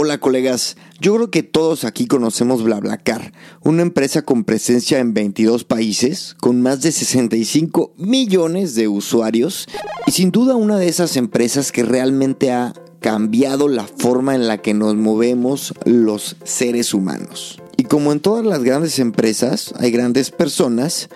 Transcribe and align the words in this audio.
Hola 0.00 0.18
colegas, 0.18 0.76
yo 1.00 1.16
creo 1.16 1.28
que 1.32 1.42
todos 1.42 1.82
aquí 1.82 2.06
conocemos 2.06 2.62
BlaBlaCar, 2.62 3.32
una 3.64 3.82
empresa 3.82 4.22
con 4.22 4.44
presencia 4.44 5.00
en 5.00 5.12
22 5.12 5.64
países, 5.64 6.36
con 6.38 6.62
más 6.62 6.82
de 6.82 6.92
65 6.92 7.94
millones 7.96 8.76
de 8.76 8.86
usuarios 8.86 9.66
y 10.06 10.12
sin 10.12 10.30
duda 10.30 10.54
una 10.54 10.78
de 10.78 10.86
esas 10.86 11.16
empresas 11.16 11.72
que 11.72 11.82
realmente 11.82 12.52
ha 12.52 12.74
cambiado 13.00 13.66
la 13.66 13.88
forma 13.88 14.36
en 14.36 14.46
la 14.46 14.58
que 14.58 14.72
nos 14.72 14.94
movemos 14.94 15.74
los 15.84 16.36
seres 16.44 16.94
humanos. 16.94 17.60
Y 17.76 17.82
como 17.82 18.12
en 18.12 18.20
todas 18.20 18.46
las 18.46 18.62
grandes 18.62 19.00
empresas, 19.00 19.74
hay 19.80 19.90
grandes 19.90 20.30
personas, 20.30 21.08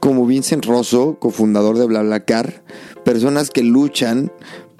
como 0.00 0.26
Vincent 0.26 0.64
Rosso, 0.64 1.18
cofundador 1.20 1.78
de 1.78 1.86
BlaBlaCar, 1.86 2.64
personas 3.04 3.50
que 3.50 3.62
luchan 3.62 4.32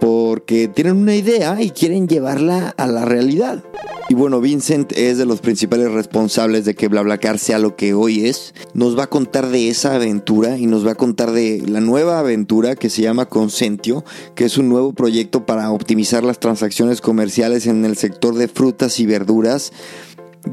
porque 0.05 0.69
tienen 0.69 0.99
una 0.99 1.17
idea 1.17 1.63
y 1.63 1.71
quieren 1.71 2.07
llevarla 2.07 2.75
a 2.77 2.87
la 2.87 3.07
realidad. 3.07 3.65
Y 4.11 4.15
bueno, 4.15 4.39
Vincent 4.43 4.93
es 4.93 5.17
de 5.17 5.25
los 5.25 5.41
principales 5.41 5.91
responsables 5.91 6.67
de 6.67 6.75
que 6.75 6.89
BlaBlaCar 6.89 7.39
sea 7.39 7.59
lo 7.59 7.75
que 7.75 7.95
hoy 7.95 8.27
es. 8.27 8.53
Nos 8.75 8.99
va 8.99 9.05
a 9.05 9.07
contar 9.07 9.49
de 9.49 9.71
esa 9.71 9.95
aventura 9.95 10.59
y 10.59 10.67
nos 10.67 10.87
va 10.87 10.91
a 10.91 10.95
contar 10.95 11.33
de 11.33 11.63
la 11.67 11.81
nueva 11.81 12.19
aventura 12.19 12.77
que 12.77 12.91
se 12.91 13.01
llama 13.01 13.31
Consentio, 13.31 14.05
que 14.35 14.45
es 14.45 14.59
un 14.59 14.69
nuevo 14.69 14.93
proyecto 14.93 15.47
para 15.47 15.71
optimizar 15.71 16.23
las 16.23 16.39
transacciones 16.39 17.01
comerciales 17.01 17.67
en 17.67 17.87
el 17.87 17.97
sector 17.97 18.35
de 18.35 18.49
frutas 18.49 19.01
y 19.01 19.07
verduras 19.07 19.73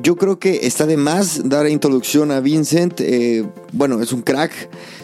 yo 0.01 0.15
creo 0.15 0.39
que 0.39 0.65
está 0.65 0.85
de 0.85 0.97
más 0.97 1.49
dar 1.49 1.67
introducción 1.67 2.31
a 2.31 2.39
Vincent. 2.39 3.01
Eh, 3.01 3.45
bueno, 3.73 4.01
es 4.01 4.13
un 4.13 4.21
crack. 4.21 4.51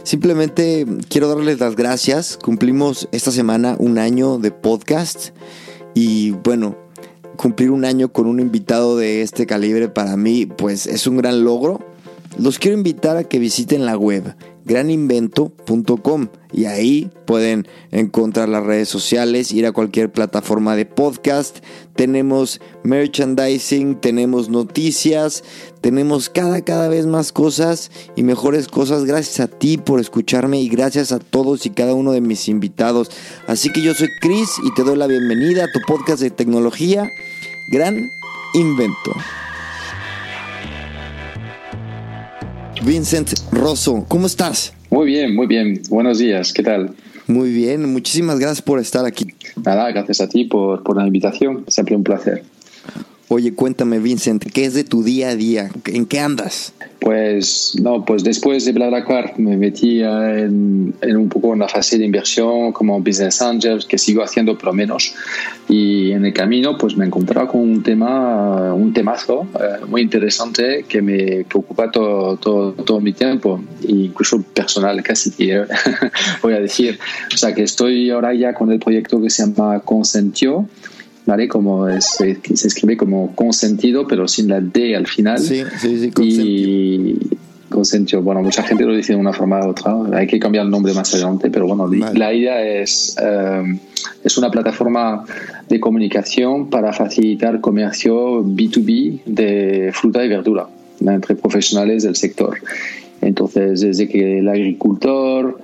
Simplemente 0.03 0.85
quiero 1.09 1.27
darles 1.27 1.59
las 1.59 1.75
gracias. 1.75 2.37
Cumplimos 2.41 3.09
esta 3.11 3.31
semana 3.31 3.75
un 3.79 3.97
año 3.97 4.37
de 4.37 4.51
podcast. 4.51 5.29
Y 5.93 6.31
bueno, 6.31 6.77
cumplir 7.35 7.71
un 7.71 7.85
año 7.85 8.11
con 8.11 8.27
un 8.27 8.39
invitado 8.39 8.97
de 8.97 9.21
este 9.21 9.45
calibre 9.45 9.89
para 9.89 10.15
mí, 10.17 10.45
pues 10.45 10.87
es 10.87 11.07
un 11.07 11.17
gran 11.17 11.43
logro. 11.43 11.79
Los 12.37 12.59
quiero 12.59 12.77
invitar 12.77 13.17
a 13.17 13.23
que 13.23 13.39
visiten 13.39 13.85
la 13.85 13.97
web 13.97 14.35
graninvento.com 14.67 16.27
y 16.51 16.65
ahí 16.65 17.09
pueden 17.25 17.67
encontrar 17.91 18.49
las 18.49 18.63
redes 18.63 18.89
sociales, 18.89 19.51
ir 19.51 19.65
a 19.65 19.71
cualquier 19.71 20.11
plataforma 20.11 20.75
de 20.75 20.85
podcast. 20.85 21.57
Tenemos 21.95 22.61
merchandising, 22.83 23.95
tenemos 23.95 24.49
noticias, 24.49 25.43
tenemos 25.81 26.29
cada 26.29 26.61
cada 26.61 26.89
vez 26.89 27.05
más 27.05 27.31
cosas 27.31 27.91
y 28.15 28.23
mejores 28.23 28.67
cosas. 28.67 29.05
Gracias 29.05 29.39
a 29.39 29.47
ti 29.47 29.77
por 29.77 29.99
escucharme 29.99 30.61
y 30.61 30.69
gracias 30.69 31.11
a 31.11 31.19
todos 31.19 31.65
y 31.65 31.69
cada 31.69 31.93
uno 31.93 32.11
de 32.11 32.21
mis 32.21 32.47
invitados. 32.47 33.09
Así 33.47 33.71
que 33.71 33.81
yo 33.81 33.93
soy 33.93 34.09
Chris 34.21 34.49
y 34.63 34.73
te 34.73 34.83
doy 34.83 34.97
la 34.97 35.07
bienvenida 35.07 35.65
a 35.65 35.71
tu 35.71 35.79
podcast 35.87 36.21
de 36.21 36.29
tecnología 36.29 37.09
Gran 37.71 38.09
Invento. 38.53 39.13
Vincent 42.83 43.33
Rosso, 43.51 44.05
¿cómo 44.07 44.27
estás? 44.27 44.73
Muy 44.89 45.07
bien, 45.07 45.35
muy 45.35 45.47
bien. 45.47 45.81
Buenos 45.89 46.19
días, 46.19 46.53
¿qué 46.53 46.63
tal? 46.63 46.95
Muy 47.27 47.51
bien, 47.51 47.91
muchísimas 47.91 48.39
gracias 48.39 48.61
por 48.61 48.79
estar 48.79 49.05
aquí. 49.05 49.27
Nada, 49.63 49.91
gracias 49.91 50.21
a 50.21 50.29
ti 50.29 50.45
por, 50.45 50.83
por 50.83 50.95
la 50.95 51.05
invitación, 51.05 51.65
siempre 51.67 51.95
un 51.95 52.03
placer. 52.03 52.43
Oye, 53.29 53.53
cuéntame, 53.53 53.99
Vincent, 53.99 54.41
¿qué 54.53 54.63
es 54.63 54.73
de 54.73 54.85
tu 54.85 55.03
día 55.03 55.29
a 55.29 55.35
día? 55.35 55.69
¿En 55.85 56.05
qué 56.05 56.21
andas? 56.21 56.71
Pues 56.99 57.75
no, 57.81 58.05
pues 58.05 58.23
después 58.23 58.63
de 58.63 58.71
BlaBlaCar 58.71 59.37
me 59.37 59.57
metí 59.57 60.01
en, 60.01 60.95
un 61.01 61.29
poco 61.29 61.51
en 61.51 61.59
la 61.59 61.67
fase 61.67 61.97
de 61.97 62.05
inversión 62.05 62.71
como 62.71 63.01
business 63.01 63.41
angel, 63.41 63.85
que 63.85 63.97
sigo 63.97 64.23
haciendo 64.23 64.57
pero 64.57 64.71
menos. 64.71 65.13
Y 65.67 66.11
en 66.11 66.25
el 66.25 66.31
camino 66.31 66.77
pues 66.77 66.95
me 66.95 67.03
he 67.03 67.07
encontrado 67.07 67.49
con 67.49 67.59
un 67.59 67.83
tema, 67.83 68.73
un 68.73 68.93
temazo 68.93 69.45
eh, 69.59 69.85
muy 69.85 70.03
interesante 70.03 70.85
que 70.87 71.01
me 71.01 71.43
que 71.43 71.57
ocupa 71.57 71.91
todo, 71.91 72.37
todo, 72.37 72.71
todo, 72.71 73.01
mi 73.01 73.11
tiempo, 73.11 73.61
incluso 73.85 74.41
personal 74.41 75.03
casi, 75.03 75.31
voy 76.41 76.53
a 76.53 76.61
decir. 76.61 76.97
O 77.33 77.37
sea 77.37 77.53
que 77.53 77.63
estoy 77.63 78.09
ahora 78.09 78.33
ya 78.33 78.53
con 78.53 78.71
el 78.71 78.79
proyecto 78.79 79.21
que 79.21 79.29
se 79.29 79.45
llama 79.45 79.81
Consentio 79.81 80.69
¿vale? 81.27 81.47
Como 81.47 81.87
es, 81.87 82.05
se 82.05 82.39
escribe 82.67 82.97
como 82.97 83.35
consentido, 83.35 84.07
pero 84.07 84.27
sin 84.27 84.47
la 84.47 84.59
D 84.59 84.95
al 84.95 85.05
final. 85.05 85.37
Sí, 85.37 85.61
sí, 85.79 85.99
sí, 85.99 86.11
consentido. 86.11 86.47
Y 86.47 87.37
consentido. 87.69 88.21
Bueno, 88.23 88.41
mucha 88.41 88.63
gente 88.63 88.85
lo 88.85 88.95
dice 88.95 89.13
de 89.13 89.19
una 89.19 89.33
forma 89.33 89.59
u 89.63 89.69
otra. 89.69 89.93
Hay 90.13 90.25
que 90.25 90.39
cambiar 90.39 90.65
el 90.65 90.71
nombre 90.71 90.93
más 90.93 91.13
adelante, 91.13 91.51
pero 91.51 91.67
bueno, 91.67 91.87
vale. 91.87 92.17
la 92.17 92.33
idea 92.33 92.65
es, 92.65 93.15
eh, 93.21 93.79
es 94.23 94.37
una 94.37 94.49
plataforma 94.49 95.25
de 95.67 95.79
comunicación 95.79 96.69
para 96.69 96.93
facilitar 96.93 97.59
comercio 97.61 98.43
B2B 98.43 99.23
de 99.25 99.91
fruta 99.93 100.23
y 100.23 100.29
verdura 100.29 100.67
entre 101.01 101.35
profesionales 101.35 102.03
del 102.03 102.15
sector. 102.15 102.57
Entonces, 103.21 103.81
desde 103.81 104.07
que 104.07 104.39
el 104.39 104.47
agricultor, 104.47 105.59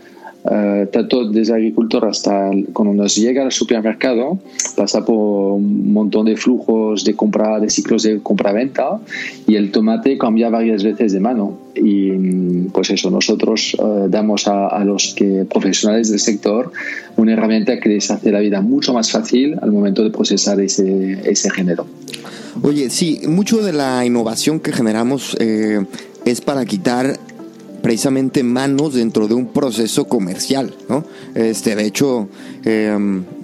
Uh, 0.46 0.88
tanto 0.92 1.30
desde 1.30 1.54
agricultor 1.54 2.06
hasta 2.06 2.52
cuando 2.74 2.94
nos 2.94 3.16
llega 3.16 3.44
al 3.44 3.52
supermercado, 3.54 4.40
pasa 4.76 5.06
por 5.06 5.54
un 5.54 5.94
montón 5.94 6.26
de 6.26 6.36
flujos 6.36 7.06
de 7.06 7.14
compra, 7.14 7.62
de 7.62 7.70
ciclos 7.70 8.04
de 8.04 8.20
compra-venta 8.20 9.00
y 9.48 9.56
el 9.56 9.72
tomate 9.72 10.18
cambia 10.18 10.50
varias 10.50 10.84
veces 10.84 11.14
de 11.14 11.22
mano. 11.22 11.60
Y 11.76 12.12
pues 12.74 12.90
eso, 12.90 13.10
nosotros 13.10 13.76
uh, 13.80 14.10
damos 14.10 14.48
a, 14.48 14.68
a, 14.68 14.84
los 14.84 15.14
que, 15.16 15.46
profesionales 15.46 16.10
del 16.10 16.20
sector 16.20 16.72
una 17.16 17.34
herramienta 17.34 17.80
que 17.80 17.90
les 17.90 18.12
hace 18.12 18.32
la 18.32 18.40
vida 18.40 18.62
mucho 18.62 18.94
más 18.94 19.12
fácil 19.12 19.58
al 19.62 19.72
momento 19.72 20.04
de 20.04 20.10
procesar 20.10 20.60
ese, 20.60 21.22
ese 21.24 21.50
género. 21.50 21.86
Oye, 22.62 22.90
sí, 22.90 23.22
mucho 23.28 23.64
de 23.64 23.74
la 23.74 24.06
innovación 24.06 24.60
que 24.60 24.72
generamos 24.72 25.36
eh, 25.40 25.86
es 26.26 26.42
para 26.42 26.66
quitar 26.66 27.18
precisamente 27.84 28.44
manos 28.44 28.94
dentro 28.94 29.28
de 29.28 29.34
un 29.34 29.48
proceso 29.48 30.06
comercial, 30.06 30.74
¿no? 30.88 31.04
Este, 31.36 31.76
de 31.76 31.86
hecho, 31.86 32.30
eh, 32.64 32.98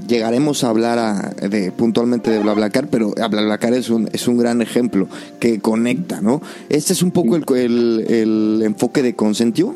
llegaremos 0.08 0.64
a 0.64 0.70
hablar 0.70 0.98
a, 0.98 1.30
de, 1.48 1.74
puntualmente 1.74 2.32
de 2.32 2.40
BlaBlaCar, 2.40 2.88
pero 2.88 3.12
BlaBlaCar 3.12 3.74
es 3.74 3.90
un, 3.90 4.10
es 4.14 4.30
un 4.30 4.38
gran 4.38 4.62
ejemplo 4.62 5.10
que 5.42 5.60
conecta, 5.60 6.22
¿no? 6.22 6.42
Este 6.70 6.94
es 6.94 7.04
un 7.04 7.12
poco 7.12 7.36
el, 7.36 7.44
el, 7.54 8.06
el 8.10 8.62
enfoque 8.64 9.04
de 9.04 9.14
Consentio. 9.14 9.76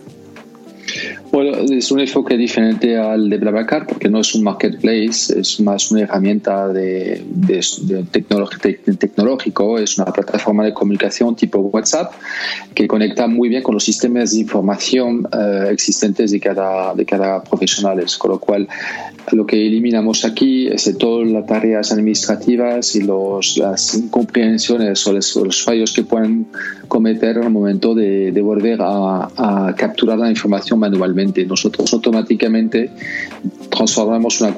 Bueno, 1.33 1.57
es 1.57 1.89
un 1.89 1.99
enfoque 1.99 2.37
diferente 2.37 2.95
al 2.95 3.27
de 3.27 3.39
BlaBlaCar 3.39 3.87
porque 3.87 4.07
no 4.07 4.19
es 4.19 4.35
un 4.35 4.43
marketplace, 4.43 5.39
es 5.39 5.59
más 5.61 5.89
una 5.89 6.01
herramienta 6.01 6.67
de, 6.67 7.23
de, 7.27 8.05
tecnológico, 8.99 9.79
es 9.79 9.97
una 9.97 10.13
plataforma 10.13 10.63
de 10.63 10.75
comunicación 10.75 11.35
tipo 11.35 11.57
WhatsApp 11.57 12.13
que 12.75 12.87
conecta 12.87 13.25
muy 13.25 13.49
bien 13.49 13.63
con 13.63 13.73
los 13.73 13.83
sistemas 13.83 14.33
de 14.33 14.41
información 14.41 15.27
uh, 15.33 15.69
existentes 15.71 16.29
de 16.29 16.39
cada, 16.39 16.93
de 16.93 17.03
cada 17.03 17.43
profesional, 17.43 18.05
con 18.19 18.29
lo 18.29 18.39
cual 18.39 18.67
lo 19.31 19.47
que 19.47 19.55
eliminamos 19.55 20.25
aquí 20.25 20.67
es 20.67 20.95
todas 20.99 21.27
las 21.27 21.47
tareas 21.47 21.91
administrativas 21.91 22.95
y 22.95 23.01
los, 23.01 23.57
las 23.57 23.95
incomprensiones 23.95 25.07
o 25.07 25.13
los, 25.13 25.35
los, 25.35 25.63
fallos 25.63 25.93
que 25.93 26.03
pueden 26.03 26.45
cometer 26.87 27.37
en 27.37 27.43
el 27.45 27.49
momento 27.49 27.95
de, 27.95 28.31
volver 28.43 28.79
a 28.81 29.73
capturar 29.75 30.19
la 30.19 30.29
información 30.29 30.77
manualmente. 30.77 31.22
Nosotros 31.47 31.91
automáticamente 31.93 32.89
transformamos 33.69 34.41
una 34.41 34.53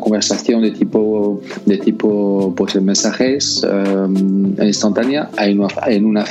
conversación, 0.00 0.62
de 0.62 0.70
tipo, 0.70 1.42
de 1.66 1.78
tipo 1.78 2.54
pues, 2.56 2.80
mensajes 2.80 3.64
um, 3.64 4.54
instantánea 4.62 5.30
en, 5.38 6.04
una, 6.04 6.24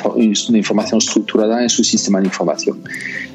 información 0.53 0.97
estructurada 0.97 1.61
en 1.61 1.69
su 1.69 1.83
sistema 1.83 2.19
de 2.19 2.25
información. 2.25 2.79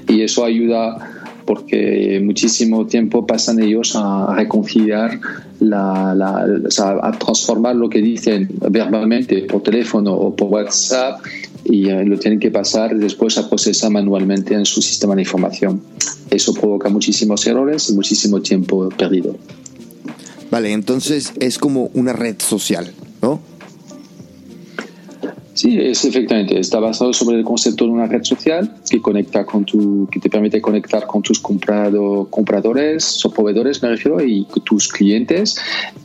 Y 0.08 0.22
eso 0.22 0.44
ayuda 0.44 1.10
porque 1.44 2.20
muchísimo 2.24 2.86
tiempo 2.86 3.26
pasan 3.26 3.60
ellos 3.60 3.94
a 3.96 4.34
reconciliar, 4.34 5.20
la, 5.60 6.12
a 6.12 7.12
transformar 7.18 7.76
lo 7.76 7.88
que 7.88 8.00
dicen 8.00 8.48
verbalmente 8.70 9.42
por 9.42 9.62
teléfono 9.62 10.12
o 10.12 10.34
por 10.34 10.48
WhatsApp 10.48 11.20
y 11.64 11.90
uh, 11.90 12.04
lo 12.06 12.18
tienen 12.18 12.38
que 12.38 12.50
pasar 12.50 12.96
después 12.96 13.38
a 13.38 13.48
procesar 13.48 13.90
manualmente 13.90 14.54
en 14.54 14.66
su 14.66 14.82
sistema 14.82 15.14
de 15.14 15.22
información. 15.22 15.82
Eso 16.30 16.52
provoca 16.54 16.88
muchísimos 16.88 17.46
errores 17.46 17.88
y 17.90 17.94
muchísimo 17.94 18.40
tiempo 18.40 18.88
perdido. 18.90 19.36
Vale, 20.50 20.72
entonces 20.72 21.32
es 21.40 21.58
como 21.58 21.90
una 21.94 22.12
red 22.12 22.36
social, 22.38 22.92
¿no? 23.22 23.40
Sí, 25.54 25.78
es 25.80 26.04
efectivamente, 26.04 26.58
está 26.58 26.80
basado 26.80 27.12
sobre 27.12 27.38
el 27.38 27.44
concepto 27.44 27.84
de 27.84 27.90
una 27.90 28.06
red 28.06 28.24
social 28.24 28.74
que 28.90 29.00
conecta 29.00 29.46
con 29.46 29.64
tu, 29.64 30.08
que 30.10 30.18
te 30.18 30.28
permite 30.28 30.60
conectar 30.60 31.06
con 31.06 31.22
tus 31.22 31.38
comprado, 31.38 32.26
compradores 32.28 33.24
o 33.24 33.30
proveedores, 33.30 33.80
me 33.80 33.90
refiero, 33.90 34.20
y 34.22 34.46
tus 34.64 34.88
clientes, 34.88 35.56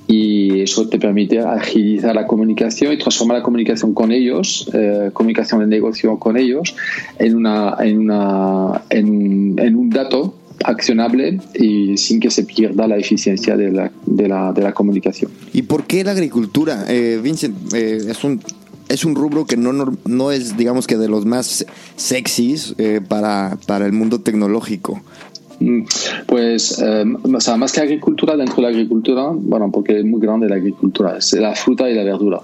y 0.08 0.62
eso 0.62 0.88
te 0.88 1.00
permite 1.00 1.40
agilizar 1.40 2.14
la 2.14 2.28
comunicación 2.28 2.94
y 2.94 2.98
transformar 2.98 3.38
la 3.38 3.44
comunicación 3.44 3.96
con 3.96 4.12
ellos, 4.12 4.70
eh, 4.72 5.10
comunicación 5.14 5.62
de 5.62 5.68
negocio 5.68 6.20
con 6.20 6.38
ellos, 6.38 6.76
en 7.18 7.36
una, 7.36 7.76
en 7.80 8.00
una, 8.00 8.84
en, 8.92 9.58
en 9.58 9.76
un 9.76 9.90
dato 9.90 10.36
accionable 10.64 11.40
y 11.56 11.98
sin 11.98 12.20
que 12.20 12.30
se 12.30 12.44
pierda 12.44 12.88
la 12.88 12.98
eficiencia 12.98 13.58
de 13.58 13.72
la, 13.72 13.92
de 14.06 14.28
la, 14.28 14.54
de 14.54 14.62
la 14.62 14.74
comunicación. 14.74 15.32
¿Y 15.54 15.64
por 15.64 15.86
qué 15.86 16.04
la 16.04 16.12
agricultura? 16.12 16.86
Eh, 16.88 17.20
Vincent, 17.24 17.74
eh, 17.74 17.98
es 18.10 18.24
un 18.24 18.42
es 18.90 19.06
un 19.06 19.16
rubro 19.16 19.46
que 19.46 19.56
no, 19.56 19.72
no, 20.06 20.32
es, 20.32 20.58
digamos 20.58 20.88
que, 20.88 20.98
de 20.98 21.08
los 21.08 21.26
más 21.26 21.66
sexys 21.96 22.74
eh, 22.80 23.02
para, 23.08 23.58
para 23.68 23.86
el 23.86 23.94
mundo 23.94 24.20
tecnológico. 24.20 25.02
Mm, 25.60 25.82
pues, 26.26 26.82
eh, 26.82 27.04
o 27.22 27.40
sea, 27.42 27.58
más 27.58 27.74
que 27.74 27.82
agricultura, 27.82 28.38
dentro 28.38 28.58
de 28.58 28.62
la 28.62 28.68
agricultura, 28.70 29.30
bueno, 29.34 29.70
porque 29.72 30.00
es 30.00 30.06
muy 30.06 30.22
grande 30.22 30.48
la 30.48 30.56
agricultura, 30.56 31.18
es 31.18 31.34
la 31.34 31.54
fruta 31.54 31.90
y 31.90 31.96
la 31.96 32.04
verdura. 32.04 32.40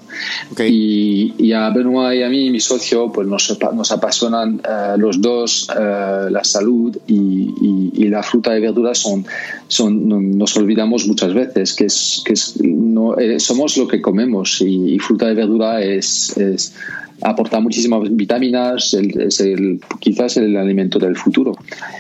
Y, 0.67 1.51
a 1.53 1.69
Benoit 1.69 2.19
y 2.19 2.23
a 2.23 2.29
mí, 2.29 2.49
mi 2.49 2.59
socio, 2.59 3.11
pues 3.11 3.27
nos, 3.27 3.57
nos 3.73 3.91
apasionan 3.91 4.61
eh, 4.67 4.95
los 4.97 5.21
dos 5.21 5.69
eh, 5.73 6.27
la 6.29 6.43
salud 6.43 6.97
y, 7.07 7.91
y, 7.93 8.09
la 8.09 8.21
fruta 8.21 8.55
y 8.57 8.61
verdura 8.61 8.93
son, 8.93 9.25
son 9.67 10.37
nos 10.37 10.55
olvidamos 10.57 11.07
muchas 11.07 11.33
veces 11.33 11.73
que, 11.73 11.85
es, 11.85 12.21
que 12.23 12.33
es, 12.33 12.61
no, 12.61 13.15
somos 13.39 13.77
lo 13.77 13.87
que 13.87 14.01
comemos 14.01 14.61
y, 14.61 14.99
fruta 14.99 15.31
y 15.31 15.35
verdura 15.35 15.81
es, 15.81 16.37
es 16.37 16.73
aporta 17.21 17.59
muchísimas 17.59 18.15
vitaminas, 18.15 18.93
es 18.93 19.39
el, 19.39 19.79
quizás 19.99 20.37
el 20.37 20.55
alimento 20.57 20.99
del 20.99 21.15
futuro. 21.15 21.53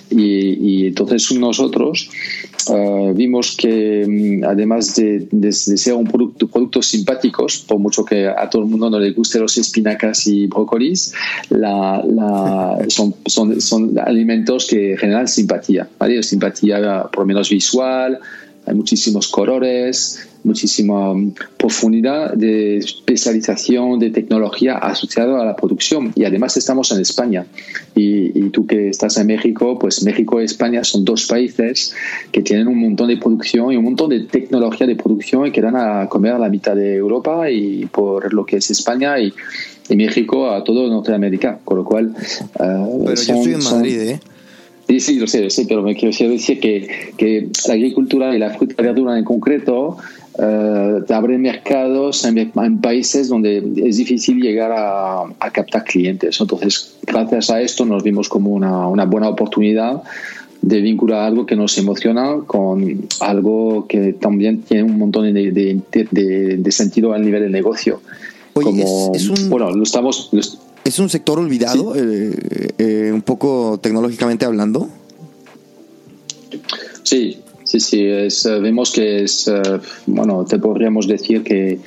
Y, 0.09 0.87
entonces 0.87 1.31
nosotros 1.33 2.09
eh, 2.73 3.13
vimos 3.15 3.55
que 3.55 4.05
mm, 4.07 4.43
además 4.43 4.95
de, 4.95 5.51
ser 5.51 5.93
un 5.93 6.05
producto, 6.05 6.47
productos 6.47 6.87
simpáticos, 6.87 7.59
por 7.67 7.79
mucho 7.79 8.03
que 8.03 8.27
a 8.27 8.49
todo 8.49 8.63
el 8.63 8.69
mundo 8.69 8.89
no 8.89 8.99
le 8.99 9.11
guste 9.11 9.39
los 9.39 9.57
espinacas 9.57 10.27
y 10.27 10.47
brócolis, 10.47 11.13
la, 11.49 12.77
son, 12.87 13.15
son, 13.25 13.59
son, 13.61 13.97
alimentos 13.99 14.67
que 14.67 14.95
generan 14.97 15.27
simpatía, 15.27 15.87
¿vale? 15.97 16.21
simpatía 16.23 17.03
por 17.11 17.19
lo 17.19 17.25
menos 17.25 17.49
visual, 17.49 18.19
hay 18.65 18.73
muchísimos 18.73 19.27
colores, 19.27 20.27
muchísima 20.45 21.11
um, 21.11 21.33
profundidad 21.57 22.33
de 22.33 22.77
especialización 22.77 23.99
de 23.99 24.11
tecnología 24.11 24.77
asociada 24.77 25.41
a 25.41 25.45
la 25.45 25.55
producción. 25.55 26.13
Y 26.15 26.23
además 26.23 26.55
estamos 26.57 26.91
en 26.91 27.01
España. 27.01 27.45
Y, 27.95 28.49
tú 28.49 28.65
que 28.67 28.89
estás 28.89 29.17
en 29.17 29.27
México, 29.27 29.77
pues 29.79 30.03
México 30.03 30.41
y 30.41 30.45
España 30.45 30.83
son 30.83 31.03
dos 31.03 31.25
países 31.25 31.93
que 32.31 32.41
tienen 32.41 32.67
un 32.67 32.79
montón 32.79 33.07
de 33.07 33.17
producción 33.17 33.73
y 33.73 33.77
un 33.77 33.83
montón 33.83 34.09
de 34.09 34.21
tecnología 34.21 34.85
de 34.87 34.95
producción 34.95 35.47
y 35.47 35.51
que 35.51 35.61
dan 35.61 35.75
a 35.75 36.07
comer 36.07 36.33
a 36.33 36.39
la 36.39 36.49
mitad 36.49 36.75
de 36.75 36.95
Europa 36.95 37.49
y 37.49 37.85
por 37.87 38.33
lo 38.33 38.45
que 38.45 38.57
es 38.57 38.69
España 38.69 39.19
y, 39.19 39.33
México 39.95 40.49
a 40.49 40.63
todo 40.63 40.87
Norteamérica. 40.87 41.59
Con 41.63 41.77
lo 41.77 41.85
cual... 41.85 42.15
Uh, 42.59 43.05
Pero 43.05 43.21
yo 43.21 43.33
estoy 43.33 43.53
en 43.53 43.63
Madrid, 43.63 43.99
¿eh? 43.99 44.19
Sí, 44.87 44.99
sí, 44.99 45.19
lo 45.19 45.25
sé, 45.25 45.41
lo 45.41 45.49
sé, 45.49 45.65
pero 45.67 45.81
me 45.81 45.95
quiero 45.95 46.15
decir 46.31 46.59
que, 46.59 47.13
que 47.17 47.49
la 47.67 47.73
agricultura 47.73 48.35
y 48.35 48.39
la 48.39 48.51
fruta 48.51 48.75
y 48.77 48.85
verdura 48.85 49.17
en 49.17 49.25
concreto 49.25 49.97
eh, 50.37 50.99
abren 51.09 51.41
mercados 51.41 52.25
en, 52.25 52.51
países 52.81 53.29
donde 53.29 53.63
es 53.83 53.97
difícil 53.97 54.41
llegar 54.41 54.71
a, 54.75 55.25
captar 55.51 55.85
clientes. 55.85 56.39
Entonces, 56.41 56.97
gracias 57.03 57.49
a 57.49 57.61
esto 57.61 57.85
nos 57.85 58.03
vimos 58.03 58.27
como 58.27 58.51
una, 58.51 58.87
una, 58.87 59.05
buena 59.05 59.29
oportunidad 59.29 60.03
de 60.61 60.81
vincular 60.81 61.21
algo 61.21 61.45
que 61.45 61.55
nos 61.55 61.77
emociona 61.77 62.37
con 62.45 63.07
algo 63.21 63.85
que 63.87 64.13
también 64.13 64.61
tiene 64.63 64.83
un 64.83 64.97
montón 64.97 65.33
de, 65.33 65.51
de, 65.51 66.57
de, 66.57 66.71
sentido 66.71 67.13
al 67.13 67.23
nivel 67.23 67.43
del 67.43 67.51
negocio. 67.51 68.01
como, 68.53 69.13
es, 69.15 69.29
un... 69.29 69.49
Bueno, 69.49 69.71
lo 69.71 69.83
estamos... 69.83 70.29
¿Es 70.85 70.99
un 70.99 71.09
sector 71.09 71.39
olvidado, 71.39 71.95
eh, 71.95 72.31
eh, 72.77 73.11
un 73.11 73.23
poco 73.23 73.79
tecnológicamente 73.81 74.45
hablando? 74.45 74.87
Sí, 77.01 77.39
sí, 77.63 77.79
sí. 77.79 78.05
Es, 78.05 78.45
eh, 78.45 78.59
vemos 78.59 78.91
que 78.91 79.23
es, 79.23 79.51
bueno, 80.05 80.45
te 80.45 80.59
podríamos 80.59 81.07
decir 81.07 81.41
que 81.41 81.79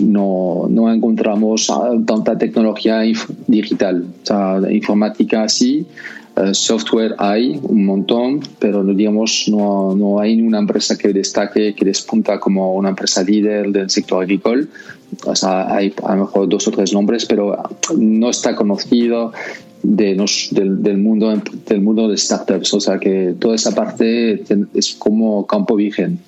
no, 0.00 0.66
no 0.68 0.92
encontramos 0.92 1.68
tanta 2.04 2.36
tecnología 2.36 3.02
digital. 3.46 4.06
O 4.24 4.26
sea, 4.26 4.60
informática 4.68 5.48
sí, 5.48 5.86
software 6.52 7.14
hay 7.18 7.60
un 7.62 7.84
montón, 7.84 8.40
pero 8.58 8.82
digamos 8.84 9.46
no, 9.48 9.94
no 9.94 10.20
hay 10.20 10.40
una 10.40 10.58
empresa 10.58 10.96
que 10.96 11.12
destaque, 11.12 11.74
que 11.74 11.84
despunta 11.84 12.40
como 12.40 12.74
una 12.74 12.90
empresa 12.90 13.22
líder 13.22 13.70
del 13.72 13.90
sector 13.90 14.22
agrícola 14.22 14.66
o 15.26 15.34
sea, 15.34 15.74
hay 15.74 15.92
a 16.04 16.14
lo 16.14 16.24
mejor 16.24 16.48
dos 16.48 16.68
o 16.68 16.70
tres 16.70 16.92
nombres, 16.92 17.26
pero 17.26 17.56
no 17.96 18.30
está 18.30 18.54
conocido 18.54 19.32
de 19.82 20.14
del, 20.52 20.98
mundo 20.98 21.42
del 21.66 21.80
mundo 21.80 22.08
de 22.08 22.16
startups. 22.16 22.74
O 22.74 22.80
sea 22.80 22.98
que 22.98 23.34
toda 23.38 23.56
esa 23.56 23.74
parte 23.74 24.44
es 24.74 24.94
como 24.94 25.46
campo 25.46 25.74
virgen. 25.76 26.20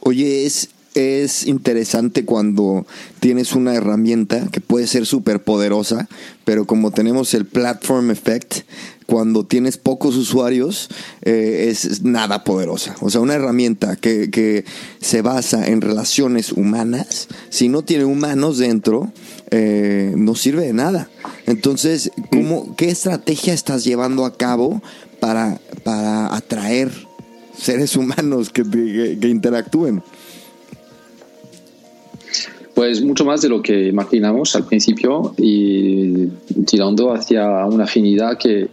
Oye, 0.00 0.46
es, 0.46 0.70
es 0.96 1.46
interesante 1.46 2.24
cuando 2.24 2.86
tienes 3.20 3.54
una 3.54 3.74
herramienta 3.74 4.48
que 4.50 4.62
puede 4.62 4.86
ser 4.86 5.04
súper 5.04 5.42
poderosa, 5.42 6.08
pero 6.44 6.64
como 6.64 6.90
tenemos 6.90 7.34
el 7.34 7.44
platform 7.44 8.10
effect, 8.10 8.62
cuando 9.04 9.44
tienes 9.44 9.76
pocos 9.76 10.16
usuarios 10.16 10.88
eh, 11.22 11.68
es 11.68 12.02
nada 12.02 12.44
poderosa. 12.44 12.96
O 13.00 13.10
sea, 13.10 13.20
una 13.20 13.34
herramienta 13.34 13.96
que, 13.96 14.30
que, 14.30 14.64
se 15.00 15.22
basa 15.22 15.66
en 15.66 15.80
relaciones 15.80 16.50
humanas, 16.50 17.28
si 17.50 17.68
no 17.68 17.82
tiene 17.82 18.04
humanos 18.04 18.58
dentro, 18.58 19.12
eh, 19.50 20.12
no 20.16 20.34
sirve 20.34 20.66
de 20.66 20.72
nada. 20.72 21.10
Entonces, 21.46 22.10
¿cómo, 22.30 22.74
¿qué 22.74 22.88
estrategia 22.88 23.54
estás 23.54 23.84
llevando 23.84 24.24
a 24.24 24.36
cabo 24.36 24.82
para, 25.20 25.60
para 25.84 26.34
atraer 26.34 26.90
seres 27.56 27.96
humanos 27.96 28.50
que, 28.50 28.64
que 29.20 29.28
interactúen? 29.28 30.02
Pues 32.76 33.02
mucho 33.02 33.24
más 33.24 33.40
de 33.40 33.48
lo 33.48 33.62
que 33.62 33.86
imaginamos 33.86 34.54
al 34.54 34.66
principio 34.66 35.32
y 35.38 36.26
tirando 36.66 37.10
hacia 37.14 37.64
una 37.64 37.84
afinidad 37.84 38.36
que, 38.36 38.68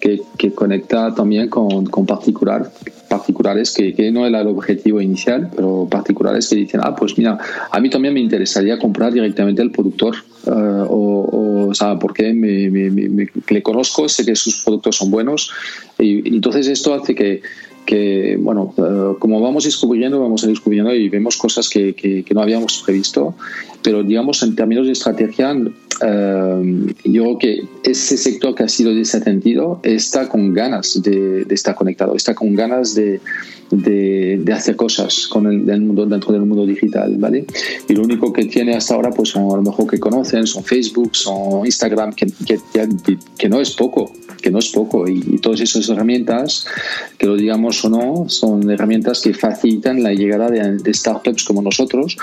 que, 0.00 0.50
conecta 0.50 1.14
también 1.14 1.48
con, 1.48 1.86
con 1.86 2.04
particular, 2.04 2.72
particulares 3.08 3.72
que, 3.72 4.10
no 4.10 4.26
era 4.26 4.40
el 4.40 4.48
objetivo 4.48 5.00
inicial, 5.00 5.52
pero 5.54 5.86
particulares 5.88 6.48
que 6.48 6.56
dicen, 6.56 6.80
ah, 6.82 6.96
pues 6.96 7.16
mira, 7.16 7.38
a 7.70 7.78
mí 7.78 7.88
también 7.88 8.14
me 8.14 8.18
interesaría 8.18 8.76
comprar 8.76 9.12
directamente 9.12 9.62
al 9.62 9.70
productor 9.70 10.16
eh, 10.48 10.50
o, 10.50 11.68
o, 11.68 11.74
sea, 11.74 11.96
porque 11.96 12.34
me, 12.34 12.68
me, 12.68 13.28
le 13.48 13.62
conozco, 13.62 14.08
sé 14.08 14.26
que 14.26 14.34
sus 14.34 14.64
productos 14.64 14.96
son 14.96 15.12
buenos 15.12 15.52
y 15.96 16.34
entonces 16.34 16.66
esto 16.66 16.92
hace 16.92 17.14
que 17.14 17.40
que, 17.84 18.36
bueno, 18.40 18.74
eh, 18.76 19.16
como 19.18 19.40
vamos 19.40 19.64
descubriendo, 19.64 20.20
vamos 20.20 20.46
descubriendo 20.46 20.94
y 20.94 21.08
vemos 21.08 21.36
cosas 21.36 21.68
que, 21.68 21.94
que, 21.94 22.24
no 22.34 22.42
habíamos 22.42 22.82
previsto, 22.84 23.34
pero 23.84 24.02
digamos 24.02 24.42
en 24.42 24.56
términos 24.56 24.86
de 24.86 24.92
estrategia, 24.92 25.54
eh, 26.02 26.94
yo 27.04 27.22
creo 27.22 27.38
que 27.38 27.64
ese 27.84 28.16
sector 28.16 28.54
que 28.54 28.62
ha 28.64 28.68
sido 28.68 28.94
desatendido 28.94 29.78
está 29.82 30.26
con 30.26 30.54
ganas 30.54 31.02
de, 31.02 31.44
de 31.44 31.54
estar 31.54 31.74
conectado, 31.74 32.16
está 32.16 32.34
con 32.34 32.54
ganas 32.54 32.94
de, 32.94 33.20
de, 33.70 34.40
de 34.42 34.52
hacer 34.52 34.76
cosas 34.76 35.26
con 35.26 35.46
el, 35.46 35.80
mundo, 35.82 36.06
dentro 36.06 36.32
del 36.32 36.42
mundo 36.42 36.66
digital, 36.66 37.14
¿vale? 37.18 37.46
Y 37.88 37.94
lo 37.94 38.02
único 38.02 38.32
que 38.32 38.46
tiene 38.46 38.74
hasta 38.74 38.94
ahora, 38.94 39.10
pues 39.10 39.28
son 39.28 39.52
a 39.52 39.56
lo 39.56 39.62
mejor 39.62 39.86
que 39.86 40.00
conocen, 40.00 40.46
son 40.46 40.64
Facebook, 40.64 41.14
son 41.14 41.66
Instagram, 41.66 42.14
que, 42.14 42.26
que, 42.46 42.58
que 43.36 43.48
no 43.48 43.60
es 43.60 43.72
poco, 43.72 44.12
que 44.40 44.50
no 44.50 44.58
es 44.58 44.68
poco. 44.68 45.08
Y, 45.08 45.38
todas 45.38 45.60
esas 45.60 45.88
herramientas, 45.88 46.66
que 47.18 47.26
lo 47.26 47.36
digamos 47.36 47.84
o 47.84 47.88
no, 47.90 48.28
son 48.28 48.70
herramientas 48.70 49.20
que 49.20 49.34
facilitan 49.34 50.02
la 50.02 50.12
llegada 50.12 50.50
de, 50.50 50.94
startups 50.94 51.44
como 51.44 51.60
nosotros 51.60 52.16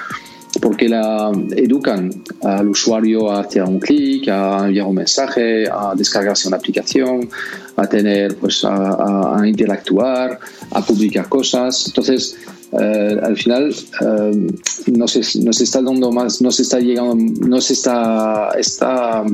porque 0.61 0.87
la 0.87 1.31
educan 1.55 2.11
al 2.43 2.69
usuario 2.69 3.31
hacia 3.31 3.65
un 3.65 3.79
clic, 3.79 4.29
a 4.29 4.67
enviar 4.67 4.85
un 4.85 4.95
mensaje, 4.95 5.67
a 5.67 5.93
descargarse 5.95 6.47
una 6.47 6.57
aplicación, 6.57 7.27
a 7.75 7.87
tener, 7.87 8.35
pues, 8.37 8.63
a, 8.63 9.41
interactuar, 9.43 10.39
a 10.69 10.81
publicar 10.85 11.27
cosas. 11.27 11.87
Entonces, 11.87 12.37
eh, 12.79 13.19
al 13.21 13.37
final 13.37 13.75
eh, 14.01 14.47
no, 14.87 15.07
se, 15.07 15.19
está 15.19 15.81
dando 15.81 16.11
más, 16.11 16.41
no 16.41 16.51
se 16.51 16.61
está 16.61 16.79
llegando, 16.79 17.15
no 17.15 17.59
se 17.59 17.73
está, 17.73 18.51
está 18.57 19.25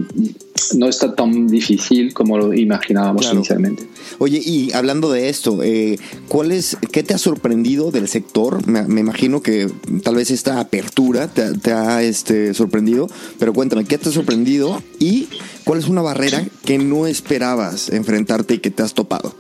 no 0.76 0.88
está 0.88 1.14
tan 1.14 1.48
difícil 1.48 2.14
como 2.14 2.38
lo 2.38 2.54
imaginábamos 2.54 3.32
inicialmente. 3.32 3.88
Oye, 4.18 4.42
y 4.44 4.72
hablando 4.74 5.12
de 5.12 5.30
esto, 5.30 5.62
eh, 5.64 6.00
¿cuál 6.28 6.52
es, 6.52 6.78
¿qué 6.92 7.04
te 7.04 7.14
ha 7.14 7.18
sorprendido 7.18 7.92
del 7.92 8.08
sector? 8.08 8.68
Me, 8.68 9.00
imagino 9.00 9.42
que 9.42 9.70
tal 10.04 10.16
vez 10.16 10.32
esta 10.32 10.60
apertura 10.60 11.28
te, 11.28 11.72
ha 11.72 12.02
este, 12.02 12.54
sorprendido, 12.54 13.08
pero 13.40 13.54
cuéntame, 13.54 13.86
¿qué 13.86 13.98
te 13.98 14.10
ha 14.10 14.12
sorprendido 14.12 14.82
y 15.00 15.28
cuál 15.64 15.80
es 15.80 15.88
una 15.88 16.02
barrera 16.02 16.44
que 16.66 16.78
no 16.78 17.08
esperabas 17.08 17.90
enfrentarte 17.90 18.56
y 18.56 18.58
que 18.60 18.72
te 18.72 18.84
has 18.84 18.94
topado? 18.94 19.36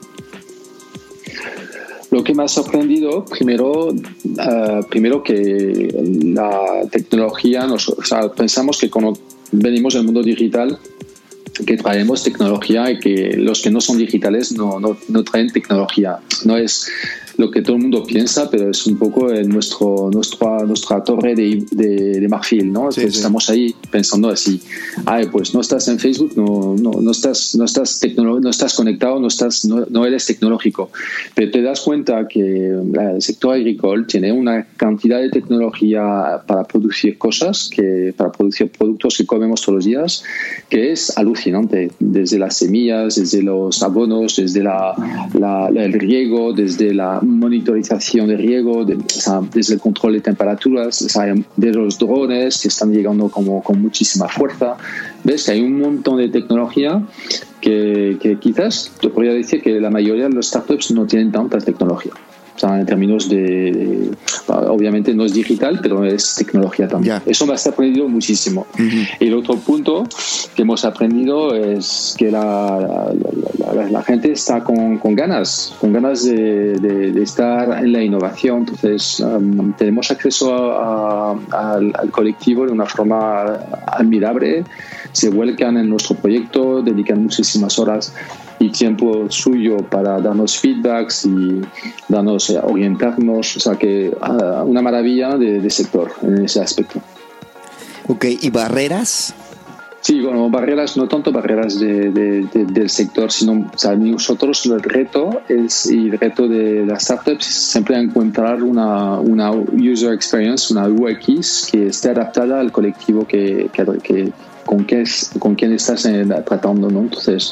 Lo 2.17 2.23
que 2.23 2.33
me 2.33 2.43
ha 2.43 2.47
sorprendido, 2.47 3.23
primero, 3.25 3.89
uh, 3.89 4.83
primero 4.89 5.21
que 5.21 5.87
la 6.33 6.89
tecnología, 6.89 7.67
nos, 7.67 7.95
pensamos 8.35 8.79
que 8.79 8.89
cuando 8.89 9.19
venimos 9.51 9.93
del 9.93 10.03
mundo 10.03 10.23
digital, 10.23 10.79
que 11.63 11.77
traemos 11.77 12.23
tecnología 12.23 12.89
y 12.89 12.97
que 12.97 13.37
los 13.37 13.61
que 13.61 13.69
no 13.69 13.81
son 13.81 13.99
digitales 13.99 14.51
no, 14.51 14.79
no 14.79 15.23
traen 15.23 15.51
tecnología. 15.51 16.17
No 16.43 16.57
es 16.57 16.87
lo 17.37 17.51
que 17.51 17.61
todo 17.61 17.75
el 17.75 17.83
mundo 17.83 18.03
piensa, 18.03 18.49
pero 18.49 18.71
es 18.71 18.85
un 18.87 18.97
poco 18.97 19.31
en 19.31 19.49
nuestro, 19.49 20.09
nuestra, 20.11 20.59
nuestra 20.63 21.03
torre 21.03 21.35
de, 21.35 21.63
de, 21.71 22.27
marfil, 22.27 22.71
¿no? 22.71 22.89
Estamos 22.89 23.49
ahí 23.49 23.73
pensando 23.91 24.29
así, 24.29 24.59
ay, 25.05 25.27
pues 25.31 25.53
no 25.53 25.61
estás 25.61 25.87
en 25.87 25.99
Facebook, 25.99 26.33
no, 26.35 26.75
no, 26.77 26.99
no 26.99 27.11
estás, 27.11 27.55
no, 27.55 27.65
estás 27.65 28.01
no 28.17 28.49
estás 28.49 28.73
conectado, 28.73 29.19
no, 29.19 29.27
estás, 29.27 29.65
no, 29.65 29.85
no, 29.89 30.05
eres 30.05 30.25
tecnológico, 30.25 30.89
pero 31.35 31.51
te 31.51 31.61
das 31.61 31.81
cuenta 31.81 32.27
que 32.27 32.69
el 32.69 33.21
sector 33.21 33.55
agrícola 33.55 34.05
tiene 34.07 34.31
una 34.31 34.65
cantidad 34.75 35.21
de 35.21 35.29
tecnología 35.29 36.41
para 36.45 36.63
producir 36.63 37.17
cosas, 37.17 37.69
que, 37.69 38.13
para 38.17 38.31
producir 38.31 38.71
productos 38.71 39.17
que 39.17 39.25
comemos 39.25 39.61
todos 39.61 39.75
los 39.75 39.85
días, 39.85 40.23
que 40.69 40.91
es 40.91 41.15
alucinante, 41.17 41.91
desde 41.99 42.39
las 42.39 42.57
semillas, 42.57 43.15
desde 43.15 43.43
los 43.43 43.83
abonos, 43.83 44.37
desde 44.37 44.63
la, 44.63 44.93
la, 45.33 45.67
el 45.67 45.93
riego, 45.93 46.53
desde 46.53 46.93
la 46.93 47.21
monitorización 47.27 48.27
de 48.27 48.37
riego, 48.37 48.85
desde 48.85 49.73
el 49.73 49.79
control 49.79 50.13
de 50.13 50.21
temperaturas, 50.21 51.07
de 51.55 51.73
los 51.73 51.97
drones 51.97 52.61
que 52.61 52.67
están 52.67 52.91
llegando 52.91 53.29
como, 53.29 53.63
con 53.63 53.81
muchísima 53.81 54.27
fuerza. 54.27 54.77
Ves 55.23 55.45
que 55.45 55.51
hay 55.51 55.61
un 55.61 55.79
montón 55.79 56.17
de 56.17 56.29
tecnología 56.29 57.01
que, 57.61 58.17
que 58.21 58.37
quizás 58.39 58.91
te 59.01 59.09
podría 59.09 59.33
decir 59.33 59.61
que 59.61 59.79
la 59.79 59.89
mayoría 59.89 60.25
de 60.25 60.33
los 60.33 60.47
startups 60.47 60.91
no 60.91 61.05
tienen 61.05 61.31
tanta 61.31 61.59
tecnología 61.59 62.13
en 62.63 62.85
términos 62.85 63.29
de, 63.29 64.11
obviamente 64.47 65.13
no 65.13 65.25
es 65.25 65.33
digital, 65.33 65.79
pero 65.81 66.03
es 66.05 66.35
tecnología 66.35 66.87
también. 66.87 67.21
Eso 67.25 67.45
me 67.45 67.53
ha 67.53 67.55
aprendido 67.55 68.07
muchísimo. 68.07 68.67
Y 69.19 69.27
el 69.27 69.33
otro 69.33 69.55
punto 69.57 70.05
que 70.55 70.61
hemos 70.63 70.83
aprendido 70.85 71.55
es 71.55 72.15
que 72.17 72.31
la, 72.31 73.13
la, 73.91 74.03
gente 74.03 74.31
está 74.31 74.63
con, 74.63 74.97
con, 74.97 75.15
ganas, 75.15 75.75
con 75.79 75.93
ganas 75.93 76.23
de, 76.25 76.73
de, 76.79 77.21
estar 77.21 77.83
en 77.83 77.91
la 77.91 78.03
innovación. 78.03 78.59
Entonces, 78.59 79.19
um, 79.19 79.73
tenemos 79.73 80.09
acceso 80.11 80.79
al, 81.51 81.93
al 81.93 82.11
colectivo 82.11 82.65
de 82.65 82.71
una 82.71 82.85
forma 82.85 83.43
admirable, 83.85 84.63
se 85.11 85.29
vuelcan 85.29 85.77
en 85.77 85.89
nuestro 85.89 86.15
proyecto, 86.15 86.81
dedican 86.81 87.23
muchísimas 87.23 87.77
horas 87.79 88.13
y 88.59 88.69
tiempo 88.71 89.29
suyo 89.29 89.77
para 89.77 90.19
darnos 90.19 90.57
feedbacks 90.57 91.25
y 91.25 91.61
darnos, 92.07 92.49
eh, 92.49 92.59
orientarnos. 92.61 93.57
O 93.57 93.59
sea 93.59 93.75
que 93.75 94.15
ah, 94.21 94.63
una 94.65 94.81
maravilla 94.81 95.37
de, 95.37 95.69
sector 95.69 96.11
en 96.21 96.45
ese 96.45 96.61
aspecto. 96.61 97.01
Ok, 98.07 98.25
¿y 98.41 98.49
barreras? 98.49 99.33
Sí, 100.07 100.21
bueno, 100.21 100.49
barreras, 100.49 100.95
no 100.95 101.07
tanto 101.07 101.33
barreras 101.33 101.77
de, 101.79 102.09
del 102.53 102.89
sector, 102.89 103.29
sino 103.29 103.69
o 103.73 103.77
sea, 103.77 103.93
nosotros 103.95 104.65
el 104.67 104.79
reto 104.79 105.41
es, 105.49 105.85
y 105.87 106.07
el 106.07 106.17
reto 106.17 106.47
de 106.47 106.85
las 106.85 107.03
startups 107.03 107.45
es 107.45 107.53
siempre 107.53 107.97
encontrar 107.97 108.63
una, 108.63 109.19
una 109.19 109.51
user 109.51 110.13
experience, 110.13 110.71
una 110.71 110.87
UX 110.87 111.67
que 111.69 111.87
esté 111.87 112.11
adaptada 112.11 112.61
al 112.61 112.71
colectivo 112.71 113.27
que, 113.27 113.69
que, 113.73 114.31
con, 114.67 114.85
qué, 114.85 115.03
con 115.39 115.55
quién 115.55 115.73
estás 115.73 116.05
eh, 116.05 116.23
tratando. 116.45 116.91
¿no? 116.91 116.99
Entonces, 116.99 117.51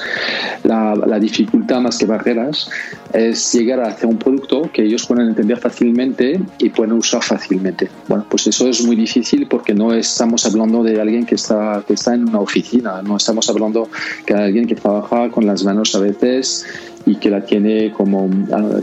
la, 0.64 0.94
la, 0.94 1.18
dificultad 1.18 1.82
más 1.82 1.98
que 1.98 2.06
barreras 2.06 2.70
es 3.14 3.54
llegar 3.54 3.80
a 3.80 3.88
hacer 3.88 4.06
un 4.06 4.18
producto 4.18 4.70
que 4.72 4.84
ellos 4.84 5.08
puedan 5.08 5.30
entender 5.30 5.58
fácilmente 5.58 6.40
y 6.60 6.70
puedan 6.70 6.94
usar 6.94 7.24
fácilmente. 7.24 7.90
Bueno, 8.08 8.26
pues 8.30 8.46
eso 8.46 8.68
es 8.68 8.86
muy 8.86 8.96
difícil 8.96 9.48
porque 9.48 9.74
no 9.74 9.94
estamos 9.94 10.46
hablando 10.46 10.84
de 10.84 11.02
alguien 11.02 11.26
que 11.26 11.36
está, 11.36 11.84
que 11.88 11.94
está 11.94 12.14
en 12.14 12.30
una 12.30 12.42
oficina, 12.42 13.02
no 13.02 13.18
estamos 13.18 13.50
hablando 13.50 13.90
de 14.28 14.36
alguien 14.36 14.68
que 14.68 14.76
trabaja 14.76 15.32
con 15.32 15.48
las 15.48 15.64
manos 15.64 15.96
a 15.96 16.00
veces 16.00 16.66
y 17.06 17.16
que 17.16 17.30
la 17.30 17.46
tiene 17.46 17.92
como 17.92 18.30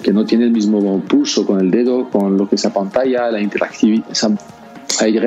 que 0.03 0.13
no 0.13 0.25
tiene 0.25 0.45
el 0.45 0.53
mismo 0.53 1.01
pulso 1.01 1.45
con 1.47 1.61
el 1.61 1.71
dedo, 1.71 2.09
con 2.09 2.37
lo 2.37 2.49
que 2.49 2.55
es 2.55 2.65
la 2.65 2.73
pantalla, 2.73 3.31
la 3.31 3.41
interactividad, 3.41 4.05
hay 5.01 5.19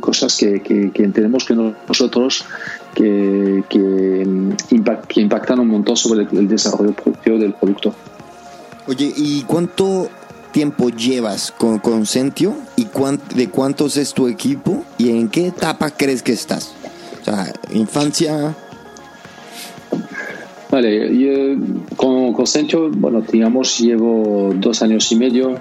cosas 0.00 0.36
que, 0.36 0.60
que, 0.60 1.02
entendemos 1.02 1.44
que 1.44 1.54
nosotros 1.54 2.44
que, 2.94 3.62
que, 3.68 5.20
impactan 5.20 5.60
un 5.60 5.68
montón 5.68 5.96
sobre 5.96 6.26
el, 6.32 6.48
desarrollo 6.48 6.92
productivo 6.92 7.38
del 7.38 7.52
producto. 7.54 7.94
Oye, 8.86 9.12
¿y 9.16 9.42
cuánto 9.42 10.08
tiempo 10.52 10.90
llevas 10.90 11.52
con 11.52 11.78
Consentio 11.78 12.56
y 12.76 12.86
de 13.34 13.48
cuántos 13.48 13.96
es 13.96 14.14
tu 14.14 14.28
equipo 14.28 14.84
y 14.98 15.10
en 15.10 15.28
qué 15.28 15.48
etapa 15.48 15.90
crees 15.90 16.22
que 16.22 16.32
estás? 16.32 16.74
O 17.20 17.24
sea, 17.24 17.52
infancia. 17.72 18.54
Vale, 20.70 21.16
yo, 21.16 21.56
con 21.96 22.32
Consentio, 22.32 22.90
bueno, 22.90 23.20
digamos, 23.20 23.78
llevo 23.78 24.52
dos 24.54 24.82
años 24.82 25.10
y 25.12 25.16
medio 25.16 25.58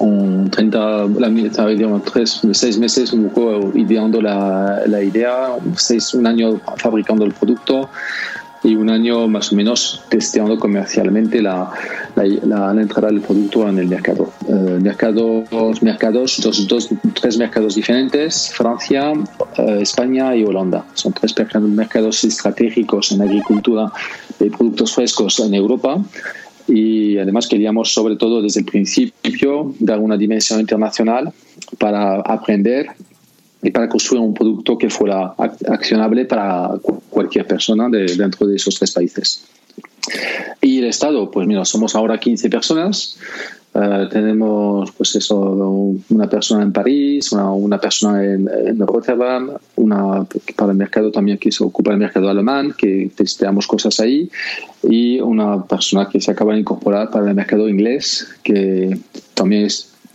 en 0.00 0.50
30, 0.50 1.06
la, 1.18 2.00
tres, 2.04 2.40
seis 2.52 2.78
meses 2.78 3.12
un 3.12 3.28
poco 3.30 3.76
ideando 3.76 4.20
la, 4.22 4.82
la 4.86 5.02
idea, 5.02 5.56
seis, 5.76 6.14
un 6.14 6.26
año 6.26 6.60
fabricando 6.76 7.24
el 7.24 7.32
producto 7.32 7.88
y 8.62 8.74
un 8.74 8.90
año 8.90 9.28
más 9.28 9.52
o 9.52 9.56
menos 9.56 10.02
testeando 10.08 10.58
comercialmente 10.58 11.40
la, 11.40 11.70
la, 12.16 12.72
la, 12.72 12.80
entrada 12.80 13.08
del 13.08 13.20
producto 13.20 13.68
en 13.68 13.78
el 13.78 13.86
mercado. 13.86 14.32
Eh, 14.48 14.78
mercado 14.80 15.44
mercados, 15.80 16.40
dos, 16.42 16.66
dos, 16.66 16.88
tres 17.20 17.38
mercados 17.38 17.76
diferentes, 17.76 18.50
Francia, 18.52 19.12
eh, 19.56 19.78
España 19.80 20.34
y 20.34 20.44
Holanda. 20.44 20.84
Son 20.94 21.12
tres 21.12 21.34
mercados 21.60 22.24
estratégicos 22.24 23.12
en 23.12 23.22
agricultura 23.22 23.92
de 24.38 24.50
productos 24.50 24.94
frescos 24.94 25.38
en 25.40 25.54
Europa 25.54 25.98
y 26.68 27.18
además 27.18 27.46
queríamos 27.46 27.92
sobre 27.92 28.16
todo 28.16 28.42
desde 28.42 28.60
el 28.60 28.66
principio 28.66 29.74
dar 29.78 29.98
una 29.98 30.16
dimensión 30.16 30.60
internacional 30.60 31.32
para 31.78 32.20
aprender 32.20 32.90
y 33.62 33.70
para 33.70 33.88
construir 33.88 34.22
un 34.22 34.34
producto 34.34 34.78
que 34.78 34.88
fuera 34.88 35.34
accionable 35.36 36.24
para 36.26 36.70
cualquier 37.10 37.46
persona 37.46 37.88
de, 37.88 38.06
dentro 38.16 38.46
de 38.46 38.56
esos 38.56 38.76
tres 38.76 38.92
países. 38.92 39.44
Y 40.60 40.78
el 40.78 40.86
Estado, 40.86 41.30
pues 41.30 41.46
mira, 41.46 41.64
somos 41.64 41.94
ahora 41.94 42.18
15 42.18 42.48
personas, 42.50 43.18
eh, 43.74 44.08
tenemos 44.10 44.90
pues 44.92 45.14
eso, 45.16 45.38
una 46.08 46.28
persona 46.28 46.62
en 46.62 46.72
París, 46.72 47.30
una, 47.32 47.78
persona 47.78 48.24
en, 48.24 48.48
en, 48.48 48.78
Rotterdam, 48.78 49.50
una 49.76 50.26
para 50.56 50.72
el 50.72 50.78
mercado 50.78 51.10
también 51.10 51.38
que 51.38 51.52
se 51.52 51.62
ocupa 51.62 51.90
del 51.90 52.00
mercado 52.00 52.28
alemán, 52.28 52.74
que 52.76 53.10
testeamos 53.14 53.66
cosas 53.66 54.00
ahí, 54.00 54.30
y 54.82 55.20
una 55.20 55.64
persona 55.64 56.08
que 56.08 56.20
se 56.20 56.30
acaba 56.30 56.54
de 56.54 56.60
incorporar 56.60 57.10
para 57.10 57.28
el 57.28 57.34
mercado 57.34 57.68
inglés, 57.68 58.28
que 58.42 58.98
también 59.34 59.68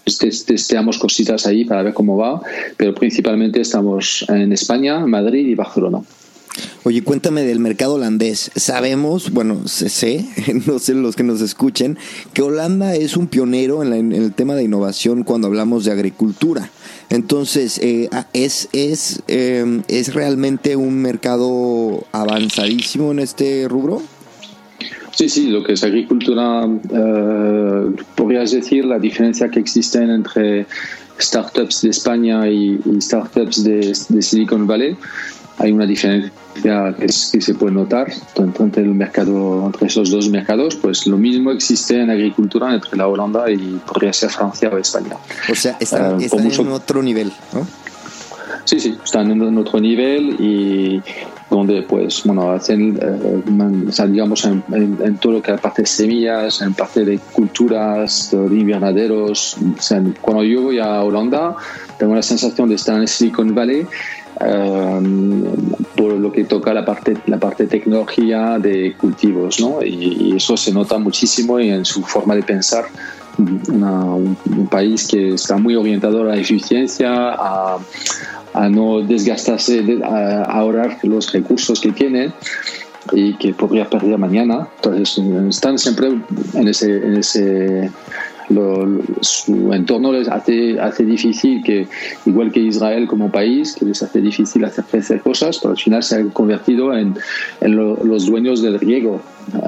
testeamos 0.03 0.97
cositas 0.97 1.45
ahí 1.45 1.63
para 1.63 1.83
ver 1.83 1.93
cómo 1.93 2.17
va, 2.17 2.41
pero 2.75 2.93
principalmente 2.93 3.61
estamos 3.61 4.25
en 4.29 4.51
España, 4.51 5.05
Madrid 5.05 5.47
y 5.47 5.55
Barcelona. 5.55 6.01
Oye, 6.83 7.01
cuéntame 7.01 7.43
del 7.43 7.59
mercado 7.59 7.95
holandés. 7.95 8.51
Sabemos, 8.55 9.31
bueno, 9.31 9.67
sé, 9.67 10.25
no 10.67 10.79
sé 10.79 10.93
los 10.93 11.15
que 11.15 11.23
nos 11.23 11.41
escuchen, 11.41 11.97
que 12.33 12.41
Holanda 12.41 12.95
es 12.95 13.17
un 13.17 13.27
pionero 13.27 13.83
en, 13.83 14.11
el 14.11 14.33
tema 14.33 14.55
de 14.55 14.63
innovación 14.63 15.23
cuando 15.23 15.47
hablamos 15.47 15.85
de 15.85 15.91
agricultura. 15.91 16.69
Entonces, 17.09 17.79
eh, 17.79 18.09
¿es, 18.33 18.69
es, 18.73 19.23
em, 19.27 19.83
¿es 19.87 20.13
realmente 20.13 20.75
un 20.75 21.01
mercado 21.01 22.05
avanzadísimo 22.11 23.11
en 23.11 23.19
este 23.19 23.67
rubro? 23.67 24.01
Sí, 25.11 25.29
sí, 25.29 25.47
lo 25.47 25.63
que 25.63 25.73
es 25.73 25.83
agricultura, 25.83 26.65
eh, 26.65 27.95
podrías 28.15 28.51
decir 28.51 28.83
la 28.85 28.99
diferencia 28.99 29.49
que 29.49 29.59
existe 29.59 29.99
entre 29.99 30.65
startups 31.19 31.83
de 31.83 31.89
España 31.89 32.47
y, 32.49 32.79
startups 32.99 33.63
de 33.63 34.21
Silicon 34.21 34.65
Valley 34.65 34.97
hay 35.57 35.71
una 35.71 35.85
diferencia 35.85 36.31
que, 36.99 37.07
se 37.09 37.53
puede 37.55 37.73
notar 37.73 38.11
entre, 38.35 38.83
el 38.83 38.93
mercado, 38.93 39.65
entre 39.65 39.87
esos 39.87 40.09
dos 40.09 40.29
mercados, 40.29 40.75
pues 40.75 41.07
lo 41.07 41.17
mismo 41.17 41.51
existe 41.51 42.01
en 42.01 42.09
agricultura 42.09 42.73
entre 42.73 42.97
la 42.97 43.07
Holanda 43.07 43.49
y 43.51 43.79
podría 43.85 44.13
ser 44.13 44.29
Francia 44.29 44.69
o 44.69 44.77
España. 44.77 45.15
O 45.49 45.55
sea, 45.55 45.77
están, 45.79 46.21
eh, 46.21 46.29
en 46.31 46.67
otro 46.69 47.01
nivel, 47.01 47.31
¿no? 47.53 47.65
Sí, 48.65 48.79
sí, 48.79 48.97
están 49.03 49.29
en 49.31 49.57
otro 49.57 49.79
nivel 49.79 50.37
y 50.39 51.01
donde 51.49 51.83
pues 51.83 52.23
bueno 52.23 52.51
hacen 52.51 52.97
eh, 53.01 54.07
digamos 54.07 54.45
en, 54.45 55.17
todo 55.17 55.33
lo 55.33 55.41
que 55.41 55.53
es 55.53 55.61
parte 55.61 55.83
de 55.83 55.87
semillas 55.87 56.61
en 56.61 56.73
parte 56.73 57.05
de 57.05 57.19
culturas 57.33 58.29
de 58.31 58.55
invernaderos 58.55 59.57
cuando 60.21 60.43
yo 60.43 60.61
voy 60.63 60.79
a 60.79 61.03
Holanda 61.03 61.55
tengo 61.99 62.15
la 62.15 62.23
sensación 62.23 62.69
de 62.69 62.75
estar 62.75 62.99
en 62.99 63.07
Silicon 63.07 63.53
Valley 63.53 63.85
Em, 64.45 65.43
por 65.95 66.13
lo 66.13 66.31
que 66.31 66.43
toca 66.43 66.73
la 66.73 66.83
parte, 66.83 67.15
la 67.27 67.39
parte 67.39 67.67
tecnología 67.67 68.57
de 68.59 68.93
cultivos, 68.97 69.59
¿no? 69.59 69.83
Y, 69.83 70.35
eso 70.35 70.57
se 70.57 70.73
nota 70.73 70.97
muchísimo 70.97 71.59
en 71.59 71.85
su 71.85 72.01
forma 72.03 72.35
de 72.35 72.43
pensar. 72.43 72.85
un, 73.37 74.67
país 74.69 75.07
que 75.07 75.33
está 75.33 75.57
muy 75.57 75.75
orientado 75.75 76.21
a 76.21 76.25
la 76.25 76.35
eficiencia, 76.35 77.09
a, 77.11 77.77
a 78.53 78.69
no 78.69 79.01
desgastarse, 79.01 79.99
a 80.03 80.43
ahorrar 80.43 80.99
los 81.03 81.31
recursos 81.31 81.79
que 81.79 81.91
tiene 81.91 82.31
y 83.11 83.33
que 83.35 83.53
podría 83.53 83.89
perder 83.89 84.17
mañana. 84.17 84.67
Entonces, 84.77 85.19
están 85.49 85.77
siempre 85.77 86.07
en 86.53 86.67
ese, 86.67 86.97
en 86.97 87.17
ese 87.17 87.91
su 89.21 89.73
entorno 89.73 90.11
les 90.11 90.27
hace, 90.27 90.79
hace 90.79 91.05
difícil 91.05 91.63
que, 91.63 91.87
igual 92.25 92.51
que 92.51 92.59
Israel 92.59 93.07
como 93.07 93.31
país, 93.31 93.75
que 93.75 93.85
les 93.85 94.01
hace 94.03 94.21
difícil 94.21 94.65
hacer 94.65 94.85
cosas, 95.21 95.59
pero 95.59 95.71
al 95.71 95.77
final 95.77 96.03
se 96.03 96.15
han 96.15 96.29
convertido 96.29 96.95
en, 96.95 97.15
en 97.61 97.75
los 97.75 98.25
dueños 98.25 98.61
del 98.61 98.79
riego. 98.79 99.21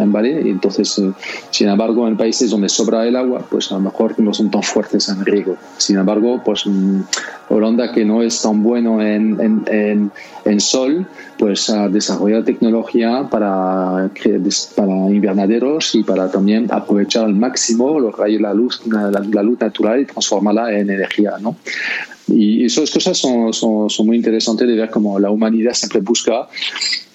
¿Vale? 0.08 0.50
entonces, 0.50 0.98
eh, 1.00 1.12
sin 1.51 1.70
embargo, 1.70 2.08
en 2.08 2.17
países 2.17 2.50
donde 2.51 2.70
sobra 2.70 3.05
el 3.05 3.15
agua, 3.15 3.46
pues 3.50 3.72
a 3.72 3.75
lo 3.75 3.82
mejor 3.82 4.20
no 4.20 4.34
son 4.34 4.50
tan 4.50 4.63
fuertes 4.63 5.10
en 5.10 5.25
riego. 5.25 5.58
Sin 5.77 5.98
embargo, 5.98 6.41
pues 6.44 6.65
mm, 6.65 7.01
Holanda, 7.50 7.91
que 7.91 8.05
no 8.05 8.22
es 8.22 8.41
tan 8.41 8.63
bueno 8.63 9.01
en, 9.01 9.39
en, 9.67 10.12
en, 10.46 10.60
sol, 10.60 11.08
pues 11.38 11.70
ha 11.70 11.88
desarrollado 11.88 12.44
tecnología 12.44 13.27
para, 13.29 14.10
para 14.75 14.91
invernaderos 15.10 15.96
y 15.96 16.03
para 16.03 16.32
también 16.32 16.67
aprovechar 16.72 17.25
al 17.25 17.36
máximo 17.36 18.00
los 18.00 18.15
rayos, 18.17 18.41
la 18.41 18.53
luz, 18.53 18.82
la 18.88 19.44
luz 19.44 19.60
natural 19.60 20.01
y 20.01 20.05
transformarla 20.05 20.72
en 20.72 20.89
energía, 20.89 21.34
¿no? 21.39 21.55
Y 22.27 22.65
esas 22.65 22.89
cosas 22.89 23.17
son, 23.17 23.53
son, 23.53 23.89
son, 23.89 24.05
muy 24.08 24.17
interesantes 24.17 24.67
de 24.67 24.75
ver 24.75 24.89
cómo 24.89 25.20
la 25.20 25.29
humanidad 25.29 25.74
siempre 25.74 26.01
busca 26.01 26.48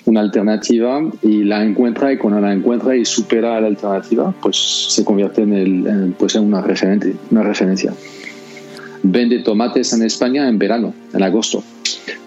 una 0.06 0.20
alternativa 0.20 1.02
y 1.22 1.44
la 1.44 1.64
encuentra 1.64 2.12
y 2.12 2.16
cuando 2.16 2.40
la 2.40 2.52
encuentra 2.52 2.96
y 2.96 3.04
supera 3.04 3.60
la 3.60 3.66
alternativa, 3.66 4.34
pues 4.40 4.86
se 4.88 5.04
convierte 5.04 5.42
en, 5.42 6.14
pues 6.18 6.36
en 6.36 6.44
una, 6.44 6.62
referente, 6.62 7.14
una 7.30 7.42
referencia. 7.42 7.92
Vende 9.02 9.40
tomates 9.40 9.92
en 9.92 10.02
España 10.02 10.48
en 10.48 10.58
verano, 10.58 10.94
en 11.12 11.22
agosto, 11.22 11.64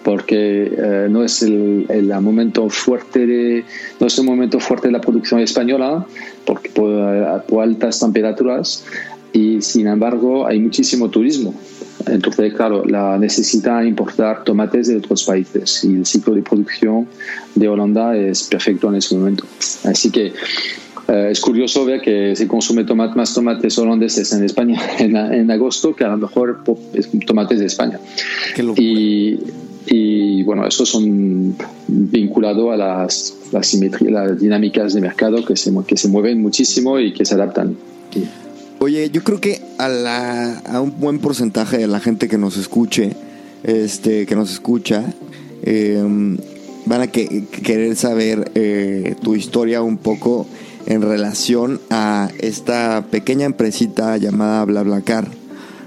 porque 0.02 0.72
eh, 0.76 1.06
no 1.08 1.24
es 1.24 1.42
el, 1.42 1.86
momento 2.20 2.68
fuerte 2.68 3.26
de, 3.26 3.64
no 4.00 4.08
es 4.08 4.18
el 4.18 4.24
momento 4.24 4.60
fuerte 4.60 4.88
de 4.88 4.92
la 4.92 5.00
producción 5.00 5.40
española, 5.40 6.04
porque 6.44 6.68
por, 6.70 7.44
por 7.44 7.62
altas 7.62 8.00
temperaturas 8.00 8.84
y 9.32 9.62
sin 9.62 9.86
embargo 9.86 10.46
hay 10.46 10.60
muchísimo 10.60 11.10
turismo 11.10 11.54
entonces, 12.06 12.54
claro, 12.54 12.84
la 12.84 13.18
necesita 13.18 13.84
importar 13.84 14.44
tomates 14.44 14.88
de 14.88 14.96
otros 14.96 15.24
países 15.24 15.84
y 15.84 15.94
el 15.94 16.06
ciclo 16.06 16.34
de 16.34 16.42
producción 16.42 17.06
de 17.54 17.68
Holanda 17.68 18.16
es 18.16 18.44
perfecto 18.44 18.88
en 18.88 18.96
ese 18.96 19.16
momento. 19.16 19.44
Así 19.84 20.10
que 20.10 20.32
eh, 21.08 21.28
es 21.30 21.40
curioso 21.40 21.84
ver 21.84 22.00
que 22.00 22.34
se 22.34 22.48
consume 22.48 22.84
tomate, 22.84 23.14
más 23.16 23.34
tomates 23.34 23.78
holandeses 23.78 24.32
en 24.32 24.44
España 24.44 24.80
en, 24.98 25.50
agosto 25.50 25.94
que 25.94 26.04
a 26.04 26.08
lo 26.08 26.18
mejor 26.18 26.62
tomates 27.26 27.58
de 27.58 27.66
España. 27.66 28.00
Y, 28.76 29.38
y, 29.86 30.42
bueno, 30.44 30.66
esos 30.66 30.88
son 30.88 31.56
vinculados 31.86 32.72
a 32.72 32.76
las, 32.76 33.36
las, 33.52 33.74
las 34.00 34.40
dinámicas 34.40 34.94
de 34.94 35.00
mercado 35.00 35.44
que 35.44 35.56
se, 35.56 35.72
que 35.86 35.96
se 35.96 36.08
mueven 36.08 36.40
muchísimo 36.40 36.98
y 36.98 37.12
que 37.12 37.24
se 37.24 37.34
adaptan. 37.34 37.76
Oye, 38.84 39.08
yo 39.10 39.24
creo 39.24 39.40
que 39.40 39.62
a, 39.78 39.88
la, 39.88 40.58
a 40.58 40.82
un 40.82 41.00
buen 41.00 41.18
porcentaje 41.18 41.78
de 41.78 41.86
la 41.86 42.00
gente 42.00 42.28
que 42.28 42.36
nos 42.36 42.58
escuche, 42.58 43.12
este, 43.62 44.26
que 44.26 44.36
nos 44.36 44.52
escucha, 44.52 45.02
em, 45.62 46.36
van 46.84 47.00
a 47.00 47.06
querer 47.06 47.96
saber 47.96 48.52
eh, 48.54 49.14
tu 49.22 49.36
historia 49.36 49.80
un 49.80 49.96
poco 49.96 50.46
en 50.84 51.00
relación 51.00 51.80
a 51.88 52.28
esta 52.40 53.06
pequeña 53.10 53.46
empresita 53.46 54.18
llamada 54.18 54.62
BlaBlaCar. 54.66 55.28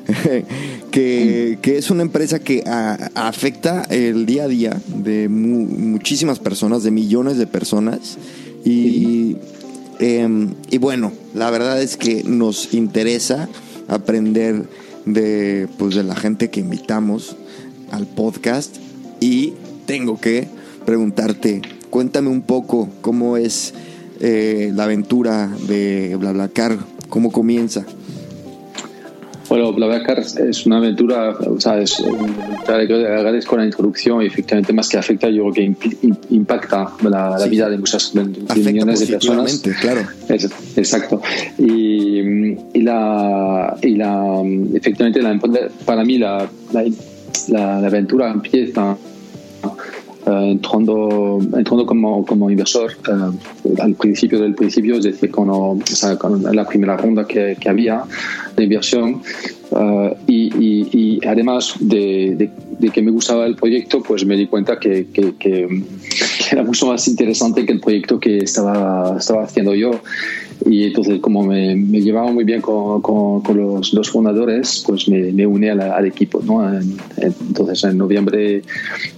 que, 0.89 1.60
que, 1.62 1.78
es 1.78 1.91
una 1.91 2.02
empresa 2.02 2.39
que 2.39 2.63
afecta 3.13 3.84
el 3.91 4.26
día 4.26 4.45
a 4.45 4.48
día 4.48 4.82
de 4.88 5.30
muchísimas 5.30 6.39
personas, 6.39 6.82
de 6.82 6.89
millones 6.89 7.38
de 7.38 7.45
personas. 7.45 8.17
Y, 8.65 9.38
Em, 10.00 10.54
y 10.70 10.78
bueno, 10.78 11.12
la 11.34 11.50
verdad 11.50 11.82
es 11.82 11.98
que 11.98 12.24
nos 12.24 12.74
interesa 12.74 13.50
aprender 13.88 14.68
de, 15.06 15.68
pues, 15.78 15.96
de 15.96 16.04
la 16.04 16.16
gente 16.16 16.50
que 16.50 16.60
invitamos 16.60 17.36
al 17.92 18.06
podcast 18.06 18.76
y 19.20 19.54
tengo 19.86 20.20
que 20.20 20.48
preguntarte, 20.86 21.62
cuéntame 21.90 22.30
un 22.30 22.42
poco 22.42 22.90
cómo 23.02 23.38
es 23.38 23.74
eh, 24.20 24.72
la 24.76 24.84
aventura 24.84 25.50
de 25.68 26.16
BlaBlaCar, 26.20 26.78
cómo 27.10 27.32
comienza. 27.32 27.86
Bueno, 29.50 29.72
BlaBlaCar 29.72 30.20
es 30.20 30.66
una 30.66 30.78
aventura, 30.78 31.30
o 31.32 31.60
sea, 31.60 31.80
es, 31.80 32.04
agradezco 32.68 33.56
la 33.56 33.66
introducción 33.66 34.22
y 34.22 34.26
efectivamente 34.26 34.74
más 34.74 34.90
que 34.90 34.98
afecta, 34.98 35.30
yo 35.30 35.50
creo 35.50 35.54
que 35.54 36.08
impacta 36.30 36.92
la, 37.04 37.38
vida 37.48 37.70
de 37.70 37.78
muchas 37.78 38.14
millones 38.14 39.00
de 39.00 39.08
personas. 39.08 39.62
claro. 39.80 40.02
exacto. 40.76 41.22
Y, 41.58 42.20
y, 42.74 42.82
la, 42.82 43.78
y 43.82 43.96
la, 43.96 44.42
efectivamente, 44.74 45.22
la, 45.22 45.40
para 45.86 46.04
mí 46.04 46.18
la, 46.18 46.50
la, 47.48 47.78
aventura 47.78 48.32
empieza 48.32 48.98
eh, 50.28 50.52
entrando, 50.52 51.40
entrando 51.42 51.86
como, 51.86 52.26
como 52.26 52.50
inversor 52.50 52.92
eh, 52.92 53.72
al 53.82 53.94
principio 53.94 54.40
del 54.40 54.56
principio, 54.56 54.96
es 54.98 55.06
decir, 55.06 55.32
con, 55.32 55.50
o 55.50 55.80
sea, 55.86 56.18
con 56.18 56.44
la 56.44 56.66
primera 56.66 56.98
ronda 56.98 57.26
que, 57.26 57.56
que 57.60 57.70
había 57.70 58.04
de 58.56 58.63
inversión. 58.63 59.22
Uh, 59.69 60.15
y, 60.27 61.19
además 61.27 61.75
de, 61.80 62.49
que 62.93 63.01
me 63.01 63.12
gustaba 63.12 63.45
el 63.45 63.56
proyecto, 63.56 64.01
pues 64.01 64.25
me 64.25 64.38
di 64.38 64.47
cuenta 64.47 64.80
que, 64.80 65.08
era 66.51 66.63
mucho 66.63 66.88
más 66.88 67.08
interesante 67.08 67.65
que 67.65 67.73
el 67.73 67.80
proyecto 67.80 68.19
que 68.19 68.38
estaba, 68.39 69.17
estaba 69.17 69.43
haciendo 69.43 69.73
yo. 69.75 69.91
Y 70.65 70.86
entonces, 70.86 71.19
como 71.19 71.43
me, 71.43 71.75
llevaba 71.75 72.32
muy 72.32 72.43
bien 72.43 72.62
con, 72.62 73.01
los, 73.53 74.10
fundadores, 74.10 74.84
pues 74.88 75.08
me, 75.08 75.32
me 75.32 75.45
uní 75.45 75.69
al 75.69 76.06
equipo. 76.06 76.41
¿no? 76.43 76.67
Entonces, 77.17 77.84
en 77.84 77.97
noviembre, 77.97 78.62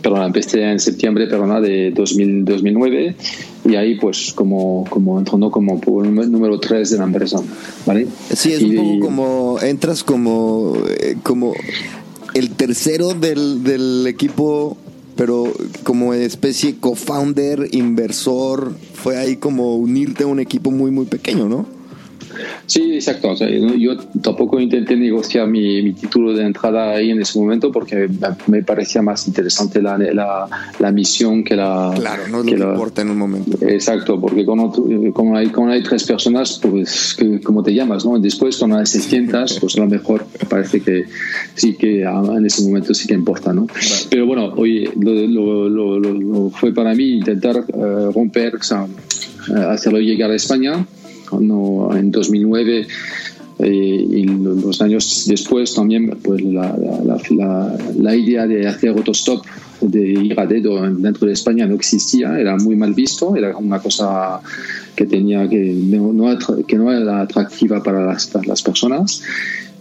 perdón, 0.02 0.24
empecé 0.24 0.64
en 0.64 0.80
septiembre 0.80 1.28
perdón, 1.28 1.62
de 1.62 1.92
2000, 1.92 2.46
2009 2.46 3.16
y 3.70 3.76
ahí 3.76 3.96
pues 3.96 4.34
como, 4.34 4.86
como 4.90 5.20
entrando 5.20 5.52
como 5.52 5.80
número 6.04 6.60
3 6.60 6.90
de 6.90 6.98
la 6.98 7.04
empresa, 7.04 7.40
¿vale? 7.86 8.08
Sí, 8.34 8.52
es 8.52 8.64
un 8.64 8.76
poco 8.76 9.00
como, 9.00 9.60
entras 9.62 10.04
como, 10.04 10.74
eh, 10.88 11.18
como 11.22 11.54
el 12.34 12.50
tercero 12.52 13.14
del, 13.14 13.64
del 13.64 14.08
equipo, 14.08 14.76
pero 15.16 15.54
como 15.84 16.14
especie 16.14 16.78
co-founder, 16.80 17.70
inversor, 17.72 18.74
fue 18.94 19.18
ahí 19.18 19.38
como 19.38 19.76
unirte 19.76 20.24
a 20.24 20.28
un 20.28 20.40
equipo 20.40 20.72
muy, 20.72 20.90
muy 20.90 21.06
pequeño, 21.06 21.48
¿no? 21.48 21.79
Sí, 22.70 22.94
exacto. 22.94 23.34
yo 23.80 23.98
tampoco 24.22 24.60
intenté 24.60 24.96
negociar 24.96 25.48
mi, 25.48 25.92
título 25.94 26.34
de 26.34 26.44
entrada 26.44 26.92
ahí 26.92 27.10
en 27.10 27.20
ese 27.20 27.40
momento 27.40 27.72
porque 27.72 28.08
me 28.46 28.62
parecía 28.62 29.02
más 29.02 29.28
interesante 29.28 29.82
la, 29.82 29.98
la, 30.78 30.92
misión 30.92 31.44
que 31.44 31.56
la... 31.56 31.92
Claro, 31.96 32.28
no 32.28 32.42
es 32.42 32.46
lo 32.46 32.68
que 32.68 32.72
importa 32.74 33.02
en 33.02 33.10
un 33.10 33.18
momento. 33.18 33.58
Exacto, 33.68 34.22
porque 34.22 34.46
como, 34.46 34.72
como, 35.14 35.36
hay, 35.36 35.50
como 35.50 35.70
hay 35.72 35.82
tres 35.82 36.04
personas, 36.04 36.60
pues 36.62 37.18
como 37.44 37.64
te 37.64 37.74
llamas, 37.74 38.06
¿no? 38.06 38.20
Después 38.20 38.56
cuando 38.58 38.78
hay 38.78 38.86
600, 38.86 39.60
pues 39.60 39.76
a 39.76 39.80
lo 39.80 39.88
mejor 39.88 40.28
parece 40.48 40.80
que 40.82 41.06
sí 41.56 41.74
que 41.74 42.04
en 42.04 42.46
ese 42.46 42.62
momento 42.66 42.94
sí 42.94 43.08
que 43.08 43.16
importa, 43.16 43.52
¿no? 43.52 43.66
Pero 44.12 44.28
bueno, 44.28 44.54
hoy 44.56 44.88
lo, 44.96 45.68
lo, 45.70 46.52
fue 46.52 46.72
para 46.72 46.94
mí 46.94 47.18
intentar 47.18 47.66
eh, 47.68 48.12
romper, 48.14 48.58
o 48.58 48.64
sea, 48.64 48.86
hacerlo 49.72 49.98
llegar 50.00 50.30
a 50.30 50.36
España 50.36 50.86
no, 51.40 51.96
en 51.96 52.12
2009 52.12 52.88
y 53.62 54.24
los 54.24 54.82
años 54.82 55.26
después 55.28 55.74
también 55.74 56.18
pues 56.24 56.42
la, 56.42 56.78
la, 56.78 57.78
la, 57.98 58.16
idea 58.16 58.48
de 58.48 58.66
hacer 58.66 58.92
autostop 58.92 59.46
de 59.82 60.12
ir 60.12 60.40
a 60.40 60.46
dedo 60.46 60.82
dentro 60.90 61.28
de 61.28 61.34
España 61.34 61.66
no 61.66 61.76
existía, 61.76 62.40
era 62.40 62.56
muy 62.56 62.76
mal 62.76 62.94
visto, 62.94 63.36
era 63.36 63.56
una 63.58 63.80
cosa 63.80 64.40
que 64.96 65.06
tenía 65.06 65.48
que 65.50 65.58
no, 65.58 66.38
que 66.66 66.76
no 66.78 66.92
era 66.92 67.22
atractiva 67.22 67.84
para 67.84 68.06
las, 68.06 68.32
las 68.46 68.62
personas. 68.62 69.24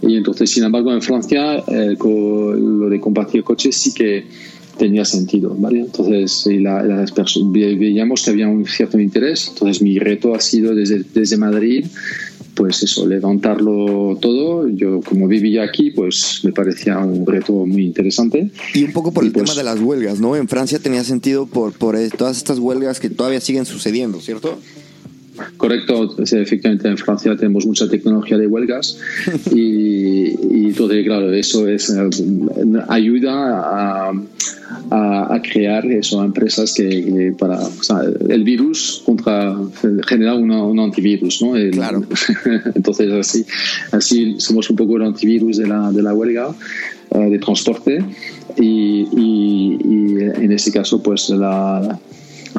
Y 0.01 0.17
entonces, 0.17 0.51
sin 0.51 0.63
embargo, 0.63 0.93
en 0.93 1.03
Francia 1.03 1.57
eh, 1.67 1.97
lo 1.99 2.89
de 2.89 3.01
compartir 3.01 3.43
coches 3.43 3.77
sí 3.77 3.93
que 3.93 4.27
tenía 4.79 5.05
sentido, 5.05 5.55
¿vale? 5.59 5.81
Entonces, 5.81 6.47
la, 6.61 6.83
veíamos 7.53 8.25
que 8.25 8.31
había 8.31 8.49
un 8.49 8.65
cierto 8.65 8.99
interés. 8.99 9.49
Entonces, 9.49 9.83
mi 9.83 9.99
reto 9.99 10.35
ha 10.35 10.41
sido 10.41 10.75
desde, 10.75 11.05
desde 11.15 11.37
Madrid 11.37 11.85
pues 12.59 12.83
eso, 12.83 13.07
levantarlo 13.07 14.19
todo. 14.21 14.69
Yo 14.69 15.01
como 15.01 15.29
vivía 15.29 15.63
aquí, 15.63 15.93
pues 15.93 16.41
me 16.43 16.53
parecía 16.53 16.99
un 16.99 17.25
reto 17.25 17.53
muy 17.65 17.85
interesante. 17.85 18.51
Y 18.75 18.83
un 18.83 18.93
poco 18.93 19.13
por 19.13 19.25
el 19.25 19.33
tema 19.33 19.47
pues 19.47 19.57
de 19.57 19.63
las 19.63 19.79
huelgas, 19.79 20.19
¿no? 20.19 20.35
En 20.35 20.49
Francia 20.49 20.81
tenía 20.81 21.05
sentido 21.05 21.47
por, 21.47 21.73
por 21.73 21.97
todas 22.19 22.37
estas 22.37 22.59
huelgas 22.59 22.99
que 22.99 23.11
todavía 23.11 23.41
siguen 23.41 23.65
sucediendo, 23.65 24.21
¿cierto? 24.21 24.59
Correcto, 25.57 26.17
efectivamente 26.19 26.89
en 26.89 26.99
Francia 26.99 27.37
tenemos 27.37 27.67
mucha 27.67 27.89
tecnología 27.89 28.39
de 28.39 28.47
huelgas 28.47 28.99
y, 29.53 30.29
y 30.29 30.67
entonces, 30.67 31.05
claro, 31.05 31.33
eso 31.33 31.69
es 31.69 31.91
eh, 31.91 32.09
ayuda 32.89 34.11
a, 34.11 34.13
a, 34.91 35.43
crear 35.43 35.87
eso, 35.87 36.23
empresas 36.23 36.75
que, 36.75 37.35
para 37.39 37.59
el 38.29 38.45
virus 38.45 39.03
contra 39.05 39.57
genera 40.07 40.35
un 40.35 40.81
antivirus, 40.81 41.43
¿no? 41.43 41.53
claro. 41.73 42.03
entonces 42.75 43.13
así, 43.13 43.45
así 43.93 44.35
somos 44.39 44.69
un 44.71 44.77
poco 44.77 44.97
el 44.97 45.03
antivirus 45.03 45.59
de 45.59 45.67
la, 45.67 45.91
de 45.91 46.03
la 46.03 46.15
huelga 46.15 46.55
eh, 47.11 47.31
de 47.31 47.39
transporte 47.39 48.05
y, 48.57 49.09
y, 49.17 49.79
y, 49.85 50.19
en 50.21 50.53
ese 50.53 50.73
caso 50.73 51.03
pues 51.03 51.31
la, 51.31 51.99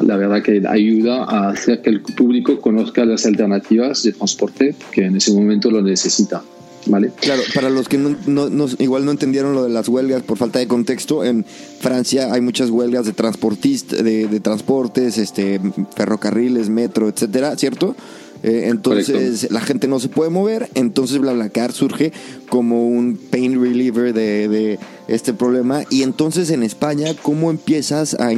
la 0.02 0.16
verdad 0.16 0.42
que 0.42 0.62
ayuda 0.66 1.24
a 1.24 1.50
hacer 1.50 1.82
que 1.82 1.90
el 1.90 2.00
público 2.00 2.60
conozca 2.60 3.04
las 3.04 3.26
alternativas 3.26 4.02
de 4.02 4.12
transporte 4.12 4.74
que 4.92 5.04
en 5.04 5.16
ese 5.16 5.32
momento 5.32 5.70
lo 5.70 5.82
necesita. 5.82 6.42
¿Vale? 6.86 7.12
Claro, 7.20 7.42
para 7.54 7.68
los 7.68 7.88
que 7.88 7.98
no, 7.98 8.16
no, 8.26 8.66
igual 8.78 9.04
no 9.04 9.10
entendieron 9.10 9.54
lo 9.54 9.64
de 9.64 9.68
las 9.68 9.86
huelgas 9.86 10.22
por 10.22 10.38
falta 10.38 10.60
de 10.60 10.66
contexto, 10.66 11.22
en 11.24 11.44
Francia 11.44 12.32
hay 12.32 12.40
muchas 12.40 12.70
huelgas 12.70 13.04
de 13.04 13.12
transportistas, 13.12 14.02
de, 14.02 14.26
de 14.26 14.40
transportes, 14.40 15.18
este, 15.18 15.60
ferrocarriles, 15.94 16.70
metro, 16.70 17.08
etcétera, 17.08 17.54
¿cierto? 17.56 17.94
Eh, 18.42 18.68
entonces 18.68 19.50
la 19.50 19.60
gente 19.60 19.86
no 19.86 20.00
se 20.00 20.08
puede 20.08 20.30
mover, 20.30 20.68
entonces 20.74 21.18
BlaBlaCar 21.18 21.72
surge 21.72 22.12
como 22.48 22.88
un 22.88 23.18
pain 23.30 23.60
reliever 23.60 24.14
de, 24.14 24.78
este 25.08 25.32
problema. 25.34 25.82
Y 25.90 26.02
entonces 26.02 26.50
en 26.50 26.62
España, 26.62 27.14
¿cómo 27.22 27.50
empiezas 27.50 28.14
a, 28.14 28.30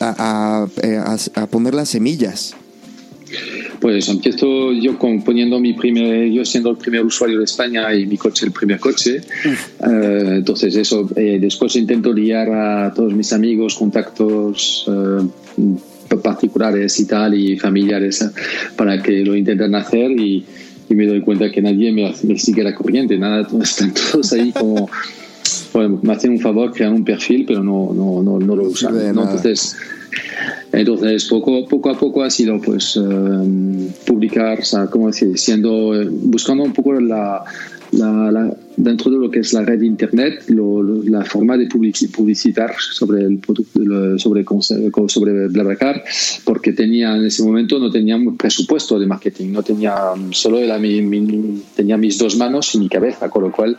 a, 0.00 0.66
a, 1.34 1.46
poner 1.48 1.74
las 1.74 1.88
semillas? 1.90 2.54
Pues 3.80 4.08
empiezo 4.08 4.72
yo 4.72 4.96
poniendo 4.98 5.58
mi 5.60 5.74
primer, 5.74 6.30
yo 6.30 6.44
siendo 6.44 6.70
el 6.70 6.76
primer 6.76 7.04
usuario 7.04 7.38
de 7.38 7.44
España 7.44 7.92
y 7.94 8.06
mi 8.06 8.16
coche 8.16 8.46
el 8.46 8.52
primer 8.52 8.78
coche. 8.78 9.20
Eh, 9.46 10.34
entonces 10.36 10.76
eso, 10.76 11.10
eh, 11.16 11.38
después 11.40 11.76
intento 11.76 12.12
liar 12.12 12.50
a 12.50 12.94
todos 12.94 13.12
mis 13.12 13.32
amigos, 13.32 13.74
contactos 13.74 14.88
particulares 16.20 16.98
y 17.00 17.06
tal 17.06 17.34
y 17.34 17.58
familiares 17.58 18.22
¿eh? 18.22 18.30
para 18.76 19.02
que 19.02 19.24
lo 19.24 19.36
intenten 19.36 19.74
hacer 19.74 20.10
y, 20.12 20.44
me 20.90 21.06
doy 21.06 21.22
cuenta 21.22 21.50
que 21.50 21.60
nadie 21.60 21.90
me, 21.90 22.14
sigue 22.38 22.62
la 22.62 22.72
corriente, 22.72 23.18
nada, 23.18 23.48
están 23.62 23.92
todos 23.92 24.32
ahí 24.32 24.52
como, 24.52 24.88
bueno, 25.72 25.98
me 26.02 26.12
hacen 26.12 26.32
un 26.32 26.38
favor, 26.38 26.72
crean 26.72 26.92
un 26.92 27.04
perfil, 27.04 27.44
pero 27.48 27.64
no, 27.64 27.92
no, 27.92 28.22
no, 28.22 28.38
no 28.38 28.54
lo 28.54 28.62
usan. 28.62 28.94
Entonces, 29.00 29.76
entonces 30.70 31.24
poco, 31.24 31.66
poco 31.66 31.90
a 31.90 31.98
poco 31.98 32.22
ha 32.22 32.30
sido 32.30 32.60
pues 32.60 32.96
eh, 32.96 33.90
publicar, 34.06 34.60
o 34.60 34.64
sea, 34.64 34.88
decir, 35.06 35.36
siendo, 35.36 35.94
buscando 36.10 36.62
un 36.62 36.72
poco 36.72 36.92
la, 37.00 37.44
la, 37.98 38.56
dentro 38.76 39.10
de 39.10 39.18
lo 39.18 39.30
que 39.30 39.40
es 39.40 39.52
la 39.52 39.62
red 39.62 39.80
internet, 39.82 40.44
la 40.48 41.24
forma 41.24 41.56
de 41.56 41.66
publicitar 41.66 42.74
sobre 42.78 43.22
el 43.22 43.38
producto, 43.38 44.18
sobre, 44.18 44.44
sobre 45.08 45.48
BlaBlaCar, 45.48 46.04
porque 46.44 46.72
tenía 46.72 47.16
en 47.16 47.24
ese 47.24 47.42
momento 47.42 47.78
no 47.78 47.90
tenía 47.90 48.18
presupuesto 48.36 48.98
de 48.98 49.06
marketing, 49.06 49.52
no 49.52 49.62
tenía 49.62 49.94
solo 50.30 50.58
tenía 51.74 51.96
mis 51.96 52.18
dos 52.18 52.36
manos 52.36 52.74
y 52.74 52.78
mi 52.78 52.88
cabeza, 52.88 53.28
con 53.28 53.44
lo 53.44 53.52
cual, 53.52 53.76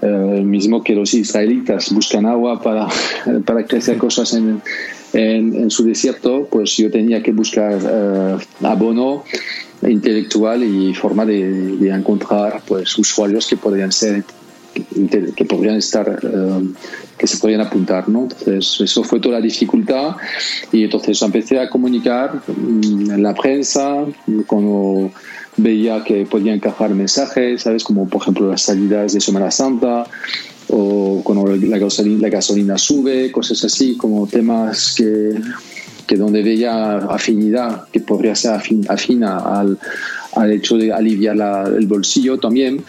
eh, 0.00 0.42
mismo 0.44 0.82
que 0.82 0.94
los 0.94 1.14
israelitas 1.14 1.92
buscan 1.92 2.26
agua 2.26 2.60
para, 2.62 2.88
para 3.46 3.64
crecer 3.64 3.96
cosas 3.98 4.34
en, 4.34 4.60
en, 5.12 5.70
su 5.70 5.84
desierto, 5.84 6.48
pues 6.50 6.76
yo 6.76 6.90
tenía 6.90 7.22
que 7.22 7.32
buscar 7.32 7.78
eh, 7.82 8.36
abono 8.62 9.24
intelectual 9.88 10.62
y 10.62 10.94
forma 10.94 11.26
de, 11.26 11.88
encontrar 11.90 12.62
pues 12.66 12.96
usuarios 12.98 13.46
que 13.46 13.56
podrían 13.56 13.92
ser 13.92 14.24
que 15.36 15.44
podrían 15.44 15.76
estar 15.76 16.20
eh, 16.22 16.62
que 17.18 17.26
se 17.26 17.36
podían 17.36 17.60
apuntar 17.60 18.08
no 18.08 18.22
entonces 18.22 18.80
eso 18.80 19.04
fue 19.04 19.20
toda 19.20 19.34
la 19.34 19.40
dificultad 19.42 20.16
y 20.72 20.84
entonces 20.84 21.20
empecé 21.20 21.60
a 21.60 21.68
comunicar 21.68 22.42
mm, 22.46 23.10
en 23.10 23.22
la 23.22 23.34
prensa 23.34 24.04
cuando 24.46 25.10
veía 25.58 26.02
que 26.02 26.24
podía 26.24 26.54
encajar 26.54 26.94
mensajes 26.94 27.62
sabes 27.62 27.84
como 27.84 28.08
por 28.08 28.22
ejemplo 28.22 28.48
las 28.48 28.62
salidas 28.62 29.12
de 29.12 29.20
Semana 29.20 29.50
Santa 29.50 30.06
o 30.68 31.20
cuando 31.22 31.54
la 31.54 31.78
gasolina, 31.78 32.22
la 32.22 32.28
gasolina 32.30 32.78
sube 32.78 33.30
cosas 33.30 33.62
así 33.64 33.96
como 33.96 34.26
temas 34.26 34.94
que 34.96 35.34
que 36.12 36.18
donde 36.18 36.42
veía 36.42 36.96
afinidad, 37.08 37.88
que 37.90 38.00
podría 38.00 38.34
ser 38.34 38.60
afina 38.90 39.38
al, 39.38 39.78
al, 40.34 40.52
hecho 40.52 40.76
de 40.76 40.92
aliviar 40.92 41.38
el 41.74 41.86
bolsillo 41.86 42.38
también, 42.38 42.84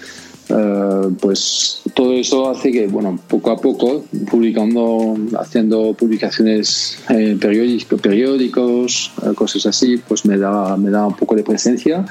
eh, 0.50 1.08
pues 1.22 1.80
todo 1.94 2.12
eso 2.12 2.50
hace 2.50 2.74
que, 2.74 2.88
bueno, 2.88 3.18
poco 3.30 3.52
a 3.52 3.56
poco, 3.56 4.04
publicando, 4.30 5.16
haciendo 5.40 5.94
publicaciones 5.94 6.98
en 7.08 7.40
periódicos, 7.40 8.02
periódicos 8.02 9.14
eh, 9.22 9.34
cosas 9.34 9.68
así, 9.68 9.96
pues 10.06 10.26
me 10.26 10.38
da, 10.38 10.76
me 10.76 10.90
da 10.90 11.08
un 11.08 11.16
poco 11.16 11.34
de 11.38 11.44
presencia. 11.44 12.06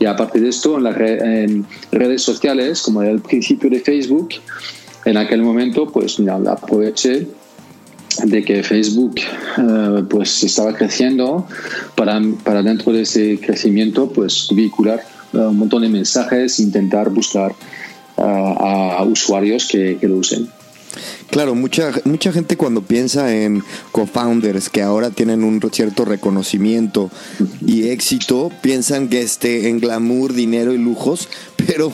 Y 0.00 0.06
aparte 0.06 0.40
de 0.40 0.48
esto, 0.48 0.80
en, 0.80 1.24
en 1.24 1.66
redes 1.92 2.22
sociales, 2.22 2.82
como 2.82 3.02
el 3.02 3.20
principio 3.20 3.70
de 3.70 3.78
Facebook, 3.78 4.30
en 5.04 5.16
aquel 5.16 5.42
momento, 5.42 5.86
pues 5.86 6.18
mira, 6.18 6.40
aproveché 6.50 7.28
de 8.24 8.44
que 8.44 8.62
Facebook 8.62 9.16
eh, 9.18 10.04
pues 10.08 10.42
estaba 10.42 10.74
creciendo 10.74 11.46
para, 11.94 12.20
para 12.44 12.62
dentro 12.62 12.92
de 12.92 13.02
ese 13.02 13.38
crecimiento 13.38 14.08
pues 14.10 14.48
vincular 14.52 15.02
eh, 15.32 15.38
un 15.38 15.58
montón 15.58 15.82
de 15.82 15.88
mensajes 15.88 16.60
intentar 16.60 17.10
buscar 17.10 17.52
eh, 18.16 18.22
a 18.22 19.02
usuarios 19.04 19.66
que, 19.66 19.98
que 20.00 20.08
lo 20.08 20.16
usen. 20.16 20.48
Claro, 21.30 21.54
mucha, 21.54 21.92
mucha 22.04 22.32
gente 22.32 22.56
cuando 22.56 22.82
piensa 22.82 23.34
en 23.34 23.62
co-founders 23.92 24.70
que 24.70 24.82
ahora 24.82 25.10
tienen 25.10 25.44
un 25.44 25.60
cierto 25.72 26.04
reconocimiento 26.04 27.10
y 27.66 27.88
éxito, 27.88 28.50
piensan 28.62 29.08
que 29.08 29.20
este, 29.20 29.68
en 29.68 29.80
glamour, 29.80 30.32
dinero 30.32 30.72
y 30.72 30.78
lujos, 30.78 31.28
pero 31.66 31.92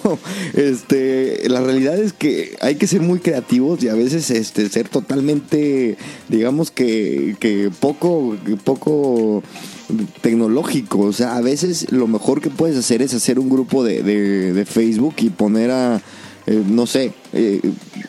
este, 0.54 1.48
la 1.48 1.60
realidad 1.60 1.98
es 1.98 2.12
que 2.12 2.56
hay 2.60 2.76
que 2.76 2.86
ser 2.86 3.00
muy 3.00 3.20
creativos 3.20 3.82
y 3.82 3.88
a 3.88 3.94
veces 3.94 4.30
este, 4.30 4.68
ser 4.68 4.88
totalmente, 4.88 5.96
digamos 6.28 6.70
que, 6.70 7.36
que 7.40 7.70
poco, 7.80 8.36
poco 8.64 9.42
tecnológico. 10.20 11.00
O 11.00 11.12
sea, 11.12 11.36
a 11.36 11.40
veces 11.40 11.90
lo 11.90 12.06
mejor 12.06 12.40
que 12.40 12.50
puedes 12.50 12.76
hacer 12.76 13.02
es 13.02 13.14
hacer 13.14 13.38
un 13.38 13.48
grupo 13.48 13.84
de, 13.84 14.02
de 14.02 14.64
Facebook 14.64 15.14
y 15.18 15.30
poner 15.30 15.70
a 15.70 16.02
eh, 16.46 16.62
no 16.66 16.86
sé, 16.86 17.12
eh, 17.32 17.60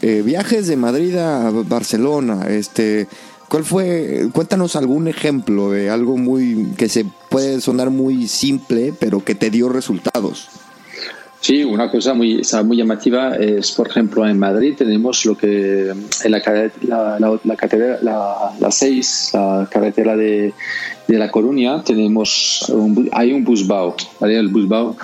eh, 0.02 0.24
viajes 0.26 0.68
de 0.68 0.76
Madrid 0.76 1.16
a 1.18 1.52
Barcelona, 1.52 2.48
este, 2.50 3.08
¿cuál 3.48 3.64
fue? 3.64 4.28
Cuéntanos 4.34 4.76
algún 4.76 5.08
ejemplo 5.08 5.70
de 5.70 5.92
algo 5.92 6.18
muy 6.18 6.74
que 6.76 6.90
se 6.90 7.06
puede 7.30 7.62
sonar 7.62 7.92
muy 7.92 8.28
simple, 8.28 8.94
pero 9.00 9.24
que 9.24 9.36
te 9.36 9.52
dio 9.52 9.70
resultados. 9.70 10.50
Sí, 11.44 11.62
una 11.62 11.92
cosa 11.92 12.14
muy, 12.14 12.42
muy 12.64 12.78
llamativa 12.78 13.36
es, 13.36 13.74
por 13.74 13.90
ejemplo, 13.90 14.26
en 14.26 14.40
Madrid 14.40 14.76
tenemos 14.78 15.26
lo 15.26 15.36
que 15.36 15.90
en 15.90 16.32
la, 16.32 16.42
la, 16.88 17.20
la, 17.20 18.00
la, 18.02 18.56
la 18.58 18.72
6, 18.72 19.32
la 19.34 19.68
carretera 19.70 20.16
de, 20.16 20.54
de 21.06 21.18
La 21.18 21.30
Coruña, 21.30 21.84
tenemos 21.84 22.72
hay 23.12 23.34
un 23.34 23.44
busbao, 23.44 23.94
¿vale? 24.22 24.40
El 24.40 24.48
busbao 24.48 24.96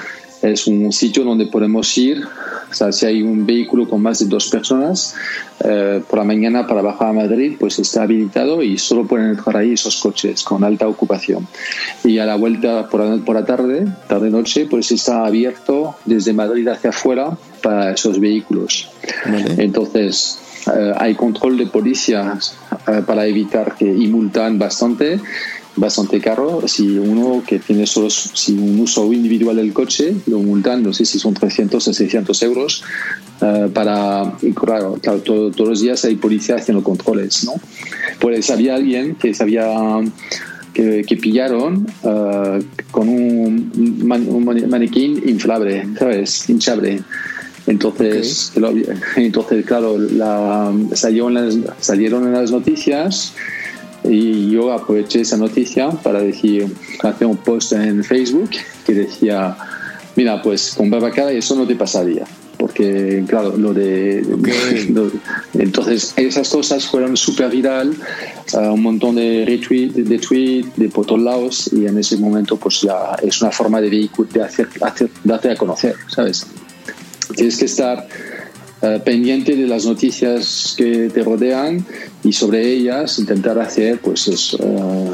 es 0.41 0.67
un 0.67 0.91
sitio 0.91 1.23
donde 1.23 1.47
podemos 1.47 1.97
ir, 1.97 2.23
o 2.69 2.73
sea, 2.73 2.91
si 2.91 3.06
hay 3.06 3.21
un 3.21 3.45
vehículo 3.45 3.88
con 3.89 4.02
más 4.02 4.19
de 4.19 4.25
dos 4.25 4.47
personas, 4.49 5.15
eh, 5.63 6.02
por 6.08 6.19
la 6.19 6.25
mañana 6.25 6.67
para 6.67 6.82
bajar 6.82 7.10
a 7.10 7.13
Madrid, 7.13 7.56
pues 7.60 7.80
está 7.80 8.04
habilitado 8.04 8.62
y 8.63 8.78
solo 8.78 9.06
pueden 9.06 9.32
entrar 9.32 9.58
ahí 9.58 9.73
esos 9.73 9.97
coches 9.97 10.43
con 10.43 10.63
alta 10.63 10.88
ocupación. 10.88 11.47
Y 12.04 12.19
a 12.19 12.25
la 12.25 12.36
vuelta 12.36 12.88
por 12.88 13.04
la, 13.04 13.17
por 13.17 13.36
la 13.36 13.45
tarde, 13.45 13.88
tarde-noche, 14.08 14.67
pues 14.69 14.91
está 14.91 15.25
abierto 15.25 15.95
desde 16.06 16.34
Madrid 16.34 16.67
hacia 16.67 16.91
afuera 16.91 17.38
para 17.62 17.91
esos 17.91 18.19
vehículos. 18.19 18.89
Entonces, 19.58 20.39
eh, 20.73 20.93
hay 20.97 21.15
control 21.15 21.58
de 21.58 21.67
policía 21.67 22.38
eh, 22.88 23.02
para 23.06 23.25
evitar 23.25 23.75
que 23.75 23.86
y 23.86 24.08
multan 24.08 24.60
bastante 24.60 25.19
bastante 25.80 26.20
caro. 26.20 26.68
Si 26.68 26.98
uno 26.98 27.44
que 27.46 27.60
tiene 27.60 27.88
solo 27.88 28.10
si 28.10 28.54
un 28.54 28.80
uso 28.80 29.12
individual 29.12 29.56
del 29.56 29.74
coche, 29.74 30.15
lo 30.28 30.39
multan, 30.39 30.84
no 30.84 30.94
sé 30.94 31.06
si 31.06 31.20
son 31.20 31.34
300 31.34 31.88
o 31.88 31.94
600 31.94 32.44
euros. 32.44 32.84
Eh, 33.42 33.70
para, 33.74 34.38
y 34.42 34.52
claro, 34.52 34.98
todos 35.02 35.58
los 35.58 35.82
días 35.82 36.04
hay 36.06 36.15
policía 36.15 36.56
haciendo 36.56 36.84
controles, 36.84 37.46
¿no? 37.46 37.54
Pues 38.20 38.50
había 38.50 38.76
alguien 38.76 39.15
que 39.15 39.34
sabía 39.34 39.65
que, 40.74 41.04
que 41.08 41.18
pillaron 41.18 41.88
uh, 42.04 42.62
con 42.92 43.08
un, 43.08 43.72
un, 44.12 44.70
manequín 44.70 45.22
inflable, 45.26 45.88
¿sabes? 45.98 46.50
Hinchable. 46.50 47.02
Entonces, 47.68 48.52
entonces 49.15 49.65
claro, 49.65 49.98
la, 49.98 50.74
salieron, 50.94 51.34
las, 51.34 51.58
salieron 51.80 52.26
en 52.26 52.34
las 52.34 52.52
noticias 52.52 53.34
y 54.10 54.50
yo 54.50 54.74
aproveché 54.74 55.22
esa 55.22 55.38
noticia 55.38 55.89
para 55.89 56.22
decir, 56.22 56.67
hacer 57.04 57.28
un 57.28 57.38
post 57.38 57.74
en 57.74 58.04
Facebook 58.04 58.50
que 58.86 58.93
decía, 58.93 59.56
mira, 60.15 60.41
pues 60.41 60.74
con 60.76 60.89
Babacara 60.89 61.32
eso 61.32 61.56
no 61.56 61.67
te 61.67 61.76
pasaría. 61.76 62.26
Porque, 62.58 63.24
claro, 63.26 63.56
lo 63.56 63.74
de... 63.74 64.22
entonces, 65.54 66.13
esas 66.17 66.50
cosas 66.50 66.86
fueron 66.86 67.15
súper 67.15 67.50
viral, 67.52 67.95
uh, 68.54 68.74
un 68.74 68.82
montón 68.82 69.15
de 69.15 69.45
retweets, 69.45 69.95
de 69.95 70.19
tweets, 70.19 70.76
de 70.76 70.89
por 70.89 71.06
todos 71.06 71.22
lados, 71.22 71.69
y 71.72 71.86
en 71.86 71.98
ese 71.98 72.17
momento, 72.17 72.58
pues 72.58 72.82
ya 72.82 73.15
es 73.24 73.41
una 73.41 73.52
forma 73.52 73.80
de, 73.80 73.89
de 73.89 74.43
hacer, 74.43 74.67
hacer, 74.82 75.10
darte 75.24 75.52
a 75.52 75.56
conocer, 75.56 75.95
¿sabes? 76.08 76.48
Tienes 77.34 77.58
que 77.58 77.65
estar 77.65 78.06
uh, 78.82 79.00
pendiente 79.04 79.56
de 79.56 79.68
las 79.68 79.86
noticias 79.86 80.74
que 80.78 81.10
te 81.10 81.24
rodean 81.24 81.86
y 82.24 82.34
sobre 82.34 82.68
ellas 82.72 83.20
intentar 83.20 83.60
hacer 83.60 84.00
pues 84.00 84.54
uh, 84.54 85.13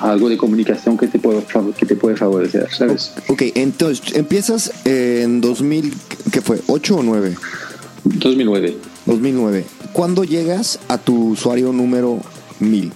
algo 0.00 0.28
de 0.28 0.36
comunicación 0.36 0.96
que 0.96 1.06
te 1.06 1.18
puede 1.18 1.42
que 1.76 1.86
te 1.86 1.96
puede 1.96 2.16
favorecer, 2.16 2.68
¿sabes? 2.70 3.12
Ok, 3.28 3.42
entonces 3.54 4.14
empiezas 4.14 4.72
en 4.84 5.40
2000, 5.40 5.92
¿qué 6.32 6.40
fue? 6.40 6.58
¿8 6.62 6.98
o 6.98 7.02
9? 7.02 7.34
2009. 8.04 8.76
2009. 9.06 9.64
¿Cuándo 9.92 10.24
llegas 10.24 10.78
a 10.88 10.98
tu 10.98 11.30
usuario 11.30 11.72
número 11.72 12.20
1000? 12.60 12.92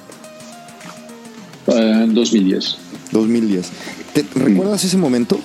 En 1.68 2.14
2010. 2.14 2.76
2010. 3.12 3.70
¿Te, 4.14 4.24
¿Recuerdas 4.34 4.84
ese 4.84 4.96
momento? 4.96 5.38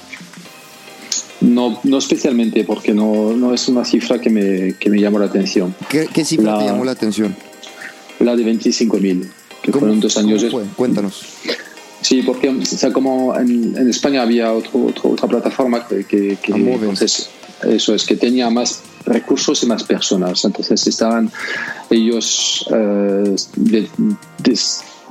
No, 1.71 1.79
no 1.83 1.97
especialmente, 1.97 2.63
porque 2.63 2.93
no, 2.93 3.33
no 3.33 3.53
es 3.53 3.67
una 3.67 3.85
cifra 3.85 4.19
que 4.19 4.29
me, 4.29 4.75
que 4.75 4.89
me 4.89 4.99
llamó 4.99 5.19
la 5.19 5.25
atención. 5.25 5.73
¿Qué, 5.89 6.07
qué 6.13 6.23
cifra 6.25 6.53
La- 6.53 6.59
te 6.59 6.65
llamó 6.65 6.83
la 6.85 6.91
atención? 6.91 7.35
La 8.19 8.35
de 8.35 8.43
25.000, 8.45 9.27
que 9.61 9.71
¿Cómo- 9.71 9.79
fueron 9.81 9.99
dos 9.99 10.17
años 10.17 10.41
cómo 10.43 10.43
después. 10.43 10.65
fue? 10.67 10.75
Cuéntanos. 10.75 11.21
Sí, 12.01 12.21
porque 12.21 12.49
o 12.49 12.65
sea, 12.65 12.91
como 12.91 13.33
en, 13.37 13.75
en 13.77 13.89
España 13.89 14.21
había 14.23 14.51
otro, 14.51 14.85
otro- 14.87 15.11
otra 15.11 15.27
plataforma 15.27 15.87
que, 15.87 16.03
que, 16.05 16.37
que- 16.41 16.53
Amoven. 16.53 16.81
entonces, 16.89 17.29
eso 17.63 17.95
es 17.95 18.03
que 18.05 18.15
tenía 18.17 18.49
más 18.49 18.81
recursos 19.05 19.63
y 19.63 19.67
más 19.67 19.83
personas. 19.83 20.43
Entonces 20.43 20.85
estaban 20.85 21.31
ellos 21.89 22.65
eh, 22.73 23.35
de- 23.55 23.87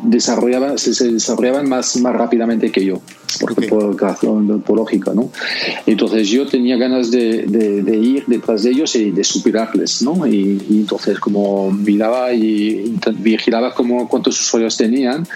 desarrollaban, 0.03 0.79
se, 0.79 0.95
se 0.95 1.13
desarrollaban 1.13 1.69
más, 1.69 1.97
más 1.97 2.15
rápidamente 2.15 2.71
que 2.73 2.85
yo, 2.85 3.01
porque 3.41 3.67
Ok. 3.67 3.69
por, 3.71 4.01
razón- 4.01 4.63
por 4.63 4.77
lógica, 4.77 5.13
¿no? 5.15 5.31
Entonces 5.87 6.29
yo 6.29 6.47
tenía 6.47 6.77
ganas 6.77 7.11
de, 7.11 7.45
de- 7.47 7.83
de 7.83 7.97
ir 7.97 8.25
detrás 8.27 8.63
de 8.65 8.71
ellos 8.71 8.95
y 8.97 9.11
de 9.11 9.25
superarles, 9.25 10.03
¿no? 10.03 10.27
Y, 10.27 10.61
y 10.69 10.79
entonces 10.81 11.19
como 11.19 11.71
miraba 11.71 12.33
y 12.33 12.85
intent- 12.97 13.17
vigilaba 13.23 13.73
como 13.75 14.09
cuántos 14.09 14.41
usuarios 14.41 14.77
tenían, 14.77 15.27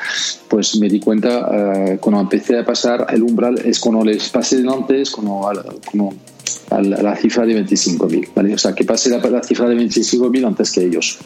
pues 0.48 0.76
me 0.76 0.88
di 0.88 1.00
cuenta 1.00 1.48
eh, 1.92 1.98
cuando 2.00 2.20
empecé 2.20 2.58
a 2.58 2.64
pasar 2.64 3.06
el 3.12 3.22
umbral, 3.22 3.60
es 3.64 3.78
cuando 3.80 4.04
les 4.04 4.28
pasé 4.28 4.56
delante, 4.58 5.00
es 5.00 5.10
cuando, 5.10 5.40
cuando 5.90 6.16
a 6.70 6.80
la, 6.82 6.96
a 6.96 7.02
la 7.02 7.16
cifra 7.16 7.46
de 7.46 7.64
25.000, 7.64 8.28
¿vale? 8.34 8.54
O 8.54 8.58
sea, 8.58 8.72
que 8.74 8.84
pasé 8.84 9.10
la, 9.10 9.18
la 9.18 9.42
cifra 9.42 9.68
de 9.68 9.76
25.000 9.76 10.46
antes 10.46 10.70
que 10.72 10.84
ellos. 10.84 11.18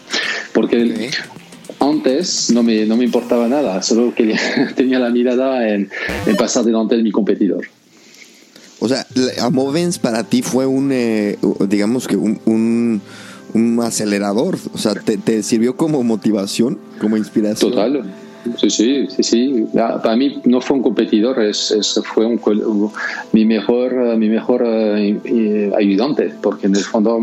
Porque 0.53 0.83
Ok. 0.83 1.50
Antes 1.81 2.51
no 2.51 2.62
me, 2.62 2.87
no 2.87 2.97
me 2.97 3.05
importaba 3.05 3.49
nada, 3.49 3.83
solo 3.83 4.14
que 4.14 4.37
tenía 4.77 4.99
la 4.99 5.11
mirada 5.11 5.69
en, 5.69 5.90
en 6.27 6.37
pasar 6.37 6.64
delante 6.64 6.97
de 6.97 7.03
mi 7.03 7.11
competidor. 7.11 7.66
O 8.79 8.88
sea, 8.88 9.07
Amovens 9.40 9.99
para 9.99 10.25
ti 10.25 10.43
fue 10.43 10.66
un, 10.66 10.90
eh, 10.93 11.38
digamos 11.69 12.09
que 12.09 12.16
un, 12.16 12.40
un, 12.47 13.03
un 13.53 13.81
acelerador. 13.81 14.59
O 14.73 14.79
sea, 14.79 14.95
te, 14.95 15.19
te 15.19 15.43
sirvió 15.43 15.77
como 15.77 16.03
motivación, 16.03 16.79
como 16.99 17.16
inspiración. 17.19 17.73
Total. 17.73 18.03
Sí, 18.57 18.70
sí, 18.70 19.07
sí, 19.09 19.22
sí. 19.22 19.66
Para 19.74 20.16
mí 20.16 20.40
no 20.44 20.61
fue 20.61 20.76
un 20.79 20.83
competidor, 20.83 21.42
es, 21.42 21.70
es- 21.70 22.00
fue 22.05 22.24
un, 22.26 22.40
mi 23.33 23.44
mejor, 23.44 24.16
mi 24.16 24.29
mejor 24.29 24.62
eh, 24.66 25.70
ayudante, 25.76 26.33
porque 26.40 26.66
en 26.66 26.74
el 26.76 26.83
fondo 26.83 27.20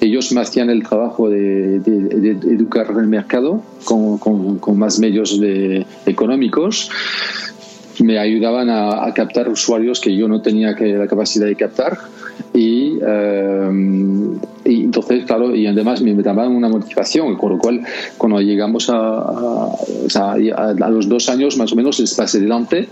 ellos 0.00 0.30
me 0.32 0.40
hacían 0.42 0.68
el 0.70 0.82
trabajo 0.82 1.30
de, 1.30 1.76
educar 1.76 2.86
el 2.98 3.06
mercado 3.06 3.62
con, 3.84 4.18
con- 4.18 4.58
con 4.58 4.78
más 4.78 4.98
medios 4.98 5.40
de- 5.40 5.86
económicos. 6.06 6.90
Me 8.00 8.18
ayudaban 8.18 8.68
a, 8.70 9.06
a 9.06 9.12
captar 9.14 9.48
usuarios 9.48 10.00
que 10.00 10.14
yo 10.14 10.28
no 10.28 10.40
tenía 10.40 10.74
que, 10.76 10.92
la 10.94 11.08
capacidad 11.08 11.46
de 11.46 11.56
captar. 11.56 11.98
Y, 12.54 12.98
eh, 13.06 13.70
y 14.64 14.84
entonces, 14.84 15.24
claro, 15.24 15.54
y 15.54 15.66
además 15.66 16.00
me 16.02 16.14
daban 16.14 16.52
una 16.54 16.68
motivación, 16.68 17.36
con 17.36 17.52
lo 17.52 17.58
cual 17.58 17.80
cuando 18.16 18.40
llegamos 18.40 18.88
a, 18.90 18.96
a- 18.96 20.32
a, 20.56 20.90
los 20.90 21.08
dos 21.08 21.28
años 21.28 21.56
más 21.56 21.72
o 21.72 21.76
menos 21.76 21.98
les 22.00 22.14
pasé 22.14 22.40
delante 22.40 22.88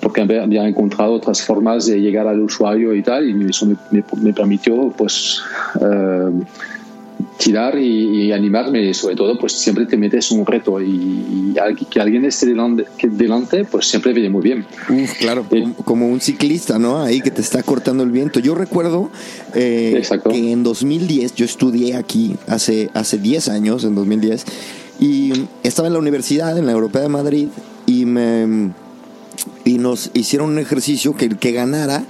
porque 0.00 0.20
había 0.20 0.68
encontrado 0.68 1.14
otras 1.14 1.42
formas 1.42 1.86
de 1.86 2.00
llegar 2.00 2.28
al 2.28 2.40
usuario 2.40 2.94
y 2.94 3.02
tal, 3.02 3.28
y 3.28 3.50
eso 3.50 3.66
me, 3.66 3.76
me- 3.90 4.04
me 4.22 4.32
permitió 4.32 4.92
pues 4.96 5.40
eh, 5.80 6.30
tirar 7.38 7.78
y, 7.78 8.26
y 8.26 8.32
animarme, 8.32 8.82
y 8.82 8.94
sobre 8.94 9.14
todo 9.14 9.38
pues 9.38 9.52
siempre 9.52 9.86
te 9.86 9.96
metes 9.96 10.30
un 10.30 10.46
reto 10.46 10.80
y, 10.80 11.54
y 11.54 11.84
que 11.90 12.00
alguien 12.00 12.24
esté 12.24 12.46
delante, 12.46 12.84
que 12.96 13.08
delante 13.08 13.64
pues 13.64 13.86
siempre 13.88 14.12
viene 14.12 14.30
muy 14.30 14.42
bien. 14.42 14.66
Uf, 14.88 15.12
claro, 15.18 15.44
Sí. 15.50 15.64
como, 15.84 16.08
un 16.08 16.20
ciclista, 16.20 16.78
¿no? 16.78 17.02
Ahí 17.02 17.20
que 17.20 17.30
te 17.30 17.40
está 17.40 17.62
cortando 17.62 18.02
el 18.02 18.10
viento. 18.10 18.40
Yo 18.40 18.54
recuerdo 18.54 19.10
eh, 19.54 20.02
que 20.30 20.52
en 20.52 20.62
2010, 20.62 21.34
yo 21.34 21.44
estudié 21.44 21.96
aquí 21.96 22.36
hace, 22.46 22.90
hace 22.94 23.18
10 23.18 23.48
años, 23.48 23.84
en 23.84 23.94
2010, 23.94 24.44
y 25.00 25.32
estaba 25.62 25.88
en 25.88 25.94
la 25.94 26.00
universidad, 26.00 26.56
en 26.58 26.66
la 26.66 26.72
Europea 26.72 27.02
de 27.02 27.08
Madrid, 27.08 27.48
y 27.86 28.04
me 28.06 28.70
y 29.64 29.78
nos 29.78 30.10
hicieron 30.14 30.50
un 30.50 30.58
ejercicio 30.58 31.14
que 31.16 31.26
el 31.26 31.38
que 31.38 31.52
ganara 31.52 32.04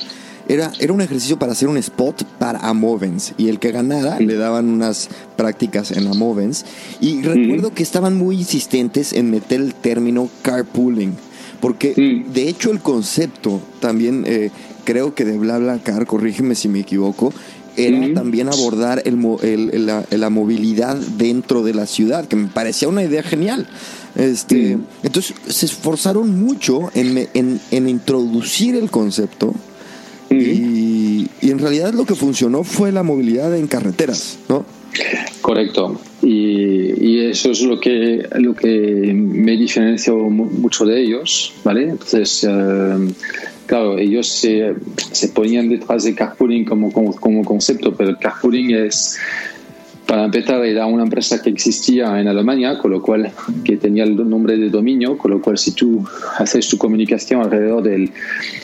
era, 0.48 0.72
era 0.78 0.92
un 0.92 1.00
ejercicio 1.00 1.38
para 1.38 1.52
hacer 1.52 1.68
un 1.68 1.76
spot 1.76 2.24
para 2.38 2.58
Amovens 2.60 3.34
y 3.36 3.48
el 3.48 3.58
que 3.58 3.72
ganara 3.72 4.18
le 4.20 4.34
daban 4.36 4.68
unas 4.68 5.08
prácticas 5.36 5.90
en 5.90 6.06
Amovens. 6.06 6.64
Y 7.00 7.22
recuerdo 7.22 7.72
que 7.74 7.82
estaban 7.82 8.16
muy 8.16 8.36
insistentes 8.38 9.12
en 9.12 9.30
meter 9.30 9.60
el 9.60 9.74
término 9.74 10.28
carpooling 10.42 11.14
porque 11.60 11.94
de 12.32 12.48
hecho 12.48 12.70
el 12.70 12.80
concepto 12.80 13.60
también 13.80 14.24
eh, 14.26 14.50
creo 14.84 15.14
que 15.14 15.24
de 15.24 15.38
BlaBlaCar, 15.38 16.06
corrígeme 16.06 16.54
si 16.54 16.68
me 16.68 16.80
equivoco, 16.80 17.32
era 17.78 18.14
también 18.14 18.48
abordar 18.48 19.02
el, 19.04 19.18
el- 19.42 19.86
la, 19.86 20.04
la 20.10 20.30
movilidad 20.30 20.96
dentro 21.18 21.62
de 21.62 21.74
la 21.74 21.86
ciudad, 21.86 22.26
que 22.26 22.36
me 22.36 22.46
parecía 22.48 22.88
una 22.88 23.02
idea 23.02 23.22
genial. 23.22 23.66
Este. 24.14 24.78
Entonces 25.02 25.34
se 25.48 25.66
esforzaron 25.66 26.38
mucho 26.40 26.90
en, 26.94 27.26
en- 27.34 27.60
en 27.70 27.88
introducir 27.88 28.76
el 28.76 28.90
concepto 28.90 29.54
y, 30.30 31.28
y 31.40 31.50
en 31.50 31.58
realidad 31.58 31.92
lo 31.94 32.04
que 32.04 32.14
funcionó 32.14 32.64
fue 32.64 32.92
la 32.92 33.02
movilidad 33.02 33.56
en 33.56 33.66
carreteras, 33.66 34.38
¿no? 34.48 34.64
Correcto. 35.40 36.00
Y, 36.22 37.04
y 37.06 37.20
eso 37.26 37.50
es 37.50 37.60
lo 37.60 37.78
que, 37.78 38.26
lo 38.36 38.54
que 38.54 39.12
me 39.14 39.52
diferenció 39.52 40.16
mu- 40.16 40.50
mucho 40.50 40.84
de 40.86 41.02
ellos, 41.02 41.52
¿vale? 41.62 41.82
Entonces, 41.90 42.44
eh, 42.48 43.08
claro, 43.66 43.98
ellos 43.98 44.26
se, 44.26 44.74
se 45.12 45.28
ponían 45.28 45.68
detrás 45.68 46.04
de 46.04 46.14
carpooling 46.14 46.64
como, 46.64 46.90
como, 46.92 47.12
como 47.14 47.44
concepto, 47.44 47.94
pero 47.94 48.10
el 48.10 48.18
carpooling 48.18 48.74
es 48.74 49.18
para 50.06 50.24
empezar, 50.24 50.64
era 50.64 50.86
una 50.86 51.02
empresa 51.02 51.42
que 51.42 51.50
existía 51.50 52.20
en 52.20 52.28
Alemania, 52.28 52.78
con 52.78 52.92
lo 52.92 53.02
cual 53.02 53.32
que 53.64 53.76
tenía 53.76 54.04
el 54.04 54.16
nombre 54.28 54.56
de 54.56 54.70
dominio, 54.70 55.18
con 55.18 55.32
lo 55.32 55.42
cual 55.42 55.58
si 55.58 55.72
tú 55.72 56.04
haces 56.38 56.68
tu 56.68 56.78
comunicación 56.78 57.42
alrededor 57.42 57.82
del, 57.82 58.12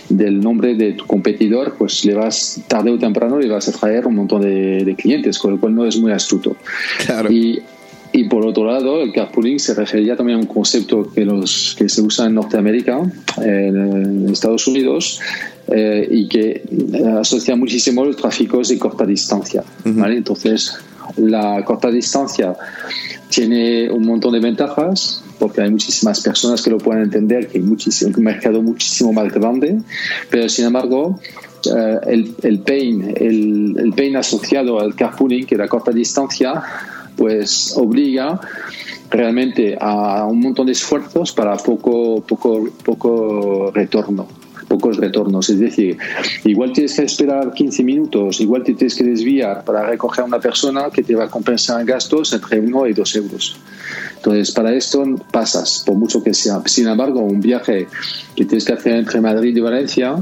del 0.09 0.41
nombre 0.41 0.75
de 0.75 0.93
tu 0.93 1.07
competidor, 1.07 1.75
pues 1.77 2.05
le 2.05 2.15
vas 2.15 2.61
tarde 2.69 2.91
o 2.91 2.99
temprano 2.99 3.39
le 3.39 3.49
vas 3.49 3.69
a 3.69 3.73
traer 3.73 4.07
un 4.07 4.15
montón 4.15 4.43
de, 4.43 4.95
clientes, 4.97 5.39
con 5.39 5.53
lo 5.53 5.61
cual 5.61 5.75
no 5.75 5.85
es 5.85 5.99
muy 5.99 6.13
astuto. 6.13 6.57
Y, 7.29 7.59
y 8.13 8.25
por 8.25 8.47
otro 8.47 8.65
lado, 8.65 9.03
el 9.03 9.13
carpooling 9.13 9.59
se 9.59 9.75
refería 9.75 10.17
también 10.17 10.39
a 10.39 10.41
un 10.43 10.47
concepto 10.47 11.11
que, 11.13 11.25
los, 11.25 11.75
que 11.77 11.89
se 11.89 12.03
usa 12.03 12.27
en 12.27 12.35
Norteamérica, 12.35 13.01
en 13.39 14.29
Estados 14.29 14.67
Unidos, 14.69 15.19
eh, 15.69 16.07
y 16.11 16.29
que 16.29 16.63
asocia 17.19 17.57
muchísimo 17.57 18.05
los 18.05 18.17
tráficos 18.17 18.69
de 18.69 18.79
corta 18.79 19.07
distancia. 19.07 19.65
¿vale? 19.85 20.19
Entonces, 20.19 20.77
la 21.17 21.65
corta 21.65 21.91
distancia 21.91 22.55
tiene 23.29 23.91
un 23.91 24.07
montón 24.07 24.33
de 24.33 24.41
ventajas 24.41 25.25
porque 25.39 25.63
hay 25.63 25.71
muchísimas 25.71 26.21
personas 26.21 26.63
que 26.63 26.71
lo 26.71 26.79
pueden 26.79 27.03
entender, 27.05 27.49
que 27.49 27.59
hay 27.59 27.65
muchísimo, 27.65 28.13
un 28.17 28.23
mercado 28.23 28.63
muchísimo 28.63 29.13
más 29.13 29.33
grande, 29.33 29.81
pero 30.31 30.49
sin 30.49 30.67
embargo 30.67 31.19
eh, 31.67 31.99
el, 32.07 32.35
el, 32.43 32.61
pain, 32.61 33.15
el, 33.17 33.77
el, 33.79 33.93
pain 33.93 34.17
asociado 34.17 34.79
al 34.79 34.95
carpooling, 34.95 35.47
que 35.47 35.57
es 35.57 35.59
la 35.59 35.69
corta 35.69 35.91
distancia, 35.91 36.63
pues 37.17 37.75
obliga 37.77 38.41
realmente 39.11 39.77
a 39.81 40.25
un 40.27 40.41
montón 40.41 40.67
de 40.67 40.73
esfuerzos 40.73 41.33
para 41.33 41.57
poco, 41.57 42.23
poco, 42.23 42.69
poco 42.85 43.71
retorno 43.75 44.42
pocos 44.73 44.97
retornos. 44.97 45.51
Es 45.51 45.59
decir, 45.59 45.99
igual 46.45 46.73
tienes 46.73 46.95
que 46.95 47.05
esperar 47.05 47.53
15 47.53 47.85
minutos, 47.85 48.41
igual 48.41 48.63
te 48.63 48.73
tienes 48.73 48.95
que 48.95 49.05
desviar 49.05 49.65
para 49.65 49.87
recoger 49.87 50.23
a 50.23 50.25
una 50.25 50.41
persona 50.41 50.89
que 50.91 51.03
te 51.03 51.15
va 51.15 51.25
a 51.25 51.29
compensar 51.29 51.85
gastos 51.85 52.33
entre 52.33 52.59
1 52.59 52.87
y 52.87 52.93
2 52.95 53.17
euros. 53.17 53.57
Entonces, 54.17 54.51
para 54.51 54.73
esto 54.73 55.05
pasas, 55.31 55.83
por 55.85 55.97
mucho 55.97 56.23
que 56.23 56.33
sea. 56.33 56.63
Sin 56.65 56.89
embargo, 56.89 57.21
un 57.21 57.41
viaje 57.41 57.87
que 58.35 58.45
tienes 58.47 58.65
que 58.65 58.73
hacer 58.73 58.95
entre 58.95 59.21
Madrid 59.21 59.55
y 59.55 59.61
Valencia, 59.61 60.17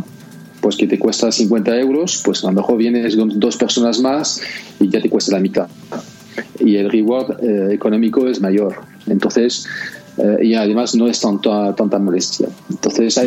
pues 0.61 0.77
que 0.77 0.89
te 0.89 0.99
cuesta 0.99 1.31
50 1.31 1.79
euros, 1.79 2.21
pues 2.25 2.43
a 2.43 2.49
lo 2.49 2.55
mejor 2.55 2.77
vienes 2.77 3.15
con 3.15 3.39
dos 3.39 3.57
personas 3.57 4.01
más 4.01 4.43
y 4.81 4.89
ya 4.89 5.01
te 5.01 5.09
cuesta 5.09 5.33
la 5.33 5.41
mitad. 5.41 5.69
Y 6.59 6.75
el 6.75 6.91
reward 6.91 7.43
eh, 7.43 7.73
económico 7.73 8.27
es 8.27 8.41
mayor. 8.41 8.75
Entonces, 9.07 9.67
eh, 10.21 10.45
y 10.45 10.55
además 10.55 10.95
no 10.95 11.07
es 11.09 11.21
tanta, 11.21 11.75
tanta 11.75 11.99
molestia. 11.99 12.49
Entonces 12.69 13.19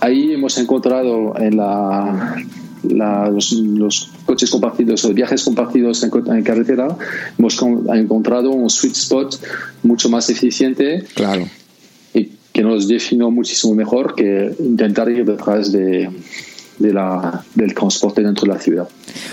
ahí, 0.00 0.32
hemos 0.32 0.58
encontrado 0.58 1.34
en 1.38 1.56
la, 1.56 2.36
los, 2.82 4.10
coches 4.26 4.50
compartidos, 4.50 5.02
los 5.04 5.14
viajes 5.14 5.42
compartidos 5.44 6.02
en, 6.02 6.42
carretera, 6.42 6.96
hemos 7.38 7.58
encontrado 7.94 8.50
un 8.50 8.68
sweet 8.68 8.94
spot 8.94 9.36
mucho 9.82 10.08
más 10.10 10.28
eficiente. 10.28 11.04
Claro. 11.14 11.48
Y 12.12 12.32
que 12.52 12.62
nos 12.62 12.86
definió 12.86 13.30
muchísimo 13.30 13.74
mejor 13.74 14.14
que 14.14 14.54
intentar 14.58 15.10
ir 15.10 15.24
detrás 15.24 15.72
de, 15.72 16.10
de 16.78 16.92
la, 16.92 17.44
del 17.54 17.74
transporte 17.74 18.22
dentro 18.22 18.46
de 18.46 18.54
la 18.54 18.60
ciudad. 18.60 18.88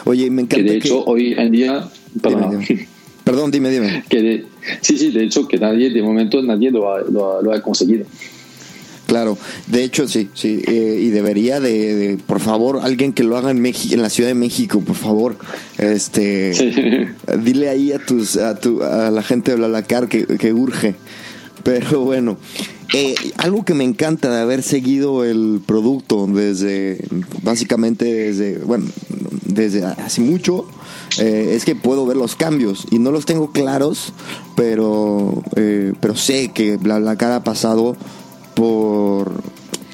Oye, 0.06 0.30
me 0.30 0.44
encanta. 0.44 0.64
Que 0.64 0.72
de 0.72 0.78
hecho, 0.78 1.04
hoy 1.04 1.34
en 1.38 1.52
día. 1.52 1.90
Perdón, 2.22 2.52
dime, 2.52 2.66
dime. 2.68 2.88
Que 4.10 4.46
sí, 4.82 4.98
sí, 4.98 5.12
de 5.12 5.24
hecho, 5.24 5.48
que 5.48 5.58
nadie, 5.58 5.90
de 5.90 6.02
momento, 6.02 6.42
nadie 6.42 6.72
lo 6.72 6.92
ha, 6.92 7.02
lo 7.02 7.54
ha, 7.54 7.62
conseguido. 7.62 8.06
Claro, 9.08 9.40
de 9.66 9.84
hecho 9.84 10.08
sí, 10.08 10.30
sí, 10.36 10.62
eh, 10.68 11.00
y 11.02 11.10
debería 11.10 11.60
de, 11.60 12.20
por 12.28 12.40
favor, 12.40 12.82
alguien 12.84 13.12
que 13.12 13.24
lo 13.24 13.38
haga 13.38 13.50
en 13.50 13.60
México, 13.60 13.96
en 13.96 14.04
la 14.04 14.10
Ciudad 14.12 14.30
de 14.30 14.36
México, 14.36 14.82
por 14.82 14.96
favor, 14.96 15.36
este, 15.80 16.52
dile 17.44 17.70
ahí 17.70 17.92
a 17.92 17.98
tus, 17.98 18.38
a 18.38 18.60
tu, 18.60 18.84
a 18.84 19.10
la 19.10 19.24
gente 19.24 19.50
de 19.50 19.58
Blalacar 19.58 20.08
que, 20.08 20.28
que 20.28 20.54
urge. 20.54 20.94
Pero 21.64 22.02
bueno, 22.02 22.38
eh, 22.94 23.16
algo 23.38 23.64
que 23.66 23.74
me 23.74 23.84
encanta 23.84 24.30
de 24.34 24.42
haber 24.42 24.64
seguido 24.64 25.24
el 25.24 25.62
producto 25.66 26.28
desde, 26.28 27.04
básicamente 27.44 28.06
desde, 28.06 28.58
bueno, 28.60 28.86
desde 29.46 29.86
hace 29.86 30.22
mucho, 30.22 30.66
eh, 31.20 31.52
es 31.56 31.66
que 31.66 31.76
puedo 31.76 32.06
ver 32.06 32.18
los 32.18 32.36
cambios 32.36 32.86
y 32.92 33.00
no 33.00 33.12
los 33.12 33.26
tengo 33.26 33.52
claros, 33.52 34.14
pero, 34.56 35.44
eh, 35.56 35.94
pero 36.00 36.16
sé 36.16 36.50
que 36.50 36.80
la 36.84 37.16
cara 37.16 37.38
ha 37.38 37.44
pasado 37.44 37.96
por 38.56 39.42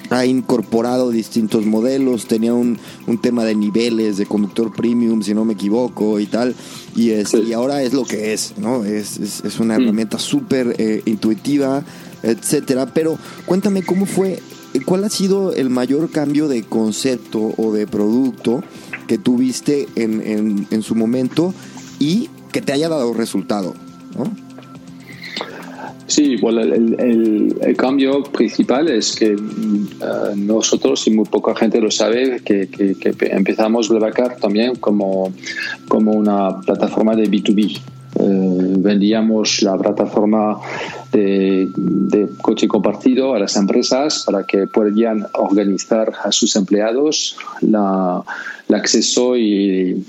ha 0.10 0.25
incorporado 0.25 1.12
distintos 1.12 1.65
modelos, 1.65 2.27
tenía 2.27 2.53
un, 2.53 2.77
un, 3.08 3.17
tema 3.19 3.43
de 3.43 3.55
niveles 3.55 4.17
de 4.17 4.25
conductor 4.25 4.73
premium, 4.73 5.21
si 5.21 5.34
no 5.34 5.45
me 5.45 5.53
equivoco, 5.53 6.19
y 6.19 6.27
tal, 6.27 6.55
y, 6.95 7.12
es, 7.12 7.34
y 7.34 7.53
ahora 7.53 7.81
es 7.81 7.93
lo 7.93 8.05
que 8.05 8.34
es, 8.34 8.53
¿no? 8.58 8.84
Es, 8.86 9.17
es, 9.17 9.60
una 9.60 9.77
mm. 9.77 9.81
herramienta 9.81 10.19
súper 10.19 10.75
eh, 10.77 11.01
intuitiva, 11.05 11.84
etcétera. 12.25 12.88
Pero 12.88 13.17
cuéntame 13.45 13.83
cómo 13.83 14.05
fue, 14.05 14.39
cuál 14.85 15.03
ha 15.03 15.09
sido 15.09 15.53
el 15.53 15.69
mayor 15.69 16.09
cambio 16.11 16.47
de 16.47 16.63
concepto 16.63 17.53
o 17.57 17.71
de 17.71 17.88
producto 17.88 18.63
que 19.07 19.17
tuviste 19.17 19.88
en, 19.95 20.21
en, 20.21 20.67
en 20.71 20.81
su 20.81 20.95
momento 20.95 21.53
y 21.99 22.29
que 22.51 22.61
te 22.61 22.73
haya 22.73 22.89
dado 22.89 23.13
resultado. 23.13 23.73
Sí, 26.07 26.35
bueno, 26.38 26.61
el, 26.61 27.55
el, 27.61 27.75
cambio 27.75 28.23
principal 28.23 28.88
es 28.89 29.15
que 29.15 29.35
uh, 29.35 30.35
nosotros, 30.35 31.07
y 31.07 31.11
muy 31.11 31.25
poca 31.25 31.55
gente 31.55 31.81
lo 31.81 31.89
sabe, 31.89 32.41
que, 32.45 32.67
que, 32.67 32.93
que 32.93 33.15
empezamos 33.31 33.89
Blablacar 33.89 34.38
también 34.38 34.75
como, 34.75 35.33
como 35.88 36.11
una 36.11 36.61
plataforma 36.61 37.15
de 37.15 37.29
B2B. 37.29 37.81
Uh, 38.25 38.81
vendíamos 38.81 39.61
la 39.61 39.77
plataforma 39.77 40.59
de, 41.11 41.69
de, 41.75 42.27
coche 42.41 42.67
compartido 42.67 43.35
a 43.35 43.39
las 43.39 43.55
empresas 43.55 44.23
para 44.25 44.43
que 44.47 44.65
puedan 44.65 45.27
organizar 45.33 46.11
a 46.23 46.31
sus 46.31 46.55
empleados 46.55 47.38
la, 47.61 48.23
el 48.67 48.75
acceso 48.75 49.38
y 49.38 50.03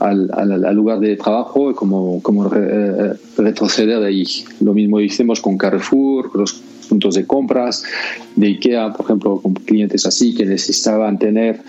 al, 0.00 0.74
lugar 0.74 1.00
de 1.00 1.16
trabajo, 1.16 1.74
como, 1.74 2.22
como 2.22 2.50
eh, 2.54 3.14
retroceder 3.38 4.00
de 4.00 4.06
ahí. 4.06 4.24
Lo 4.60 4.74
mismo 4.74 5.00
hicimos 5.00 5.40
con 5.40 5.56
Carrefour, 5.56 6.30
los 6.34 6.60
puntos 6.92 7.14
de 7.14 7.26
compras, 7.26 7.84
de 8.36 8.48
IKEA, 8.48 8.92
por 8.92 9.06
ejemplo, 9.06 9.40
con 9.40 9.54
clientes 9.54 10.04
así 10.04 10.34
que 10.34 10.44
necesitaban 10.44 11.18
tener, 11.18 11.62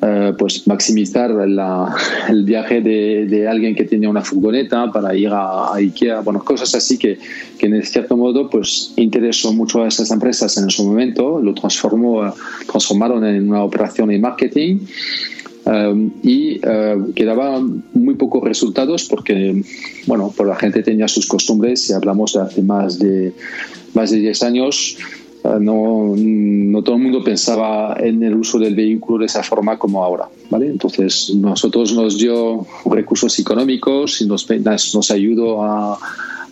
eh, 0.00 0.32
pues 0.38 0.66
maximizar 0.66 1.30
el 1.30 2.44
viaje 2.44 2.80
de, 2.80 3.46
alguien 3.46 3.74
que 3.74 3.84
tenía 3.84 4.08
una 4.08 4.22
furgoneta 4.22 4.90
para 4.90 5.14
ir 5.14 5.28
a, 5.30 5.74
IKEA, 5.74 6.20
bueno, 6.20 6.42
cosas 6.42 6.74
así 6.74 6.96
que, 6.96 7.18
que 7.58 7.66
en 7.66 7.82
cierto 7.82 8.16
modo 8.16 8.48
pues 8.48 8.94
interesó 8.96 9.52
mucho 9.52 9.82
a 9.82 9.88
esas 9.88 10.10
empresas 10.10 10.56
en 10.56 10.70
su 10.70 10.82
momento, 10.86 11.42
lo 11.42 11.52
transformó, 11.52 12.32
transformaron 12.66 13.22
en 13.26 13.50
una 13.50 13.64
operación 13.64 14.08
de 14.08 14.18
marketing 14.18 14.78
Um, 15.66 16.10
y 16.22 16.58
uh, 16.58 17.14
quedaban 17.14 17.84
muy 17.94 18.14
pocos 18.16 18.44
resultados 18.44 19.04
porque, 19.04 19.62
bueno, 20.06 20.30
por 20.36 20.46
la 20.46 20.56
gente 20.56 20.82
tenía 20.82 21.08
sus 21.08 21.26
costumbres, 21.26 21.80
si 21.80 21.94
hablamos 21.94 22.34
de 22.34 22.40
hace 22.42 22.62
más 22.62 22.98
de, 22.98 23.32
más 23.94 24.10
de 24.10 24.18
10 24.18 24.42
años, 24.42 24.98
uh, 25.44 25.58
no, 25.58 26.12
no, 26.16 26.82
todo 26.82 26.96
el 26.96 27.02
mundo 27.02 27.24
pensaba 27.24 27.96
en 27.98 28.22
el 28.22 28.34
uso 28.34 28.58
del 28.58 28.74
vehículo 28.74 29.20
de 29.20 29.26
esa 29.26 29.42
forma 29.42 29.78
como 29.78 30.04
ahora, 30.04 30.28
¿vale? 30.50 30.66
Entonces, 30.66 31.32
nosotros 31.34 31.94
nos 31.94 32.18
dio 32.18 32.66
recursos 32.84 33.38
económicos 33.38 34.20
y 34.20 34.26
nos, 34.26 34.46
nos 34.94 35.10
ayudó 35.10 35.62
a, 35.62 35.98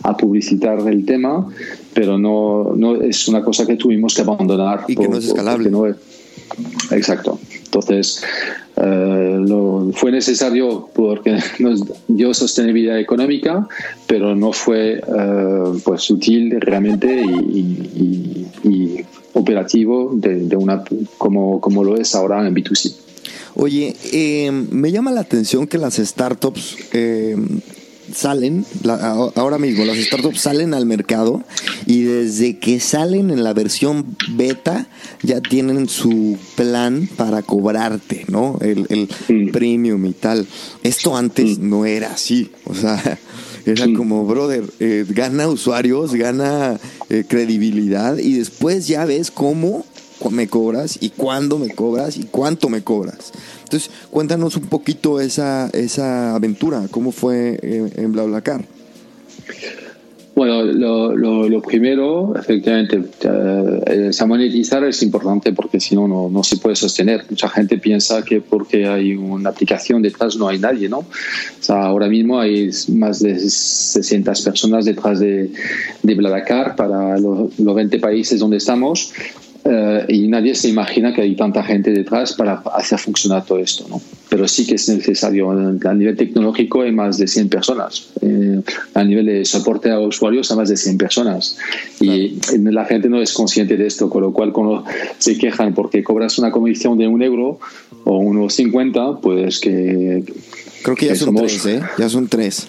a 0.01 0.17
publicitar 0.17 0.79
el 0.87 1.05
tema, 1.05 1.47
pero 1.93 2.17
no, 2.17 2.73
no 2.75 2.95
es 2.95 3.27
una 3.27 3.43
cosa 3.43 3.67
que 3.67 3.75
tuvimos 3.75 4.15
que 4.15 4.21
abandonar. 4.21 4.85
Y 4.87 4.95
que 4.95 5.07
no 5.07 5.17
es 5.17 5.25
escalable. 5.25 5.69
Exacto. 6.91 7.39
Entonces, 7.65 8.23
eh, 8.75 9.39
fue 9.93 10.11
necesario 10.11 10.89
porque 10.93 11.37
nos 11.59 11.83
dio 12.07 12.33
sostenibilidad 12.33 12.99
económica, 12.99 13.67
pero 14.07 14.35
no 14.35 14.53
fue 14.53 14.95
eh, 14.95 15.01
pues 15.83 16.09
útil 16.09 16.59
realmente 16.59 17.23
y, 17.23 19.05
operativo 19.35 20.11
de, 20.13 20.55
una 20.55 20.83
como, 21.17 21.59
como 21.59 21.83
lo 21.83 21.97
es 21.97 22.13
ahora 22.13 22.47
en 22.47 22.53
B2C. 22.53 22.95
Oye, 23.55 23.95
eh, 24.11 24.51
me 24.51 24.91
llama 24.91 25.11
la 25.11 25.21
atención 25.21 25.65
que 25.65 25.79
las 25.79 25.95
startups 25.95 26.77
salen, 28.13 28.65
ahora 29.35 29.57
mismo 29.57 29.85
las 29.85 29.97
startups 29.97 30.41
salen 30.41 30.73
al 30.73 30.85
mercado 30.85 31.43
y 31.85 32.01
desde 32.01 32.57
que 32.57 32.79
salen 32.79 33.29
en 33.29 33.43
la 33.43 33.53
versión 33.53 34.15
beta 34.31 34.87
ya 35.21 35.41
tienen 35.41 35.87
su 35.87 36.37
plan 36.55 37.07
para 37.15 37.41
cobrarte, 37.41 38.25
¿no? 38.27 38.57
El, 38.61 39.09
premium 39.51 40.05
y 40.05 40.13
tal. 40.13 40.47
Esto 40.83 41.15
antes 41.15 41.59
no 41.59 41.85
era 41.85 42.11
así, 42.13 42.51
o 42.65 42.75
sea, 42.75 43.19
era 43.65 43.85
como, 43.93 44.25
brother, 44.25 44.63
eh, 44.79 45.05
gana 45.07 45.47
usuarios, 45.47 46.13
gana 46.13 46.79
eh, 47.09 47.23
credibilidad 47.27 48.17
y 48.17 48.33
después 48.33 48.87
ya 48.87 49.05
ves 49.05 49.31
cómo 49.31 49.85
me 50.31 50.47
cobras 50.47 50.97
y 51.01 51.09
cuándo 51.09 51.59
me 51.59 51.69
cobras 51.69 52.17
y 52.17 52.23
cuánto 52.23 52.69
me 52.69 52.83
cobras. 52.83 53.31
Entonces, 53.63 53.89
cuéntanos 54.11 54.55
un 54.55 54.67
poquito 54.67 55.19
esa, 55.19 55.69
esa 55.73 56.35
aventura, 56.35 56.87
cómo 56.91 57.11
fue 57.11 57.59
en, 57.61 58.11
BlaBlaCar. 58.11 58.65
Bueno, 60.35 60.63
lo, 60.63 61.15
lo, 61.47 61.61
primero, 61.61 62.33
efectivamente, 62.35 63.01
eh, 63.23 64.11
monetizar 64.25 64.83
es 64.83 65.03
importante 65.03 65.53
porque 65.53 65.79
si 65.79 65.95
no, 65.95 66.07
no 66.07 66.43
se 66.43 66.57
puede 66.57 66.75
sostener. 66.75 67.25
Mucha 67.29 67.49
gente 67.49 67.77
piensa 67.77 68.23
que 68.23 68.41
porque 68.41 68.87
hay 68.87 69.15
una 69.15 69.51
aplicación 69.51 70.01
detrás 70.01 70.35
no 70.35 70.47
hay 70.47 70.57
nadie, 70.57 70.89
¿no? 70.89 70.99
O 70.99 71.05
sea, 71.59 71.83
ahora 71.83 72.07
mismo 72.07 72.39
hay 72.39 72.71
más 72.89 73.19
de 73.19 73.39
600 73.39 74.41
personas 74.41 74.85
detrás 74.85 75.19
de, 75.19 75.51
de 76.01 76.15
Blablacar 76.15 76.75
para 76.75 77.19
los, 77.19 77.59
los 77.59 77.75
20 77.75 77.99
países 77.99 78.39
donde 78.39 78.57
estamos 78.57 79.13
eh, 79.65 80.05
y 80.09 80.27
nadie 80.27 80.55
se 80.55 80.67
imagina 80.67 81.13
que 81.13 81.21
hay 81.21 81.35
tanta 81.35 81.63
gente 81.63 81.91
detrás 81.91 82.33
para 82.33 82.61
hacer 82.75 82.99
funcionar 82.99 83.45
todo 83.45 83.59
esto, 83.59 83.85
¿no? 83.89 84.01
Pero 84.29 84.47
sí 84.47 84.65
que 84.65 84.75
es 84.75 84.89
necesario. 84.89 85.51
A 85.51 85.93
nivel 85.93 86.17
tecnológico 86.17 86.81
hay 86.81 86.91
más 86.91 87.17
de 87.17 87.27
100 87.27 87.49
personas. 87.49 88.09
Eh, 88.21 88.61
a 88.93 89.03
nivel 89.03 89.27
de 89.27 89.45
soporte 89.45 89.89
a 89.89 89.99
usuarios 89.99 90.51
hay 90.51 90.57
más 90.57 90.69
de 90.69 90.75
100 90.75 90.97
personas. 90.97 91.57
Y 92.01 92.39
la 92.57 92.83
gente 92.85 93.07
no 93.07 93.21
es 93.21 93.31
consciente 93.33 93.77
de 93.77 93.87
esto, 93.87 94.09
con 94.09 94.21
lo 94.21 94.33
cual 94.33 94.51
cuando 94.51 94.83
se 95.17 95.37
quejan 95.37 95.73
porque 95.73 96.03
cobras 96.03 96.37
una 96.39 96.51
comisión 96.51 96.97
de 96.97 97.07
un 97.07 97.21
euro 97.21 97.59
o 98.03 98.17
unos 98.17 98.53
50, 98.55 99.21
pues 99.21 99.59
que 99.59 100.23
Creo 100.83 100.95
que 100.95 101.07
ya 101.07 101.15
son 101.15 101.35
tres, 101.35 101.65
¿eh? 101.65 101.81
Ya 101.97 102.09
son 102.09 102.27
tres. 102.27 102.67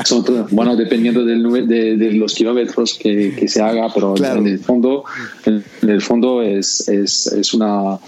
bueno, 0.50 0.76
dependiendo 0.76 1.24
del, 1.24 1.42
de, 1.68 1.96
de 1.96 2.12
los 2.12 2.34
kilómetros 2.34 2.98
que, 3.00 3.34
que, 3.36 3.48
se 3.48 3.62
haga, 3.62 3.88
pero 3.94 4.16
en 4.16 4.46
el 4.46 4.58
fondo, 4.58 5.04
en, 5.46 5.64
el 5.82 6.02
fondo 6.02 6.42
es, 6.42 6.88
es, 6.88 7.28
es 7.28 7.54
una, 7.54 7.98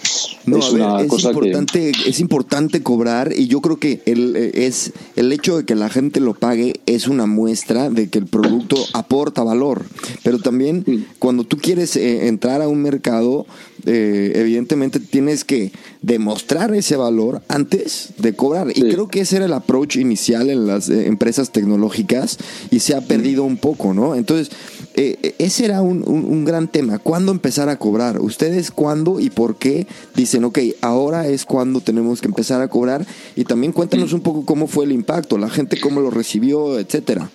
es 0.46 0.72
una 0.72 1.06
cosa 1.06 1.28
importante, 1.28 1.92
que... 1.92 2.08
Es 2.08 2.20
importante 2.20 2.82
cobrar 2.82 3.32
y 3.36 3.46
yo 3.46 3.60
creo 3.60 3.78
que 3.78 4.02
el, 4.06 4.36
es, 4.36 4.92
el 5.16 5.32
hecho 5.32 5.58
de 5.58 5.64
que 5.64 5.74
la 5.74 5.88
gente 5.88 6.20
lo 6.20 6.34
pague 6.34 6.80
es 6.86 7.08
una 7.08 7.26
muestra 7.26 7.90
de 7.90 8.08
que 8.08 8.18
el 8.18 8.26
producto 8.26 8.76
aporta 8.92 9.42
valor. 9.42 9.84
Pero 10.22 10.38
también 10.38 11.06
cuando 11.18 11.44
tú 11.44 11.56
quieres 11.56 11.96
eh, 11.96 12.28
entrar 12.28 12.62
a 12.62 12.68
un 12.68 12.82
mercado, 12.82 13.46
eh, 13.86 14.32
evidentemente 14.36 15.00
tienes 15.00 15.44
que 15.44 15.72
demostrar 16.00 16.74
ese 16.74 16.96
valor 16.96 17.42
antes 17.48 18.10
de 18.18 18.34
cobrar. 18.34 18.68
Y 18.74 18.80
creo 18.80 19.08
que 19.08 19.20
ese 19.20 19.36
era 19.36 19.44
el 19.46 19.52
approach 19.52 19.96
inicial 19.96 20.50
en 20.50 20.66
las 20.66 20.88
eh, 20.88 21.06
empresas 21.06 21.50
tecnológicas 21.52 22.38
y 22.70 22.80
se 22.80 22.94
ha 22.94 23.00
perdido 23.02 23.44
un 23.44 23.56
poco, 23.56 23.94
¿no? 23.94 24.14
Entonces, 24.14 24.50
eh, 24.94 25.34
ese 25.38 25.64
era 25.64 25.82
un, 25.82 26.04
un, 26.06 26.44
gran 26.44 26.68
tema. 26.68 26.98
¿Cuándo 26.98 27.32
empezar 27.32 27.68
a 27.68 27.76
cobrar? 27.76 28.20
¿Ustedes 28.20 28.70
cuándo 28.70 29.20
y 29.20 29.30
por 29.30 29.56
qué 29.56 29.86
dicen, 30.14 30.44
ok, 30.44 30.58
ahora 30.80 31.26
es 31.26 31.44
cuando 31.44 31.80
tenemos 31.80 32.20
que 32.20 32.28
empezar 32.28 32.60
a 32.60 32.68
cobrar? 32.68 33.06
Y 33.36 33.44
también 33.44 33.72
cuéntanos 33.72 34.12
un 34.12 34.20
poco 34.20 34.44
cómo 34.44 34.66
fue 34.66 34.84
el 34.84 34.92
impacto, 34.92 35.38
la 35.38 35.50
gente 35.50 35.80
cómo 35.80 36.00
lo 36.00 36.10
recibió, 36.10 36.78
etcétera. 36.78 37.30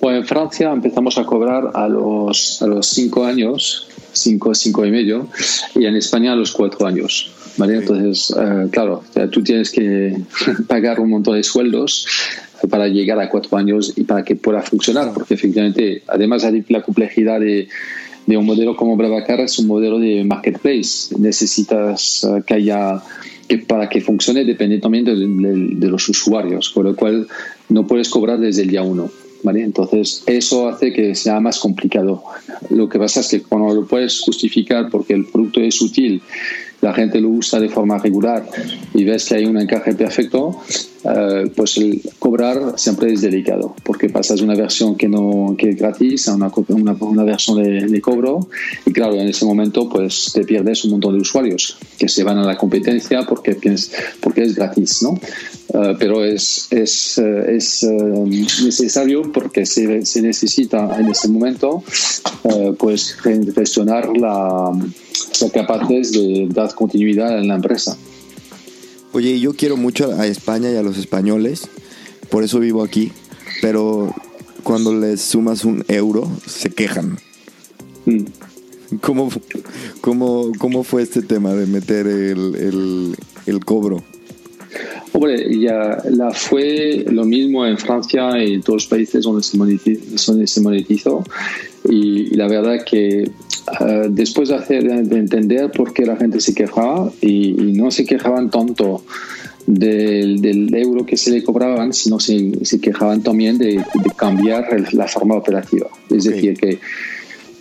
Pues 0.00 0.16
en 0.16 0.26
Francia 0.26 0.72
empezamos 0.72 1.18
a 1.18 1.24
cobrar 1.24 1.72
a 1.74 1.86
los, 1.86 2.62
a 2.62 2.66
los 2.66 2.86
cinco 2.86 3.24
años 3.24 3.86
cinco, 4.12 4.54
cinco 4.54 4.84
y 4.86 4.90
medio, 4.90 5.28
y 5.74 5.86
en 5.86 5.96
España 5.96 6.32
a 6.32 6.36
los 6.36 6.52
cuatro 6.52 6.86
años. 6.86 7.30
¿Vale? 7.56 7.76
Entonces, 7.76 8.34
eh, 8.38 8.68
claro, 8.70 9.02
tú 9.30 9.42
tienes 9.42 9.70
que 9.70 10.16
pagar 10.68 11.00
un 11.00 11.10
montón 11.10 11.36
de 11.36 11.42
sueldos 11.42 12.06
para 12.68 12.88
llegar 12.88 13.18
a 13.18 13.28
cuatro 13.28 13.56
años 13.56 13.92
y 13.96 14.04
para 14.04 14.22
que 14.22 14.36
pueda 14.36 14.62
funcionar, 14.62 15.12
porque 15.14 15.34
efectivamente, 15.34 16.02
además 16.06 16.42
de 16.42 16.64
la 16.68 16.82
complejidad 16.82 17.40
de, 17.40 17.68
de 18.26 18.36
un 18.36 18.44
modelo 18.44 18.76
como 18.76 18.96
Bravacar, 18.96 19.40
es 19.40 19.58
un 19.58 19.66
modelo 19.66 19.98
de 19.98 20.24
marketplace. 20.24 21.14
Necesitas 21.18 22.24
eh, 22.24 22.42
que 22.46 22.54
haya 22.54 23.02
que 23.48 23.58
para 23.58 23.88
que 23.88 24.00
funcione 24.00 24.44
depende 24.44 24.78
también 24.78 25.04
de, 25.04 25.16
de, 25.16 25.88
los 25.88 26.08
usuarios, 26.08 26.70
con 26.70 26.84
lo 26.84 26.94
cual 26.94 27.26
no 27.68 27.84
puedes 27.84 28.08
cobrar 28.08 28.38
desde 28.38 28.62
el 28.62 28.68
día 28.68 28.82
uno. 28.82 29.10
Entonces, 29.42 30.22
eso 30.26 30.68
hace 30.68 30.92
que 30.92 31.14
sea 31.14 31.40
más 31.40 31.58
complicado. 31.58 32.22
Lo 32.68 32.88
que 32.88 32.98
pasa 32.98 33.20
es 33.20 33.28
que 33.28 33.42
cuando 33.42 33.74
lo 33.74 33.86
puedes 33.86 34.20
justificar 34.20 34.88
porque 34.90 35.14
el 35.14 35.26
producto 35.26 35.60
es 35.60 35.80
útil, 35.80 36.22
la 36.80 36.94
gente 36.94 37.20
lo 37.20 37.28
usa 37.28 37.60
de 37.60 37.68
forma 37.68 37.98
regular 37.98 38.44
y 38.94 39.04
ves 39.04 39.26
que 39.26 39.36
hay 39.36 39.46
un 39.46 39.58
encaje 39.58 39.94
perfecto, 39.94 40.62
eh, 41.04 41.50
pues 41.56 41.78
el 41.78 42.02
cobrar 42.18 42.74
siempre 42.76 43.12
es 43.12 43.22
delicado, 43.22 43.74
porque 43.84 44.10
pasas 44.10 44.38
de 44.38 44.44
una 44.44 44.54
versión 44.54 44.96
que 44.96 45.08
no 45.08 45.54
que 45.56 45.70
es 45.70 45.76
gratis 45.76 46.28
a 46.28 46.34
una, 46.34 46.52
una, 46.68 46.92
una 47.00 47.24
versión 47.24 47.62
de, 47.62 47.86
de, 47.86 48.00
cobro 48.00 48.48
y 48.84 48.92
claro, 48.92 49.14
en 49.14 49.28
ese 49.28 49.46
momento 49.46 49.88
pues 49.88 50.30
te 50.34 50.44
pierdes 50.44 50.84
un 50.84 50.92
montón 50.92 51.14
de 51.14 51.20
usuarios 51.20 51.78
que 51.98 52.08
se 52.08 52.22
van 52.22 52.38
a 52.38 52.44
la 52.44 52.58
competencia 52.58 53.24
porque, 53.26 53.56
porque 54.20 54.42
es 54.42 54.54
gratis, 54.54 55.02
¿no? 55.02 55.18
Eh, 55.72 55.96
pero 55.98 56.22
es, 56.24 56.68
es, 56.70 57.16
eh, 57.18 57.56
es 57.56 57.82
necesario 58.62 59.32
porque 59.32 59.64
se, 59.64 60.04
se, 60.04 60.20
necesita 60.20 60.98
en 60.98 61.08
ese 61.08 61.28
momento 61.28 61.82
pues 62.78 63.16
gestionar 63.54 64.08
la 64.16 64.72
ser 65.30 65.50
capaces 65.52 66.12
de 66.12 66.48
dar 66.50 66.74
continuidad 66.74 67.38
en 67.38 67.48
la 67.48 67.54
empresa. 67.54 67.96
Oye, 69.12 69.40
yo 69.40 69.54
quiero 69.54 69.76
mucho 69.76 70.12
a 70.12 70.26
España 70.26 70.70
y 70.70 70.76
a 70.76 70.82
los 70.82 70.96
españoles, 70.96 71.68
por 72.30 72.44
eso 72.44 72.60
vivo 72.60 72.84
aquí, 72.84 73.10
pero 73.60 74.14
cuando 74.62 74.94
les 74.94 75.20
sumas 75.20 75.64
un 75.64 75.84
euro, 75.88 76.30
se 76.46 76.70
quejan. 76.70 77.18
Mm. 78.06 78.24
¿Cómo, 79.00 79.30
cómo, 80.00 80.52
cómo 80.58 80.84
fue 80.84 81.02
este 81.02 81.22
tema 81.22 81.54
de 81.54 81.66
meter 81.66 82.06
el, 82.06 82.54
el, 82.54 83.16
el 83.46 83.64
cobro? 83.64 84.02
Hombre, 85.12 85.58
ya 85.58 86.02
la 86.08 86.30
fue 86.30 87.04
lo 87.10 87.24
mismo 87.24 87.66
en 87.66 87.78
Francia 87.78 88.42
y 88.42 88.54
en 88.54 88.62
todos 88.62 88.82
los 88.82 88.86
países 88.86 89.24
donde 89.24 89.42
se 89.42 89.56
monetizó, 89.56 90.46
se 90.46 90.60
monetizó 90.60 91.24
y, 91.88 92.34
la 92.36 92.48
verdad 92.48 92.84
que 92.84 93.22
eh, 93.22 94.06
después 94.10 94.48
de, 94.48 94.56
hacer, 94.56 94.84
de 94.84 95.16
entender 95.16 95.70
por 95.70 95.92
qué 95.92 96.04
la 96.06 96.16
gente 96.16 96.40
se 96.40 96.54
quejaba 96.54 97.12
y, 97.20 97.52
no 97.52 97.90
se 97.90 98.04
quejaban 98.04 98.50
tanto 98.50 99.02
del, 99.66 100.40
del, 100.40 100.74
euro 100.74 101.06
que 101.06 101.16
se 101.16 101.30
le 101.30 101.42
cobraban, 101.42 101.92
sino 101.92 102.18
se, 102.18 102.64
se 102.64 102.80
quejaban 102.80 103.22
también 103.22 103.58
de, 103.58 103.84
cambiar 104.16 104.92
la 104.92 105.06
forma 105.06 105.36
operativa. 105.36 105.88
Es 106.10 106.24
decir, 106.24 106.54
que 106.56 106.78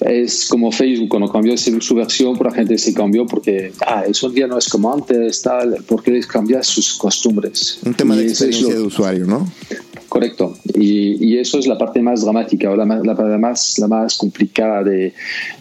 es 0.02 0.48
como 0.48 0.72
Facebook, 0.72 1.10
cuando 1.10 1.32
cambió 1.32 1.58
su 1.58 1.96
versión, 1.96 2.38
por 2.38 2.48
la 2.48 2.54
gente 2.54 2.78
se 2.78 2.94
cambió 2.94 3.26
porque, 3.26 3.74
ah, 3.86 4.04
eso 4.08 4.30
día 4.30 4.48
no 4.48 4.58
es 4.58 4.70
como 4.70 4.94
antes, 4.94 5.42
tal, 5.42 5.84
porque 5.88 6.12
les 6.12 6.26
cambia 6.26 6.64
sus 6.64 6.94
costumbres. 6.94 7.80
Un 7.84 7.94
tema 7.94 8.16
de 8.16 8.28
experiencia 8.28 8.76
de 8.76 8.82
usuario, 8.82 9.26
¿no? 9.26 9.52
Correcto. 10.10 10.56
Y, 10.74 11.38
eso 11.38 11.60
es 11.60 11.68
la 11.68 11.78
parte 11.78 12.02
más 12.02 12.22
dramática 12.22 12.70
o 12.72 12.76
la, 12.76 12.84
la 12.86 13.16
parte 13.16 13.38
más, 13.38 13.78
la 13.78 13.88
más 13.88 14.18
complicada 14.18 14.84
de, 14.84 15.14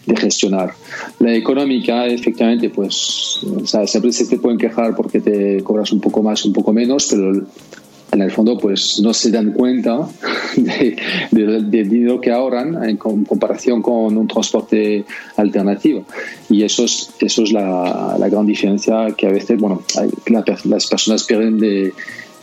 de, 0.06 0.16
gestionar. 0.16 0.72
La 1.20 1.34
económica, 1.34 2.06
efectivamente, 2.06 2.70
pues, 2.70 3.40
o 3.44 3.66
sea, 3.66 3.86
siempre 3.86 4.10
se 4.10 4.26
te 4.26 4.38
pueden 4.38 4.58
quejar 4.58 4.96
porque 4.96 5.20
te 5.20 5.62
cobras 5.62 5.92
un 5.92 6.00
poco 6.00 6.22
más, 6.22 6.44
un 6.44 6.52
poco 6.52 6.72
menos, 6.72 7.08
pero 7.10 7.46
en 8.10 8.22
el 8.22 8.30
fondo 8.30 8.56
pues 8.56 9.00
no 9.00 9.12
se 9.12 9.30
dan 9.30 9.52
cuenta 9.52 10.08
del 10.56 11.70
de, 11.70 11.84
dinero 11.84 12.20
que 12.20 12.32
ahorran 12.32 12.82
en 12.88 12.96
comparación 12.96 13.82
con 13.82 14.16
un 14.16 14.26
transporte 14.26 15.04
alternativo 15.36 16.04
y 16.48 16.62
eso 16.62 16.84
es 16.84 17.10
eso 17.20 17.42
es 17.42 17.52
la, 17.52 18.16
la 18.18 18.28
gran 18.28 18.46
diferencia 18.46 19.08
que 19.16 19.26
a 19.26 19.30
veces 19.30 19.58
bueno 19.60 19.82
las 20.64 20.86
personas 20.86 21.24
pierden 21.24 21.58
de 21.58 21.92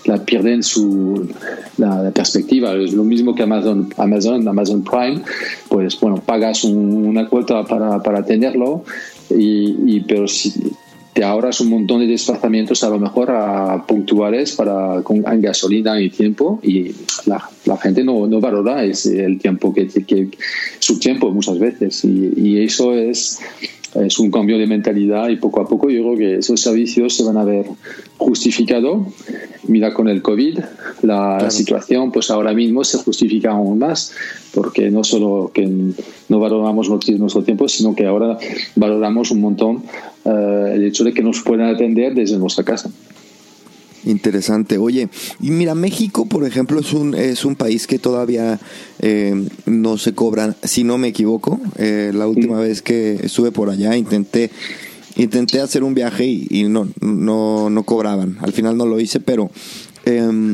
la 0.06 0.24
pierden 0.24 0.64
su 0.64 1.30
la, 1.78 2.12
perspectiva. 2.12 2.74
Es 2.76 2.94
lo 2.94 3.04
mismo 3.04 3.36
que 3.36 3.44
Amazon 3.44 3.90
Amazon 3.98 4.48
Amazon 4.48 4.84
Prime. 4.84 5.22
Pues 5.70 6.00
bueno 6.00 6.18
pagas 6.18 6.64
una 6.64 7.28
cuota 7.28 7.64
para, 7.64 8.02
para 8.02 8.24
tenerlo 8.26 8.84
y, 9.30 10.00
pero 10.02 10.28
si 10.28 10.54
te 11.14 11.24
ahorras 11.24 11.62
un 11.62 11.70
montón 11.70 12.02
de 12.02 12.08
desplazamientos 12.08 12.84
a 12.84 12.90
lo 12.90 13.00
mejor 13.00 13.32
a 13.32 13.86
puntuales 13.88 14.52
para 14.52 15.02
con 15.02 15.26
en 15.26 15.42
gasolina 15.42 16.00
y 16.02 16.10
tiempo 16.10 16.60
y 16.62 16.92
la, 17.26 17.50
la 17.64 17.78
gente 17.78 18.04
no, 18.04 18.28
no, 18.28 18.42
valora 18.42 18.84
ese, 18.84 19.24
el 19.24 19.40
tiempo 19.40 19.74
que, 19.74 19.88
que, 19.88 20.30
su 20.80 21.00
tiempo 21.00 21.32
muchas 21.32 21.58
veces. 21.58 22.04
Y, 22.04 22.60
eso 22.60 22.94
es 22.94 23.40
es 24.04 24.20
un 24.20 24.32
cambio 24.32 24.58
de 24.58 24.68
mentalidad 24.68 25.30
y 25.30 25.38
poco 25.38 25.62
a 25.62 25.68
poco 25.68 25.90
yo 25.90 26.02
creo 26.04 26.18
que 26.18 26.36
esos 26.40 26.60
servicios 26.60 27.16
se 27.16 27.24
van 27.24 27.38
a 27.38 27.44
ver 27.44 27.66
justificados 28.18 29.08
mira 29.68 29.94
con 29.94 30.08
el 30.08 30.22
COVID 30.22 30.60
la 31.02 31.38
claro. 31.38 31.52
situación 31.52 32.12
pues 32.12 32.30
ahora 32.30 32.54
mismo 32.54 32.84
se 32.84 32.98
justifica 32.98 33.52
aún 33.52 33.80
más 33.80 34.12
porque 34.54 34.90
no 34.92 35.04
solo 35.04 35.52
que 35.54 35.68
no 36.30 36.40
valoramos 36.40 36.90
nuestro 36.90 37.44
tiempo 37.44 37.68
sino 37.68 37.96
que 37.96 38.06
ahora 38.06 38.38
valoramos 38.76 39.32
un 39.32 39.42
montón 39.42 39.84
uh, 40.24 40.66
el 40.68 40.84
hecho 40.84 41.04
de 41.04 41.14
que 41.14 41.22
nos 41.22 41.42
puedan 41.42 41.74
atender 41.74 42.14
desde 42.14 42.38
nuestra 42.38 42.64
casa. 42.64 42.90
Interesante. 44.06 44.78
Oye, 44.78 45.10
y 45.42 45.52
mira, 45.52 45.76
México, 45.76 46.26
por 46.26 46.46
ejemplo, 46.46 46.80
es 46.80 46.94
un, 46.94 47.16
es 47.16 47.44
un 47.44 47.56
país 47.56 47.88
que 47.88 48.00
todavía 48.00 48.60
eh, 49.00 49.48
no 49.66 49.98
se 49.98 50.14
cobran, 50.14 50.56
si 50.64 50.84
no 50.84 50.98
me 50.98 51.08
equivoco. 51.08 51.60
Eh, 51.78 52.12
la 52.14 52.28
última 52.28 52.60
vez 52.60 52.82
que 52.82 53.20
estuve 53.24 53.52
por 53.52 53.70
allá 53.70 53.98
intenté 53.98 54.52
intenté 55.18 55.62
hacer 55.62 55.84
un 55.84 55.94
viaje 55.94 56.26
y, 56.26 56.48
y 56.50 56.64
no, 56.66 56.90
no, 57.02 57.70
no 57.70 57.84
cobraban. 57.84 58.38
Al 58.42 58.54
final 58.54 58.78
no 58.78 58.86
lo 58.86 59.00
hice, 59.00 59.20
pero 59.20 59.50
eh, 60.06 60.54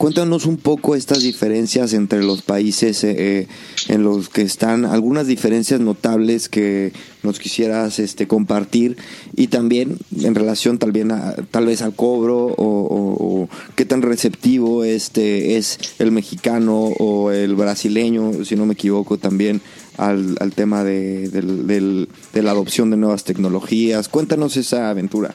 Cuéntanos 0.00 0.46
un 0.46 0.56
poco 0.56 0.96
estas 0.96 1.20
diferencias 1.20 1.92
entre 1.92 2.22
los 2.22 2.40
países 2.40 3.04
eh, 3.04 3.16
eh, 3.18 3.48
en 3.88 4.02
los 4.02 4.30
que 4.30 4.40
están, 4.40 4.86
algunas 4.86 5.26
diferencias 5.26 5.78
notables 5.78 6.48
que 6.48 6.94
nos 7.22 7.38
quisieras 7.38 7.98
este, 7.98 8.26
compartir 8.26 8.96
y 9.36 9.48
también 9.48 9.98
en 10.18 10.34
relación 10.34 10.78
tal, 10.78 10.92
bien 10.92 11.12
tal 11.50 11.66
vez 11.66 11.82
al 11.82 11.94
cobro 11.94 12.54
o, 12.56 13.50
qué 13.76 13.84
tan 13.84 14.00
receptivo 14.00 14.84
este 14.84 15.58
es 15.58 15.78
el 15.98 16.12
mexicano 16.12 16.78
o 16.98 17.30
el 17.30 17.54
brasileño, 17.54 18.42
si 18.46 18.56
no 18.56 18.64
me 18.64 18.72
equivoco, 18.72 19.18
también 19.18 19.60
al, 19.98 20.34
tema 20.54 20.82
de, 20.82 21.28
de 21.28 22.42
la 22.42 22.52
adopción 22.52 22.90
de 22.90 22.96
nuevas 22.96 23.24
tecnologías. 23.24 24.08
Cuéntanos 24.08 24.56
esa 24.56 24.88
aventura. 24.88 25.34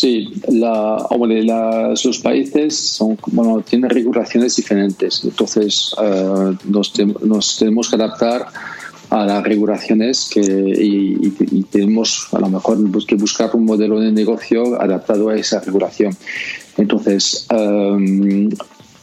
Sí, 0.00 0.32
la, 0.48 1.06
los 1.10 2.18
países 2.20 2.74
son, 2.74 3.18
bueno, 3.26 3.60
tienen 3.60 3.90
regulaciones 3.90 4.56
diferentes, 4.56 5.22
entonces 5.24 5.94
uh, 5.98 6.56
nos, 6.64 7.58
tenemos 7.58 7.90
que 7.90 7.96
adaptar 7.96 8.46
a 9.10 9.26
las 9.26 9.42
regulaciones 9.42 10.30
que, 10.32 10.40
y, 10.40 11.64
tenemos 11.64 12.28
a 12.32 12.38
lo 12.38 12.48
mejor 12.48 12.78
que 13.04 13.14
buscar 13.16 13.50
un 13.52 13.66
modelo 13.66 14.00
de 14.00 14.10
negocio 14.10 14.80
adaptado 14.80 15.28
a 15.28 15.36
esa 15.36 15.60
regulación. 15.60 16.16
Entonces, 16.78 17.46
um, 17.52 18.48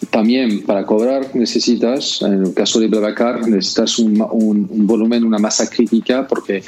también 0.10 0.64
para 0.64 0.84
cobrar 0.84 1.36
necesitas, 1.36 2.24
en 2.24 2.44
el 2.44 2.54
caso 2.56 2.80
de 2.80 2.88
BlaBlaCar, 2.88 3.48
necesitas 3.48 4.00
un, 4.00 4.20
un, 4.32 4.88
volumen, 4.88 5.24
una 5.24 5.38
masa 5.38 5.70
crítica, 5.70 6.26
porque 6.28 6.64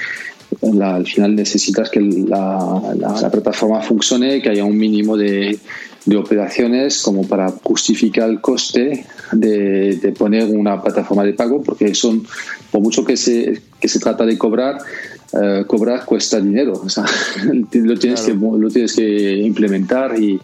al 0.62 1.06
final 1.06 1.36
necesitas 1.36 1.90
que 1.90 2.02
la, 2.02 2.94
la, 2.96 3.32
plataforma 3.32 3.82
funcione, 3.82 4.42
que 4.42 4.50
haya 4.50 4.66
un 4.66 4.78
mínimo 4.78 5.16
de, 5.16 5.58
de, 6.06 6.18
operaciones 6.18 7.02
como 7.02 7.26
para 7.28 7.50
justificar 7.64 8.30
el 8.30 8.42
coste 8.42 9.06
de, 9.32 10.14
poner 10.18 10.46
una 10.46 10.82
plataforma 10.82 11.24
de 11.24 11.34
pago, 11.34 11.64
porque 11.64 11.96
son, 11.96 12.26
por 12.72 12.82
mucho 12.82 13.04
que 13.04 13.18
se, 13.18 13.62
que 13.80 13.88
se 13.88 14.00
trata 14.00 14.26
de 14.26 14.38
cobrar, 14.38 14.78
eh, 15.34 15.64
cobrar 15.68 16.06
cuesta 16.06 16.40
dinero. 16.40 16.74
O 16.74 16.90
sea, 16.90 17.06
lo, 17.74 17.98
tienes 17.98 18.22
que, 18.22 18.34
lo 18.34 18.70
tienes 18.70 18.96
que 18.96 19.38
implementar 19.38 20.22
y, 20.22 20.40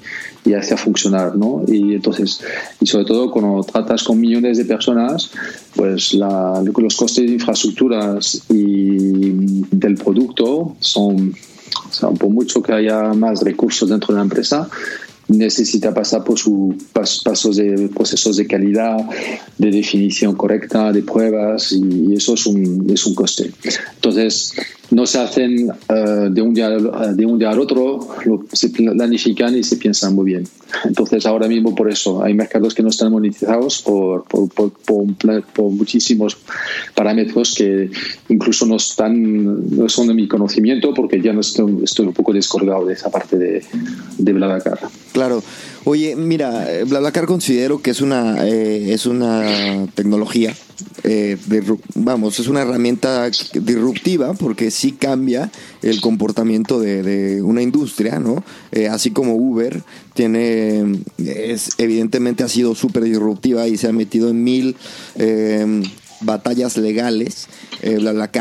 y 0.46 0.54
hacer 0.54 0.78
funcionar, 0.78 1.36
¿no? 1.36 1.64
Y 1.68 1.96
entonces, 1.96 2.42
y 2.80 2.86
sobre 2.86 3.06
todo 3.06 3.32
cuando 3.32 3.64
tratas 3.64 4.04
con 4.04 4.20
millones 4.20 4.58
de 4.58 4.66
personas, 4.66 5.32
pues 5.76 6.14
la, 6.14 6.64
los 6.78 6.96
costes 6.96 7.26
de 7.26 7.34
infraestructuras 7.34 8.44
y 8.50 9.66
del 9.72 9.96
producto 9.96 10.76
son, 10.80 11.34
o 11.90 11.94
sea, 11.94 12.10
por 12.10 12.30
mucho 12.30 12.62
que 12.62 12.74
haya 12.74 13.14
más 13.14 13.42
recursos 13.42 13.90
dentro 13.90 14.14
de 14.14 14.20
la 14.20 14.24
empresa, 14.24 14.70
necesita 15.28 15.94
pasar 15.94 16.24
por 16.24 16.38
sus 16.38 16.76
pasos 16.94 17.56
de 17.56 17.90
procesos 17.90 18.38
de 18.38 18.46
calidad, 18.46 18.98
de 19.58 19.72
definición 19.72 20.36
correcta, 20.36 20.92
de 20.92 21.02
pruebas, 21.02 21.72
y, 21.72 22.14
eso 22.14 22.36
es 22.36 22.46
un, 22.46 22.88
es 22.90 23.06
un 23.06 23.16
coste. 23.16 23.52
Entonces, 23.96 24.54
no 24.92 25.06
se 25.06 25.20
hacen 25.20 25.70
eh, 25.90 26.30
de, 26.30 26.42
un 26.42 26.54
día, 26.54 26.70
de 26.70 27.26
un 27.26 27.40
día 27.40 27.50
al 27.50 27.60
otro, 27.60 28.08
se 28.52 28.70
planifican 28.70 29.58
y 29.58 29.64
se 29.64 29.78
piensan 29.78 30.16
muy 30.16 30.26
bien. 30.26 30.48
Entonces, 30.84 31.26
ahora 31.26 31.48
mismo 31.48 31.74
por 31.74 31.90
eso 31.90 32.24
hay 32.24 32.34
mercados 32.34 32.74
que 32.74 32.84
no 32.84 32.90
están 32.90 33.12
monetizados 33.12 33.82
por, 33.82 34.26
por, 34.26 34.50
por, 34.50 34.72
por 34.74 35.72
muchísimos 35.72 36.38
parámetros 36.94 37.56
que 37.56 37.90
incluso 38.30 38.66
no, 38.66 38.76
están, 38.78 39.76
no 39.76 39.90
son 39.90 40.08
de 40.08 40.14
mi 40.14 40.28
conocimiento 40.28 40.94
porque 40.94 41.22
ya 41.22 41.34
no 41.34 41.42
estoy, 41.42 41.84
estoy 41.84 42.08
un 42.08 42.14
poco 42.14 42.34
descolgado 42.34 42.86
de 42.86 42.94
esa 42.94 43.10
parte 43.10 43.38
de, 43.38 43.64
de 44.18 44.34
BlaBlaCar. 44.34 44.80
Claro. 45.16 45.42
Oye, 45.86 46.18
mira, 46.18 46.68
BlaBlaCar 46.86 47.26
considero 47.26 47.82
que 47.82 47.92
es 47.92 48.02
una, 48.02 48.46
eh, 48.46 48.92
es 48.94 49.06
una 49.06 49.88
tecnología 49.96 50.54
eh, 51.04 51.38
vamos, 51.94 52.40
es 52.40 52.48
una 52.48 52.62
herramienta 52.62 53.30
disruptiva 53.30 54.34
porque 54.34 54.72
sí 54.72 54.94
cambia 54.94 55.52
el 55.82 56.02
comportamiento 56.02 56.80
de, 56.80 57.42
una 57.42 57.62
industria, 57.62 58.20
¿no? 58.20 58.44
Eh, 58.72 58.88
así 58.88 59.12
como 59.12 59.36
Uber 59.36 59.84
tiene, 60.14 61.04
es, 61.18 61.70
evidentemente 61.78 62.44
ha 62.44 62.50
sido 62.50 62.76
súper 62.76 63.04
disruptiva 63.04 63.68
y 63.68 63.78
se 63.78 63.88
ha 63.88 63.94
metido 63.94 64.30
en 64.30 64.44
mil 64.44 64.76
eh, 65.16 65.84
batallas 66.22 66.78
legales, 66.78 67.48
eh, 67.82 68.00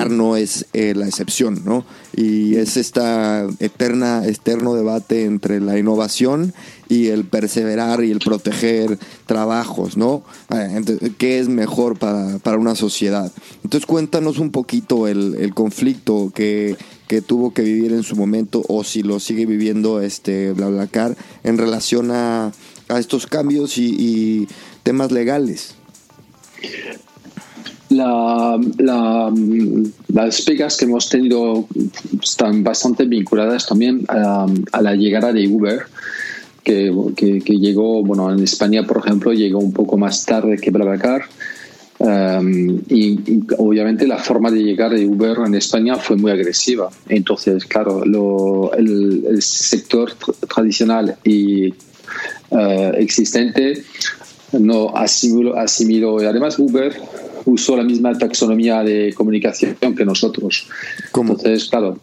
no 0.09 0.37
es 0.37 0.67
eh, 0.73 0.95
la 0.95 1.07
excepción, 1.07 1.63
¿no? 1.65 1.85
Y 2.17 2.57
es 2.57 2.77
esta 2.77 3.47
eterna, 3.59 4.25
eterno 4.25 4.75
debate 4.75 5.25
entre 5.25 5.61
la 5.61 5.79
innovación 5.79 6.55
y 6.89 7.09
el 7.09 7.25
perseverar 7.25 8.05
y 8.05 8.11
el 8.11 8.19
proteger 8.19 8.99
trabajos, 9.27 9.97
¿no? 9.97 10.23
Eh, 10.51 11.11
¿Qué 11.19 11.39
es 11.39 11.49
mejor 11.49 11.99
para, 11.99 12.39
para, 12.39 12.59
una 12.59 12.75
sociedad? 12.75 13.33
Entonces 13.63 13.87
cuéntanos 13.87 14.39
un 14.39 14.51
poquito 14.51 15.09
el, 15.09 15.35
el 15.39 15.55
conflicto 15.55 16.31
que, 16.35 16.77
que, 17.09 17.23
tuvo 17.23 17.53
que 17.53 17.63
vivir 17.63 17.93
en 17.93 18.03
su 18.03 18.17
momento 18.17 18.63
o 18.69 18.85
si 18.85 19.03
lo 19.03 19.19
sigue 19.21 19.47
viviendo 19.47 20.01
este 20.01 20.53
BlaBlaCar 20.53 21.17
en 21.43 21.59
relación 21.59 22.11
a, 22.11 22.53
a 22.89 22.99
estos 22.99 23.27
cambios 23.27 23.79
y, 23.79 23.95
y 23.99 24.49
temas 24.83 25.11
legales 25.11 25.75
la, 27.97 28.59
las 30.09 30.43
pegas 30.43 30.77
que 30.77 30.85
hemos 30.85 31.09
tenido 31.09 31.67
están 32.23 32.63
bastante 32.63 33.05
vinculadas 33.05 33.67
también 33.67 34.05
a, 34.09 34.47
la 34.81 34.95
llegada 34.95 35.33
de 35.33 35.49
Uber, 35.49 35.83
que, 36.63 36.93
que, 37.17 37.59
llegó, 37.59 38.03
bueno, 38.03 38.33
en 38.33 38.41
España, 38.41 38.85
por 38.85 38.99
ejemplo, 38.99 39.33
llegó 39.33 39.59
un 39.59 39.73
poco 39.73 39.97
más 39.97 40.25
tarde 40.25 40.57
que 40.57 40.71
BlaBlaCar. 40.71 41.25
Um, 41.97 42.81
y, 42.89 43.45
obviamente 43.57 44.07
la 44.07 44.19
forma 44.19 44.51
de 44.51 44.63
llegar 44.63 44.93
de 44.93 45.07
Uber 45.07 45.39
en 45.47 45.55
España 45.55 45.97
fue 45.97 46.17
muy 46.17 46.33
agresiva. 46.33 46.91
Entonces, 47.09 47.65
claro, 47.67 48.05
lo, 48.05 48.73
el, 48.75 49.41
sector 49.41 50.13
tradicional 50.53 51.17
y 51.23 51.69
uh, 52.51 52.93
existente 52.97 53.85
no 54.53 54.95
asimiló, 54.95 55.57
asimiló. 55.57 56.23
Y 56.23 56.27
además 56.27 56.59
Uber 56.59 56.95
usó 57.47 57.77
la 57.77 57.83
misma 57.83 58.17
taxonomía 58.17 58.83
de 58.83 59.13
comunicación 59.15 59.77
que 59.97 60.05
nosotros. 60.05 60.67
Entonces, 61.15 61.67
claro, 61.67 61.99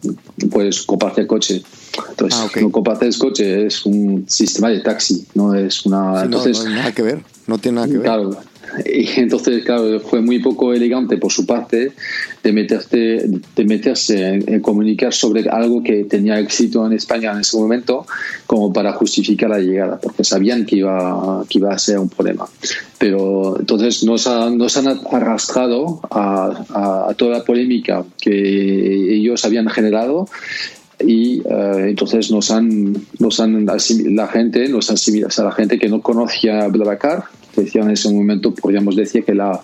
puedes 0.50 0.82
compartir 0.82 1.26
coche. 1.26 1.62
Entonces, 2.10 2.40
ah, 2.40 2.60
no 2.60 2.70
compartes 2.70 3.18
coche, 3.18 3.66
es 3.66 3.84
un 3.84 4.24
sistema 4.28 4.70
de 4.70 4.80
taxi, 4.80 5.26
no 5.34 5.54
es 5.54 5.84
una... 5.84 6.24
entonces, 6.24 6.58
no, 6.58 6.70
no, 6.70 6.76
nada 6.76 6.92
que 6.92 7.02
ver, 7.02 7.22
no 7.46 7.58
tiene 7.58 7.76
nada 7.76 7.86
que 7.86 7.94
ver. 7.94 8.02
Claro, 8.02 8.36
y 8.84 9.20
entonces, 9.20 9.64
claro, 9.64 10.00
fue 10.00 10.20
muy 10.20 10.38
poco 10.38 10.72
elegante 10.72 11.16
por 11.16 11.32
su 11.32 11.46
parte 11.46 11.92
de, 12.42 12.52
meterte, 12.52 13.26
de 13.56 13.64
meterse 13.64 14.34
en, 14.46 14.60
comunicar 14.60 15.12
sobre 15.12 15.48
algo 15.48 15.82
que 15.82 16.04
tenía 16.04 16.38
éxito 16.38 16.86
en 16.86 16.92
España 16.92 17.32
en 17.32 17.40
ese 17.40 17.56
momento 17.56 18.06
como 18.46 18.72
para 18.72 18.92
justificar 18.92 19.50
la 19.50 19.58
llegada, 19.58 19.98
porque 20.00 20.24
sabían 20.24 20.64
que 20.64 20.76
iba, 20.76 21.44
que 21.48 21.58
iba 21.58 21.72
a 21.72 21.78
ser 21.78 21.98
un 21.98 22.08
problema. 22.08 22.46
Pero 22.98 23.58
entonces 23.58 24.04
nos, 24.04 24.26
nos 24.26 24.76
han 24.76 25.00
arrastrado 25.10 26.00
a, 26.10 27.08
a, 27.08 27.14
toda 27.14 27.38
la 27.38 27.44
polémica 27.44 28.04
que 28.20 29.14
ellos 29.14 29.44
habían 29.44 29.68
generado 29.68 30.28
y 31.06 31.40
eh, 31.40 31.86
entonces 31.88 32.30
nos 32.30 32.50
han, 32.50 32.94
nos 33.18 33.40
han 33.40 33.66
la 33.66 34.28
gente, 34.28 34.68
nos 34.68 34.90
han 34.90 34.96
a 34.96 35.42
la 35.42 35.52
gente 35.52 35.78
que 35.78 35.88
no 35.88 36.00
conocía 36.00 36.66
Blablacar, 36.68 37.24
decía 37.56 37.82
en 37.82 37.90
ese 37.90 38.12
momento, 38.12 38.54
podríamos 38.54 38.96
decir 38.96 39.24
que 39.24 39.34
la, 39.34 39.60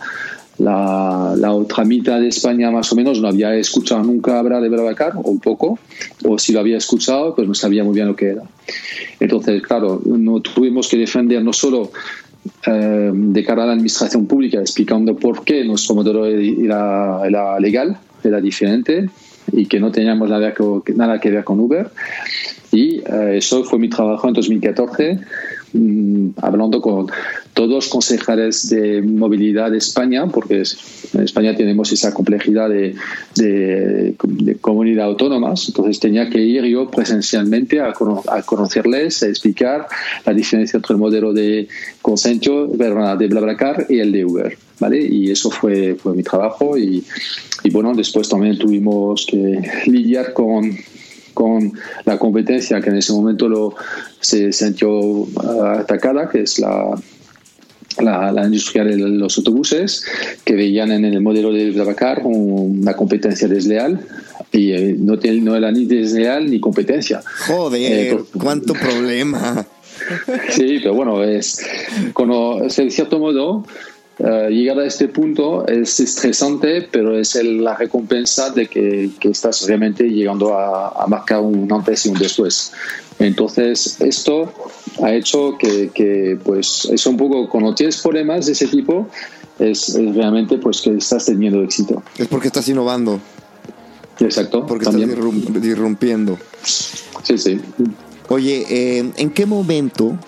la, 0.59 1.34
la, 1.36 1.53
otra 1.53 1.84
mitad 1.84 2.20
de 2.20 2.28
España 2.28 2.70
más 2.70 2.93
o 2.93 2.97
menos 2.97 3.20
no 3.20 3.28
había 3.28 3.55
escuchado 3.55 4.03
nunca 4.03 4.39
hablar 4.39 4.62
de 4.62 4.68
Blablacar, 4.68 5.12
o 5.16 5.30
un 5.30 5.41
poco, 5.41 5.78
o 6.24 6.39
si 6.39 6.53
lo 6.53 6.61
había 6.61 6.76
escuchado, 6.76 7.34
pues 7.34 7.47
no 7.47 7.55
sabía 7.55 7.84
muy 7.84 7.95
bien 7.95 8.09
lo 8.09 8.16
que 8.16 8.30
era. 8.30 8.43
Entonces, 9.20 9.62
claro, 9.62 10.01
no 10.05 10.41
tuvimos 10.41 10.89
que 10.89 10.97
defender 10.97 11.43
no 11.43 11.53
solo 11.53 11.91
eh, 12.66 13.11
de 13.12 13.45
cara 13.45 13.62
a 13.62 13.66
la 13.66 13.72
administración 13.72 14.26
pública, 14.26 14.59
explicando 14.59 15.16
por 15.16 15.45
qué 15.45 15.64
nuestro 15.64 15.95
modelo 15.95 16.26
era, 16.26 17.20
era 17.24 17.61
legal, 17.61 17.99
era 18.24 18.41
diferente, 18.41 19.09
y 19.53 19.66
que 19.66 19.80
no 19.80 19.91
teníamos 19.91 20.28
nada 20.28 20.53
que, 20.53 20.93
nada 20.95 21.20
que 21.20 21.30
ver 21.30 21.45
con 21.45 21.61
Uber. 21.61 21.91
Y 22.72 22.99
eh, 22.99 23.36
eso 23.36 23.64
fue 23.64 23.78
mi 23.78 23.89
trabajo 23.89 24.28
en 24.28 24.34
2014, 24.34 25.14
mm, 25.14 25.18
hablando 26.36 26.80
con 26.80 27.08
todos 27.54 27.70
los 27.70 27.88
concejales 27.88 28.68
de 28.68 29.02
movilidad 29.02 29.70
de 29.70 29.78
España, 29.78 30.26
porque 30.26 30.62
en 31.14 31.22
España 31.22 31.56
tenemos 31.56 31.92
esa 31.92 32.14
complejidad 32.14 32.68
de, 32.68 32.94
de, 33.34 34.14
comunidad 34.60 35.06
autónomas, 35.06 35.68
entonces 35.68 35.98
tenía 35.98 36.30
que 36.30 36.40
ir 36.40 36.64
yo 36.64 36.90
presencialmente 36.90 37.80
a, 37.80 37.92
a, 38.28 38.42
conocerles, 38.42 39.22
a 39.22 39.28
explicar 39.28 39.86
la 40.24 40.32
diferencia 40.32 40.76
entre 40.76 40.94
el 40.94 41.00
modelo 41.00 41.32
de 41.32 41.68
Consenso, 42.00 42.66
de 42.66 43.28
BlaBlaCar 43.28 43.86
y 43.88 43.98
el 43.98 44.12
de 44.12 44.24
Uber. 44.24 44.58
¿Vale? 44.80 45.02
Y 45.02 45.32
eso 45.32 45.50
fue, 45.50 45.96
fue 45.96 46.14
mi 46.14 46.22
trabajo 46.22 46.78
y, 46.78 47.02
y 47.64 47.70
bueno, 47.70 47.92
después 47.96 48.28
también 48.28 48.56
tuvimos 48.56 49.26
que 49.28 49.60
lidiar 49.86 50.32
con 50.32 50.70
con 51.39 51.72
la 52.05 52.18
competencia 52.18 52.80
que 52.80 52.91
en 52.91 52.97
ese 52.97 53.12
momento 53.12 53.49
lo, 53.49 53.76
se 54.18 54.53
sintió 54.53 55.24
atacada, 55.78 56.28
que 56.28 56.41
es 56.41 56.59
la, 56.59 57.01
la, 58.01 58.45
industria 58.45 58.82
de 58.82 58.97
los 58.97 59.39
autobuses, 59.39 60.05
que 60.45 60.55
veían 60.55 60.91
en 60.91 61.05
el 61.05 61.20
modelo 61.20 61.53
de 61.53 61.70
Blablacar 61.70 62.22
una 62.24 62.95
competencia 62.95 63.47
desleal 63.47 64.01
y 64.51 64.72
eh, 64.72 64.97
no, 64.99 65.14
no 65.14 65.55
era 65.55 65.70
ni 65.70 65.84
desleal 65.84 66.51
ni 66.51 66.59
competencia. 66.59 67.22
Joder, 67.47 67.80
eh, 67.80 68.18
cuánto 68.36 68.74
problema. 68.74 69.64
Sí, 70.51 70.78
pero 70.80 70.95
bueno, 70.95 71.22
es, 71.24 71.61
de 72.14 72.91
cierto 72.91 73.18
modo, 73.18 73.64
eh, 74.18 74.48
llegar 74.50 74.80
a 74.80 74.86
este 74.86 75.08
punto 75.08 75.66
es 75.66 76.00
estresante, 76.00 76.88
pero 76.90 77.18
es 77.18 77.34
la 77.36 77.76
recompensa 77.76 78.50
de 78.50 78.66
que, 78.66 79.10
que, 79.20 79.28
estás 79.28 79.66
realmente 79.66 80.04
llegando 80.04 80.58
a, 80.58 80.88
a 80.88 81.06
marcar 81.06 81.40
un 81.40 81.72
antes 81.72 82.06
y 82.06 82.08
un 82.08 82.18
después. 82.18 82.72
Entonces, 83.18 84.00
esto 84.00 84.52
ha 85.02 85.12
hecho 85.12 85.56
que, 85.58 85.90
que, 85.90 86.38
pues, 86.42 86.88
es 86.90 87.06
un 87.06 87.16
poco, 87.16 87.48
cuando 87.48 87.74
tienes 87.74 87.98
problemas 87.98 88.46
de 88.46 88.52
ese 88.52 88.66
tipo, 88.66 89.08
es, 89.58 89.94
realmente 89.94 90.58
pues 90.58 90.80
que 90.80 90.96
estás 90.96 91.26
teniendo 91.26 91.62
éxito. 91.62 92.02
Es 92.16 92.28
porque 92.28 92.48
estás 92.48 92.68
innovando. 92.68 93.20
Exacto. 94.20 94.66
Porque 94.66 94.84
estás 94.84 95.00
irrumpiendo. 95.00 96.38
Sí, 97.22 97.38
sí. 97.38 97.60
Oye, 98.28 98.66
eh, 98.68 99.10
¿en 99.16 99.30
qué 99.30 99.46
momento 99.46 100.18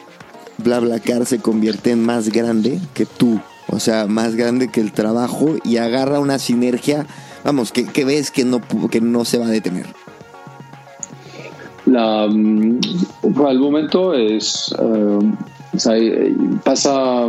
BlaBlaCar 0.58 1.26
se 1.26 1.38
convierte 1.38 1.90
en 1.90 2.02
más 2.02 2.30
grande 2.30 2.78
que 2.94 3.06
tú? 3.06 3.40
O 3.70 3.78
sea, 3.78 4.06
más 4.06 4.34
grande 4.34 4.68
que 4.68 4.80
el 4.80 4.92
trabajo 4.92 5.56
y 5.64 5.76
agarra 5.76 6.18
una 6.18 6.38
sinergia, 6.38 7.06
vamos, 7.44 7.72
que, 7.72 8.04
ves 8.04 8.30
que 8.30 8.44
no, 8.44 8.60
que 8.90 9.00
no 9.00 9.24
se 9.24 9.38
va 9.38 9.46
a 9.46 9.50
detener. 9.50 9.86
La, 11.86 12.26
mm, 12.28 12.80
momento 13.58 14.14
es 14.14 14.74
eh, 14.78 16.34
pasa 16.62 17.28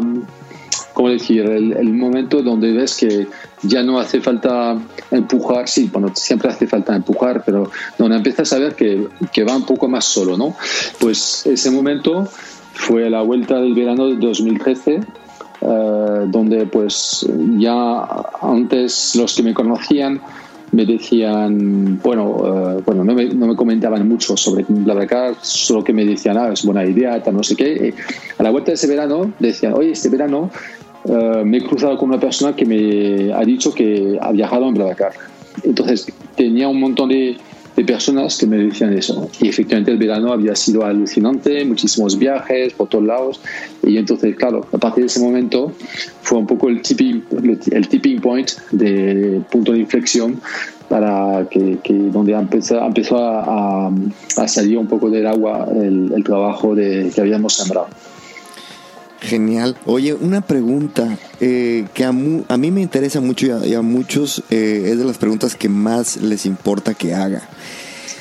como 0.94 1.10
decir 1.10 1.46
el, 1.46 1.94
momento 1.94 2.42
donde 2.42 2.74
ves 2.74 2.98
que 2.98 3.28
ya 3.64 3.82
no 3.82 4.00
hace 4.00 4.20
falta 4.20 4.78
empujar 5.10 5.68
sí 5.68 5.89
bueno 5.92 6.12
siempre 6.14 6.50
hace 6.50 6.68
falta 6.68 6.96
empujar 6.96 7.44
pero 7.46 7.72
donde 7.98 8.18
empiezas 8.18 8.52
a 8.52 8.60
ver 8.60 8.76
que, 8.76 9.08
que 9.32 9.44
va 9.44 9.56
un 9.56 9.66
poco 9.66 9.88
más 9.88 10.06
solo 10.06 10.38
no 10.38 10.56
pues 11.00 11.46
ese 11.46 11.72
momento 11.72 12.28
fue 12.74 13.10
la 13.10 13.22
vuelta 13.22 13.56
del 13.56 13.74
verano 13.74 14.08
de 14.08 14.18
2013 14.18 15.02
eh, 15.62 16.26
donde 16.28 16.66
pues 16.66 17.28
ya 17.57 18.03
antes 18.41 19.16
los 19.16 19.36
que 19.36 19.43
me 19.43 19.53
conocían 19.53 20.20
me 20.72 20.86
decían, 20.86 21.99
bueno, 22.01 22.78
eh, 22.78 22.82
bueno 22.86 23.03
no 23.03 23.14
me, 23.14 23.26
no, 23.26 23.47
me, 23.47 23.55
comentaban 23.55 24.07
mucho 24.07 24.38
sobre 24.38 24.66
BlaBlaCar, 24.68 25.36
solo 25.41 25.84
que 25.84 25.93
me 25.93 26.05
decían, 26.05 26.38
ah, 26.38 26.49
es 26.51 26.66
buena 26.66 26.86
idea, 26.86 27.22
tal, 27.22 27.36
no 27.36 27.43
sé 27.43 27.55
qué. 27.55 27.93
a 28.38 28.43
la 28.43 28.51
vuelta 28.51 28.72
de 28.72 28.76
ese 28.76 28.88
verano 28.88 29.34
decían, 29.39 29.74
oye, 29.74 29.91
este 29.91 30.09
verano 30.09 30.49
eh, 31.05 31.41
me 31.43 31.57
he 31.57 31.64
cruzado 31.64 31.97
con 31.97 32.09
una 32.09 32.20
persona 32.20 32.55
que 32.55 32.66
me 32.66 33.34
ha 33.34 33.43
dicho 33.43 33.74
que 33.74 34.18
ha 34.22 34.32
viajado 34.32 34.68
en 34.68 34.74
BlaBlaCar. 34.76 35.14
Entonces 35.64 36.07
tenía 36.36 36.68
un 36.70 36.80
montón 36.80 37.09
de 37.09 37.38
de 37.76 37.86
personas 37.86 38.38
que 38.38 38.45
me 38.45 38.57
decían 38.57 38.93
eso. 38.93 39.30
Y 39.39 39.47
efectivamente 39.47 39.91
el 39.91 39.97
verano 39.97 40.34
había 40.34 40.55
sido 40.55 40.86
alucinante, 40.86 41.63
muchísimos 41.65 42.17
viajes 42.17 42.74
por 42.74 42.89
todos 42.89 43.05
lados. 43.05 43.41
Y 43.84 43.97
entonces, 43.97 44.36
claro, 44.36 44.65
a 44.72 44.78
partir 44.78 45.03
de 45.03 45.07
ese 45.07 45.19
momento 45.19 45.72
fue 46.22 46.39
un 46.39 46.47
poco 46.47 46.69
el 46.69 46.82
tipping, 46.82 47.24
el 47.72 47.88
tipping 47.88 48.22
point, 48.22 48.51
de 48.72 49.41
punto 49.49 49.72
de 49.72 49.80
inflexión 49.80 50.41
para 50.89 51.47
que, 51.49 51.80
donde 51.88 52.34
empezó, 52.34 52.86
empezó 52.86 53.17
a, 53.17 53.88
a, 53.88 54.47
salir 54.47 54.78
un 54.78 54.88
poco 54.88 55.09
del 55.09 55.26
agua 55.26 55.65
el, 55.74 56.22
trabajo 56.26 56.76
de, 56.76 57.09
que 57.15 57.22
habíamos 57.22 57.53
sembrado. 57.53 57.88
Genial. 59.22 59.78
Oye, 59.86 60.15
una 60.15 60.41
pregunta 60.41 61.17
eh, 61.39 61.86
que 61.93 62.05
a, 62.05 62.11
mí 62.11 62.72
me 62.72 62.82
interesa 62.82 63.22
mucho 63.22 63.63
y 63.63 63.76
a, 63.76 63.82
muchos 63.84 64.43
eh, 64.49 64.89
es 64.91 64.97
de 64.97 65.05
las 65.05 65.19
preguntas 65.19 65.55
que 65.55 65.69
más 65.69 66.17
les 66.17 66.47
importa 66.47 66.95
que 66.95 67.13
haga. 67.13 67.47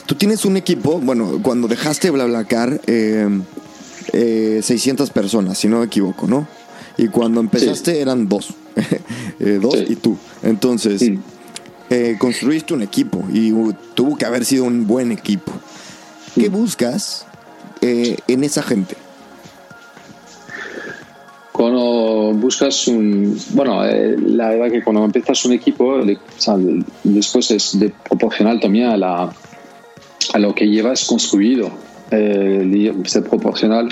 Tú 0.05 0.15
tienes 0.15 0.45
un 0.45 0.59
equipo, 0.59 1.01
bueno, 1.01 1.41
cuando 1.43 1.69
dejaste 1.69 2.11
BlaBlaCar, 2.11 2.83
eh, 2.87 3.27
eh, 4.13 4.61
600 4.63 5.09
personas, 5.09 5.57
si 5.57 5.69
no 5.69 5.79
me 5.79 5.87
equivoco, 5.87 6.27
¿no? 6.27 6.47
Y 6.99 7.09
cuando 7.09 7.41
empezaste 7.41 8.01
eran 8.01 8.29
dos, 8.29 8.53
dos 9.63 9.77
y 9.89 9.97
tú. 9.97 10.19
Entonces, 10.43 11.03
construiste 12.19 12.75
un 12.75 12.83
equipo 12.83 13.25
y 13.33 13.53
tuvo 13.95 14.19
que 14.19 14.27
haber 14.27 14.45
sido 14.45 14.65
un 14.65 14.87
buen 14.87 15.13
equipo. 15.13 15.53
¿Qué 16.35 16.51
buscas 16.51 17.25
en 17.81 18.45
esa 18.45 18.63
gente? 18.63 18.97
Cuando 21.61 22.33
buscas 22.33 22.89
un. 22.89 23.39
Bueno, 23.51 23.85
eh, 23.85 24.17
la 24.19 24.49
verdad 24.49 24.71
que 24.71 24.83
cuando 24.83 25.05
empiezas 25.05 25.45
un 25.45 25.53
equipo, 25.53 26.01
después 27.05 27.51
es 27.51 27.79
de 27.79 27.93
proporcional 28.09 28.59
también 28.59 28.87
a, 28.87 28.97
la, 28.97 29.31
a 30.33 30.39
lo 30.39 30.55
que 30.55 30.67
llevas 30.67 31.05
construido. 31.05 31.71
Eh, 32.11 32.95
ser 33.05 33.25
proporcional. 33.25 33.91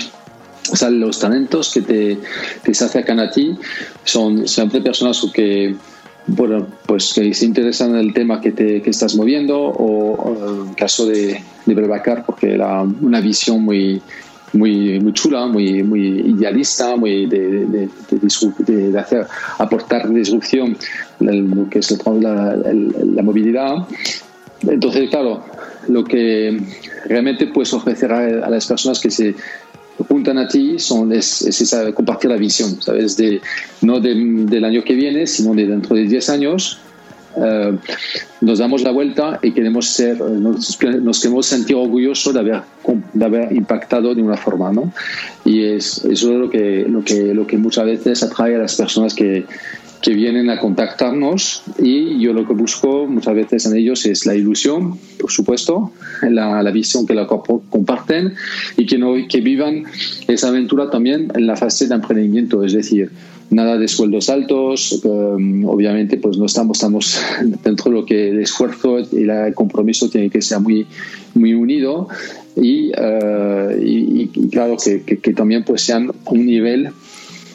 O 0.71 0.75
sea, 0.75 0.89
los 0.89 1.19
talentos 1.19 1.71
que 1.71 1.81
te, 1.81 2.19
que 2.63 2.73
se 2.73 2.85
acercan 2.85 3.19
a 3.19 3.29
ti 3.29 3.55
son 4.03 4.47
siempre 4.47 4.81
personas 4.81 5.23
que, 5.31 5.75
bueno, 6.25 6.65
pues 6.87 7.13
que 7.13 7.35
se 7.35 7.45
interesan 7.45 7.91
en 7.91 7.97
el 7.97 8.13
tema 8.15 8.41
que, 8.41 8.51
te, 8.51 8.81
que 8.81 8.89
estás 8.89 9.15
moviendo 9.15 9.59
o, 9.59 10.65
en 10.65 10.73
caso 10.73 11.05
de, 11.05 11.43
de 11.67 11.75
Brevacar, 11.75 12.25
porque 12.25 12.51
era 12.51 12.81
una 12.81 13.21
visión 13.21 13.61
muy, 13.61 14.01
muy, 14.53 14.99
muy 14.99 15.13
chula, 15.13 15.45
muy, 15.47 15.83
muy 15.83 16.01
idealista, 16.01 16.95
muy 16.95 17.25
de, 17.25 17.65
de, 17.65 17.89
de, 18.11 18.91
de 18.91 18.99
hacer, 18.99 19.27
aportar 19.57 20.09
disrupción, 20.09 20.77
lo 21.19 21.69
que 21.69 21.79
es 21.79 21.97
la, 22.05 22.55
la, 22.55 23.23
movilidad. 23.23 23.87
Entonces, 24.67 25.09
claro, 25.09 25.43
lo 25.87 26.03
que 26.03 26.59
realmente 27.05 27.47
puedes 27.47 27.73
ofrecer 27.73 28.11
a, 28.11 28.49
las 28.49 28.65
personas 28.65 28.99
que 28.99 29.09
se 29.09 29.35
juntan 30.07 30.37
a 30.37 30.47
ti 30.47 30.79
son, 30.79 31.11
es, 31.11 31.41
es 31.41 31.75
compartir 31.93 32.31
la 32.31 32.37
visión, 32.37 32.81
¿sabes? 32.81 33.17
De, 33.17 33.41
no 33.81 33.99
del 33.99 34.63
año 34.63 34.83
que 34.83 34.95
viene, 34.95 35.27
sino 35.27 35.53
de 35.53 35.67
dentro 35.67 35.95
de 35.95 36.03
10 36.03 36.29
años, 36.29 36.79
eh, 37.37 37.77
nos 38.41 38.59
damos 38.59 38.81
la 38.81 38.91
vuelta 38.91 39.39
y 39.41 39.51
queremos 39.51 39.87
ser, 39.87 40.19
nos, 40.19 40.77
queremos 40.77 41.45
sentir 41.45 41.75
orgullosos 41.75 42.33
de 42.33 42.39
haber, 42.39 42.61
de 43.13 43.25
haber 43.25 43.51
impactado 43.53 44.15
de 44.15 44.21
una 44.21 44.37
forma, 44.37 44.71
¿no? 44.71 44.91
Y 45.45 45.63
es, 45.63 46.03
eso 46.05 46.33
es 46.33 46.39
lo 46.39 46.49
que, 46.49 46.85
lo, 46.87 47.03
que, 47.03 47.33
lo 47.33 47.45
que 47.45 47.57
muchas 47.57 47.85
veces 47.85 48.23
atrae 48.23 48.55
a 48.55 48.59
las 48.59 48.75
personas 48.75 49.13
que, 49.13 49.45
que 50.01 50.13
vienen 50.13 50.49
a 50.49 50.59
contactarnos 50.59 51.63
y 51.77 52.19
yo 52.19 52.33
lo 52.33 52.47
que 52.47 52.53
busco 52.53 53.05
muchas 53.07 53.35
veces 53.35 53.65
en 53.65 53.75
ellos 53.75 54.05
es 54.05 54.25
la 54.25 54.35
ilusión, 54.35 54.97
por 55.19 55.31
supuesto, 55.31 55.91
la, 56.21 56.63
la 56.63 56.71
visión 56.71 57.05
que 57.05 57.13
la 57.13 57.27
comparten 57.27 58.33
y 58.77 58.85
que, 58.85 58.97
no, 58.97 59.13
que 59.27 59.41
vivan 59.41 59.83
esa 60.27 60.49
aventura 60.49 60.89
también 60.89 61.31
en 61.35 61.47
la 61.47 61.55
fase 61.55 61.87
de 61.87 61.95
emprendimiento, 61.95 62.63
es 62.63 62.73
decir, 62.73 63.11
nada 63.49 63.77
de 63.77 63.87
sueldos 63.87 64.29
altos, 64.29 65.01
um, 65.03 65.65
obviamente 65.65 66.17
pues 66.17 66.37
no 66.37 66.45
estamos, 66.45 66.77
estamos 66.77 67.19
dentro 67.63 67.91
de 67.91 67.97
lo 67.97 68.05
que 68.05 68.29
el 68.29 68.39
esfuerzo 68.39 68.99
y 68.99 69.23
el 69.23 69.53
compromiso 69.53 70.09
tiene 70.09 70.29
que 70.29 70.41
ser 70.41 70.59
muy, 70.59 70.85
muy 71.33 71.53
unido 71.53 72.07
y, 72.55 72.91
uh, 72.91 73.71
y, 73.81 74.27
claro 74.51 74.77
que, 74.83 75.01
que, 75.03 75.33
también 75.33 75.63
pues 75.63 75.81
sean 75.81 76.11
un 76.25 76.45
nivel 76.45 76.89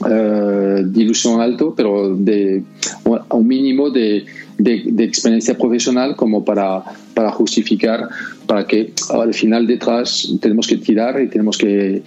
de 0.08 1.02
ilusión 1.02 1.40
alto, 1.40 1.74
pero 1.76 2.14
de, 2.16 2.62
un 3.04 3.46
mínimo 3.46 3.90
de, 3.90 4.24
de, 4.58 5.04
experiencia 5.04 5.56
profesional 5.56 6.16
como 6.16 6.44
para, 6.44 6.82
para 7.14 7.30
justificar 7.32 8.08
para 8.46 8.66
que 8.66 8.92
al 9.10 9.34
final 9.34 9.66
detrás 9.66 10.28
tenemos 10.40 10.66
que 10.66 10.76
tirar 10.76 11.20
y 11.20 11.28
tenemos 11.28 11.58
que 11.58 11.96
eh, 11.96 12.02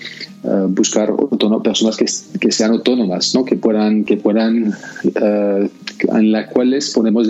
buscar 0.69 1.13
personas 1.63 1.97
que, 1.97 2.05
que, 2.39 2.51
sean 2.51 2.71
autónomas, 2.71 3.33
¿no? 3.33 3.43
que 3.43 3.55
puedan, 3.55 4.03
que 4.03 4.17
puedan 4.17 4.67
uh, 4.69 5.69
en 6.15 6.31
las 6.31 6.47
cuales 6.51 6.91
podemos 6.91 7.27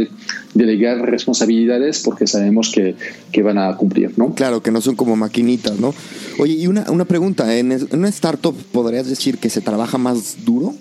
delegar 0.54 1.00
responsabilidades 1.10 2.02
porque 2.04 2.28
sabemos 2.28 2.72
que, 2.72 2.96
que, 3.32 3.42
van 3.42 3.58
a 3.58 3.76
cumplir. 3.78 4.12
¿no? 4.18 4.34
Claro, 4.34 4.62
que 4.62 4.72
no 4.72 4.82
son 4.82 4.96
como 4.96 5.16
maquinitas. 5.16 5.80
¿no? 5.80 5.94
Oye, 6.38 6.54
y 6.54 6.68
una, 6.68 6.86
una 6.92 7.06
pregunta, 7.06 7.58
¿en 7.58 7.88
una 7.92 8.10
startup 8.10 8.56
podrías 8.72 9.08
decir 9.08 9.38
que 9.38 9.50
se 9.50 9.62
trabaja 9.62 9.98
más 9.98 10.46
duro? 10.46 10.74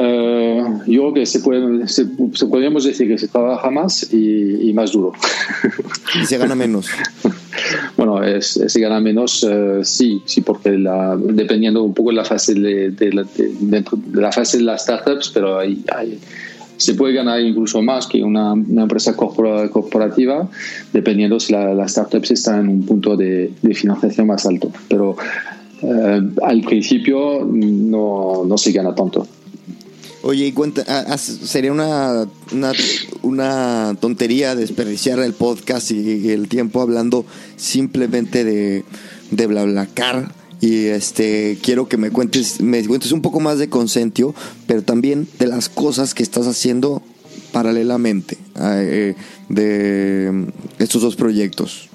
Eh, 0.00 0.62
yo 0.86 1.02
creo 1.02 1.14
que 1.14 1.26
se, 1.26 1.40
puede, 1.40 1.88
se, 1.88 2.06
podríamos 2.06 2.84
decir 2.84 3.08
que 3.08 3.18
se 3.18 3.28
trabaja 3.28 3.68
más 3.70 4.12
y, 4.12 4.72
más 4.72 4.92
duro. 4.92 5.12
¿Y 6.20 6.24
se 6.24 6.38
gana 6.38 6.54
menos? 6.54 6.88
bueno, 7.96 8.20
se 8.40 8.80
gana 8.80 9.00
menos, 9.00 9.44
eh, 9.48 9.80
sí, 9.82 10.22
sí, 10.24 10.42
porque 10.42 10.78
la, 10.78 11.16
dependiendo 11.16 11.82
un 11.82 11.94
poco 11.94 12.10
de 12.10 12.16
la 12.16 12.24
fase 12.24 12.54
de, 12.54 12.92
la, 13.12 13.24
de, 13.24 13.84
la 14.12 14.32
fase 14.32 14.58
de 14.58 14.64
las 14.64 14.82
startups, 14.82 15.30
pero 15.34 15.58
hay, 15.58 15.82
hay 15.94 16.18
se 16.78 16.94
puede 16.94 17.12
ganar 17.12 17.40
incluso 17.40 17.82
más 17.82 18.06
que 18.06 18.22
una, 18.22 18.52
empresa 18.52 19.14
corporativa, 19.16 20.48
dependiendo 20.92 21.40
si 21.40 21.52
la, 21.52 21.84
startup 21.86 22.22
está 22.22 22.58
en 22.58 22.68
un 22.68 22.86
punto 22.86 23.16
de, 23.16 23.52
financiación 23.74 24.28
más 24.28 24.46
alto. 24.46 24.70
Pero 24.88 25.16
eh, 25.82 26.22
al 26.42 26.60
principio 26.62 27.44
no, 27.44 28.44
no 28.46 28.56
se 28.56 28.70
gana 28.70 28.94
tanto. 28.94 29.26
Oye, 30.22 30.46
y 30.46 30.52
cuenta, 30.52 30.84
ah, 30.88 31.04
ah, 31.08 31.18
sería 31.18 31.72
una, 31.72 32.26
una, 33.22 33.96
tontería 34.00 34.56
desperdiciar 34.56 35.20
el 35.20 35.32
podcast 35.32 35.92
y 35.92 36.30
el 36.30 36.48
tiempo 36.48 36.82
hablando 36.82 37.24
simplemente 37.56 38.44
de, 38.44 38.84
de 39.30 39.46
BlaBlaCar. 39.46 40.32
Y 40.60 40.86
este 40.86 41.56
quiero 41.62 41.88
que 41.88 41.96
me 41.96 42.10
cuentes, 42.10 42.60
me 42.60 42.84
cuentes 42.84 43.12
un 43.12 43.22
poco 43.22 43.38
más 43.38 43.58
de 43.58 43.68
Consentio, 43.68 44.34
pero 44.66 44.82
también 44.82 45.28
de 45.38 45.46
las 45.46 45.68
cosas 45.68 46.14
que 46.14 46.24
estás 46.24 46.48
haciendo 46.48 47.00
paralelamente 47.52 48.38
eh, 48.60 49.14
de 49.48 50.46
estos 50.80 51.02
dos 51.02 51.14
proyectos. 51.14 51.88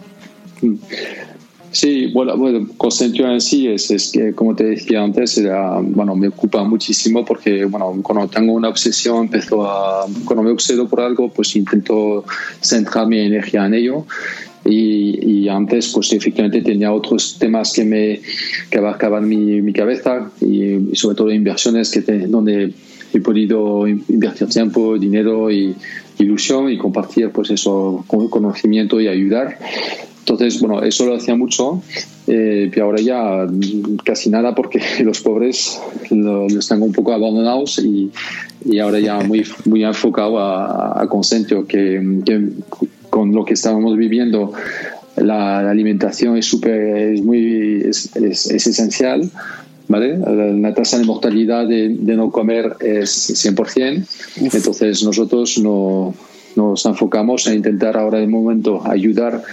Sí, 1.74 2.05
bueno, 2.13 2.38
bueno 2.38 2.67
Consentio 2.78 3.28
en 3.28 3.41
sí 3.41 3.67
es, 3.67 3.89
es, 3.89 4.11
que, 4.11 4.34
como 4.34 4.55
te 4.55 4.63
decía 4.63 5.01
antes, 5.01 5.39
era, 5.39 5.80
bueno, 5.82 6.15
me 6.15 6.28
ocupa 6.28 6.63
muchísimo 6.63 7.26
porque, 7.26 7.65
bueno, 7.65 7.99
cuando 8.03 8.28
tengo 8.28 8.53
una 8.53 8.69
obsesión, 8.69 9.26
empezó 9.26 9.65
a, 9.65 10.05
cuando 10.24 10.43
me 10.43 10.51
obsedo 10.51 10.88
por 10.88 11.01
algo, 11.01 11.30
pues 11.30 11.55
intento 11.55 12.26
centrar 12.61 13.07
mi 13.07 13.19
energía 13.19 13.65
en 13.65 13.74
ello. 13.74 14.05
Y, 14.65 15.45
y, 15.45 15.49
antes 15.49 15.89
pues 15.89 16.13
efectivamente 16.13 16.61
tenía 16.61 16.93
otros 16.93 17.38
temas 17.38 17.74
que 17.74 17.84
me 17.84 18.21
que 18.69 18.78
abarcaban 18.78 19.28
mi, 19.28 19.61
mi 19.61 19.74
cabeza 19.74 20.32
y, 20.39 20.95
sobre 20.95 21.17
todo 21.17 21.32
inversiones 21.32 21.89
que 21.89 22.01
donde 22.01 22.71
he 23.13 23.19
podido 23.19 23.88
invertir 23.88 24.47
tiempo, 24.47 24.97
dinero 24.97 25.51
y 25.51 25.76
ilusión 26.19 26.71
y 26.71 26.78
compartir 26.78 27.32
pues 27.32 27.49
eso 27.49 28.05
conocimiento 28.07 29.01
y 29.01 29.07
ayudar 29.07 29.57
entonces, 30.26 30.61
bueno, 30.61 30.82
eso 30.82 31.05
lo 31.05 31.15
hacía 31.15 31.36
mucho, 31.36 31.84
eh, 32.28 32.71
y 32.74 32.80
ahora 32.80 33.01
ya 33.01 33.45
casi 34.05 34.30
nada 34.30 34.55
porque 34.55 34.80
los 35.03 35.19
pobres 35.19 35.82
los 36.11 36.65
tengo 36.65 36.86
un 36.86 36.93
poco 36.93 37.11
abandonados 37.11 37.80
y, 37.80 38.09
y 38.63 38.80
ahora 38.80 39.01
ya 39.01 39.19
muy, 39.19 39.45
muy 39.65 39.84
enfocado 39.84 40.39
a, 40.39 41.01
a 41.01 41.07
Consentio, 41.07 41.67
que, 41.67 42.01
con 43.09 43.36
lo 43.36 43.43
que 43.43 43.55
estábamos 43.55 43.97
viviendo 43.97 44.53
la, 45.17 45.69
alimentación 45.69 46.38
es, 46.38 46.45
super, 46.45 46.80
es, 46.80 47.21
muy, 47.21 47.82
es, 47.86 48.15
es, 48.15 48.49
esencial. 48.49 49.30
¿Vale? 49.89 50.17
La 50.17 50.74
tasa 50.74 50.97
de 50.97 51.03
mortalidad 51.03 51.67
de, 51.67 51.89
de 51.89 52.15
no 52.15 52.32
comer 52.32 52.78
es 52.80 53.45
100%, 53.45 54.07
entonces 54.38 55.03
nosotros 55.03 55.57
no, 55.57 56.15
nos 56.55 56.86
enfocamos 56.86 57.47
a 57.47 57.53
intentar 57.53 57.97
ahora 57.97 58.19
de 58.19 58.28
momento 58.28 58.82
ayudar 58.88 59.43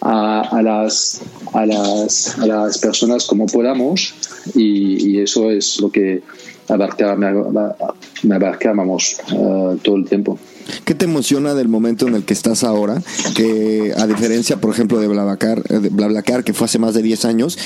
a, 0.00 0.60
las, 0.62 1.20
a, 1.52 1.66
las, 1.66 2.38
a 2.38 2.46
las 2.46 2.78
personas 2.78 3.26
como 3.26 3.46
podamos 3.46 4.14
y, 4.54 5.18
eso 5.20 5.50
es 5.50 5.80
lo 5.80 5.90
que 5.90 6.22
abarca, 6.68 7.16
me, 7.16 7.32
me 7.32 8.36
uh, 8.36 9.76
todo 9.78 9.96
el 9.96 10.04
tiempo. 10.08 10.38
¿Qué 10.84 10.94
te 10.94 11.06
emociona 11.06 11.54
del 11.54 11.68
momento 11.68 12.06
en 12.06 12.14
el 12.14 12.24
que 12.24 12.34
estás 12.34 12.62
ahora? 12.62 13.02
Que 13.34 13.92
a 13.96 14.06
diferencia, 14.06 14.58
por 14.58 14.70
ejemplo, 14.70 15.00
de 15.00 15.08
Blablacar, 15.08 15.62
eh, 15.68 15.78
de 15.78 15.88
Blablacar 15.88 16.44
que 16.44 16.52
fue 16.52 16.66
hace 16.66 16.78
más 16.78 16.94
de 16.94 17.02
10 17.02 17.24
años, 17.24 17.58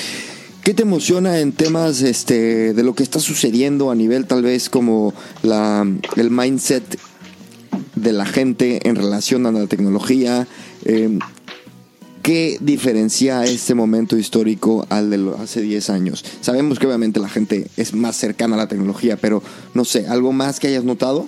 ¿Qué 0.63 0.73
te 0.73 0.83
emociona 0.83 1.39
en 1.39 1.51
temas 1.51 2.01
este, 2.01 2.73
de 2.73 2.83
lo 2.83 2.95
que 2.95 3.03
está 3.03 3.19
sucediendo 3.19 3.91
a 3.91 3.95
nivel 3.95 4.25
tal 4.27 4.43
vez 4.43 4.69
como 4.69 5.13
la, 5.41 5.85
el 6.15 6.31
mindset 6.31 6.97
de 7.95 8.13
la 8.13 8.25
gente 8.25 8.87
en 8.87 8.95
relación 8.95 9.45
a 9.45 9.51
la 9.51 9.67
tecnología? 9.67 10.47
Eh, 10.85 11.19
¿Qué 12.23 12.55
diferencia 12.61 13.43
este 13.43 13.75
momento 13.75 14.17
histórico 14.17 14.87
al 14.87 15.09
de 15.09 15.33
hace 15.41 15.61
10 15.61 15.89
años? 15.89 16.23
Sabemos 16.39 16.79
que 16.79 16.87
obviamente 16.87 17.19
la 17.19 17.27
gente 17.27 17.67
es 17.75 17.93
más 17.93 18.15
cercana 18.15 18.55
a 18.55 18.59
la 18.59 18.67
tecnología, 18.69 19.17
pero 19.17 19.43
no 19.73 19.83
sé, 19.83 20.07
¿algo 20.07 20.31
más 20.31 20.61
que 20.61 20.67
hayas 20.67 20.85
notado? 20.85 21.27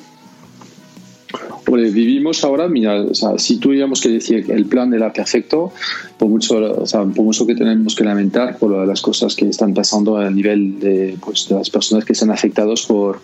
Pues 1.65 1.93
vivimos 1.93 2.45
ahora, 2.45 2.69
mira, 2.69 3.01
o 3.01 3.13
sea, 3.13 3.37
si 3.37 3.57
tuviéramos 3.57 3.99
que 3.99 4.07
decir 4.07 4.45
que 4.45 4.53
el 4.53 4.67
plan 4.67 4.93
era 4.93 5.11
perfecto, 5.11 5.73
por 6.17 6.29
mucho, 6.29 6.55
o 6.59 6.85
sea, 6.85 7.01
por 7.03 7.25
mucho 7.25 7.45
que 7.45 7.55
tenemos 7.55 7.93
que 7.93 8.05
lamentar 8.05 8.57
por 8.57 8.87
las 8.87 9.01
cosas 9.01 9.35
que 9.35 9.49
están 9.49 9.73
pasando 9.73 10.15
a 10.15 10.29
nivel 10.29 10.79
de, 10.79 11.17
pues, 11.19 11.49
de 11.49 11.55
las 11.55 11.69
personas 11.69 12.05
que 12.05 12.13
están 12.13 12.31
afectadas 12.31 12.83
por, 12.83 13.19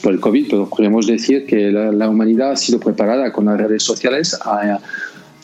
por 0.00 0.12
el 0.12 0.20
COVID, 0.20 0.46
pero 0.48 0.68
podemos 0.68 1.08
decir 1.08 1.44
que 1.44 1.72
la, 1.72 1.90
la, 1.90 2.08
humanidad 2.08 2.52
ha 2.52 2.56
sido 2.56 2.78
preparada 2.78 3.32
con 3.32 3.46
las 3.46 3.58
redes 3.58 3.82
sociales 3.82 4.38
a, 4.44 4.78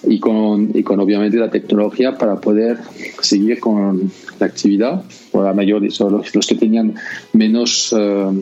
y 0.05 0.19
con, 0.19 0.71
y 0.75 0.83
con 0.83 1.01
obviamente 1.01 1.37
la 1.37 1.51
tecnología 1.51 2.17
para 2.17 2.41
poder 2.41 2.79
seguir 3.21 3.61
con 3.61 4.11
la 4.39 4.47
actividad. 4.47 5.05
Por 5.31 5.45
la 5.45 5.53
mayoría 5.53 5.89
los, 5.99 6.35
los 6.35 6.47
que 6.47 6.55
tenían 6.55 6.95
menos 7.33 7.93
uh, 7.93 8.33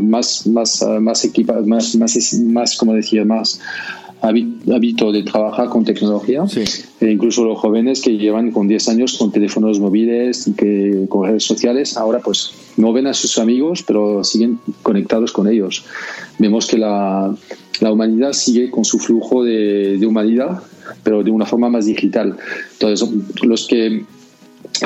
más 0.00 0.46
más 0.46 0.82
uh, 0.82 1.00
más 1.00 1.24
equipa 1.24 1.60
más 1.64 1.94
más 1.96 2.34
más 2.42 2.76
como 2.76 2.94
decía 2.94 3.24
más 3.24 3.60
hábito 4.20 5.12
de 5.12 5.22
trabajar 5.22 5.68
con 5.68 5.84
tecnología. 5.84 6.44
E 7.00 7.10
incluso 7.10 7.44
los 7.44 7.58
jóvenes 7.58 8.00
que 8.00 8.16
llevan 8.16 8.50
con 8.50 8.66
10 8.66 8.88
años 8.88 9.16
con 9.16 9.30
teléfonos 9.30 9.78
móviles 9.78 10.48
y 10.48 10.54
que 10.54 11.06
con 11.08 11.28
redes 11.28 11.44
sociales 11.44 11.96
ahora 11.96 12.18
pues 12.18 12.52
no 12.76 12.92
ven 12.92 13.06
a 13.06 13.14
sus 13.14 13.38
amigos 13.38 13.84
pero 13.86 14.24
siguen 14.24 14.58
conectados 14.82 15.32
con 15.32 15.48
ellos. 15.48 15.84
Vemos 16.38 16.66
que 16.66 16.78
la, 16.78 17.34
la 17.80 17.92
humanidad 17.92 18.32
sigue 18.32 18.70
con 18.70 18.84
su 18.84 18.98
flujo 18.98 19.44
de, 19.44 19.98
de 19.98 20.06
humanidad 20.06 20.62
pero 21.02 21.22
de 21.22 21.30
una 21.30 21.46
forma 21.46 21.68
más 21.68 21.86
digital. 21.86 22.36
Entonces, 22.72 23.08
los 23.42 23.66
que 23.66 24.04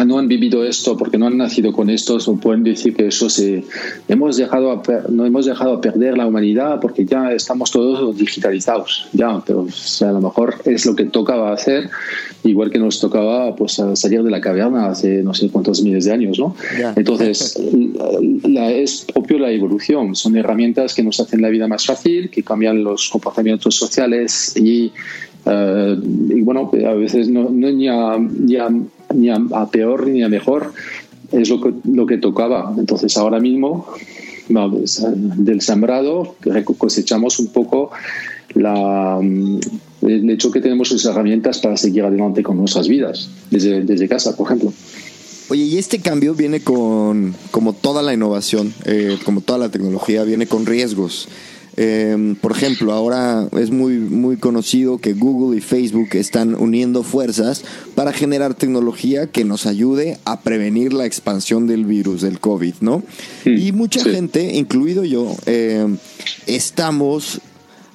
no 0.06 0.18
han 0.18 0.28
vivido 0.28 0.64
esto 0.64 0.96
porque 0.96 1.18
no 1.18 1.26
han 1.26 1.36
nacido 1.36 1.72
con 1.72 1.90
esto 1.90 2.16
o 2.26 2.36
pueden 2.36 2.64
decir 2.64 2.94
que 2.94 3.08
eso 3.08 3.28
se 3.28 3.64
hemos 4.08 4.36
dejado 4.36 4.82
no 5.08 5.26
hemos 5.26 5.46
dejado 5.46 5.74
a 5.74 5.80
perder 5.80 6.16
la 6.16 6.26
humanidad 6.26 6.80
porque 6.80 7.04
ya 7.04 7.32
estamos 7.32 7.70
todos 7.70 8.16
digitalizados 8.16 9.08
ya 9.12 9.42
pero 9.46 9.66
a 10.00 10.12
lo 10.12 10.20
mejor 10.20 10.56
es 10.64 10.86
lo 10.86 10.96
que 10.96 11.04
tocaba 11.04 11.52
hacer 11.52 11.90
igual 12.44 12.70
que 12.70 12.78
nos 12.78 13.00
tocaba 13.00 13.54
pues 13.54 13.80
salir 13.94 14.22
de 14.22 14.30
la 14.30 14.40
caverna 14.40 14.86
hace 14.86 15.22
no 15.22 15.34
sé 15.34 15.50
cuántos 15.50 15.82
miles 15.82 16.06
de 16.06 16.12
años 16.12 16.38
no 16.38 16.56
entonces 16.96 17.60
la, 18.44 18.70
es 18.70 19.06
propio 19.12 19.38
la 19.38 19.50
evolución 19.50 20.14
son 20.16 20.36
herramientas 20.36 20.94
que 20.94 21.02
nos 21.02 21.20
hacen 21.20 21.42
la 21.42 21.48
vida 21.48 21.68
más 21.68 21.84
fácil 21.84 22.30
que 22.30 22.42
cambian 22.42 22.82
los 22.82 23.10
comportamientos 23.10 23.74
sociales 23.74 24.54
y 24.56 24.92
eh, 25.46 25.98
y 26.02 26.40
bueno, 26.42 26.70
a 26.86 26.94
veces 26.94 27.28
no, 27.28 27.48
no 27.50 27.70
ni, 27.70 27.88
a, 27.88 28.18
ni, 28.18 29.30
a, 29.30 29.66
peor 29.70 30.06
ni 30.06 30.22
a 30.22 30.28
mejor, 30.28 30.72
es 31.30 31.48
lo 31.48 31.60
que, 31.60 31.72
lo 31.90 32.06
que 32.06 32.18
tocaba. 32.18 32.74
Entonces 32.78 33.16
ahora 33.16 33.40
mismo, 33.40 33.86
del 34.48 35.60
sembrado, 35.60 36.36
cosechamos 36.78 37.38
un 37.38 37.48
poco 37.48 37.90
la, 38.54 39.18
el 39.20 40.30
hecho 40.30 40.50
que 40.50 40.60
tenemos 40.60 40.90
esas 40.92 41.12
herramientas 41.12 41.58
para 41.58 41.76
seguir 41.76 42.04
adelante 42.04 42.42
con 42.42 42.56
nuestras 42.56 42.88
vidas, 42.88 43.28
desde, 43.50 43.82
desde 43.82 44.08
casa, 44.08 44.36
por 44.36 44.46
ejemplo. 44.46 44.72
Oye, 45.48 45.64
y 45.64 45.78
este 45.78 45.98
cambio 45.98 46.34
viene 46.34 46.60
con, 46.60 47.34
como 47.50 47.72
toda 47.72 48.02
la 48.02 48.14
innovación, 48.14 48.72
eh, 48.84 49.18
como 49.24 49.40
toda 49.40 49.58
la 49.58 49.68
tecnología, 49.70 50.24
viene 50.24 50.46
con 50.46 50.66
riesgos. 50.66 51.28
Em, 51.76 52.34
por 52.36 52.52
ejemplo, 52.52 52.92
ahora 52.92 53.48
es 53.58 53.70
muy, 53.70 53.96
muy 53.98 54.36
conocido 54.36 54.98
que 54.98 55.14
Google 55.14 55.56
y 55.56 55.60
Facebook 55.60 56.08
están 56.12 56.54
uniendo 56.54 57.02
fuerzas 57.02 57.64
para 57.94 58.12
generar 58.12 58.54
tecnología 58.54 59.28
que 59.28 59.44
nos 59.44 59.64
ayude 59.64 60.18
a 60.24 60.40
prevenir 60.40 60.92
la 60.92 61.06
expansión 61.06 61.66
del 61.66 61.86
virus, 61.86 62.20
del 62.20 62.40
COVID, 62.40 62.74
¿no? 62.80 63.02
y 63.46 63.72
mucha 63.72 64.04
gente, 64.04 64.54
incluido 64.54 65.04
yo, 65.04 65.34
em, 65.46 65.96
estamos, 66.46 67.40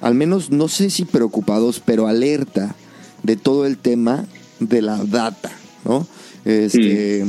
al 0.00 0.14
menos 0.14 0.50
no 0.50 0.66
sé 0.66 0.90
si 0.90 1.04
preocupados, 1.04 1.80
pero 1.84 2.08
alerta 2.08 2.74
de 3.22 3.36
todo 3.36 3.64
el 3.64 3.78
tema 3.78 4.26
de 4.58 4.82
la 4.82 5.04
data, 5.04 5.52
¿no? 5.84 6.06
Este. 6.44 7.24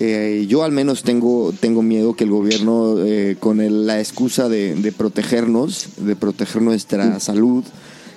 Eh, 0.00 0.46
yo 0.48 0.64
al 0.64 0.72
menos 0.72 1.02
tengo, 1.02 1.52
tengo 1.58 1.82
miedo 1.82 2.14
que 2.14 2.24
el 2.24 2.30
gobierno, 2.30 2.96
eh, 3.04 3.36
con 3.38 3.86
la 3.86 4.00
excusa 4.00 4.48
de, 4.48 4.92
protegernos, 4.96 5.88
de 5.98 6.16
proteger 6.16 6.62
nuestra 6.62 7.20
salud, 7.20 7.64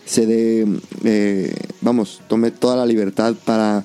se 0.05 0.25
dé, 0.25 0.67
eh, 1.03 1.53
vamos, 1.81 2.21
tome 2.27 2.51
toda 2.51 2.75
la 2.75 2.85
libertad 2.85 3.35
para 3.45 3.83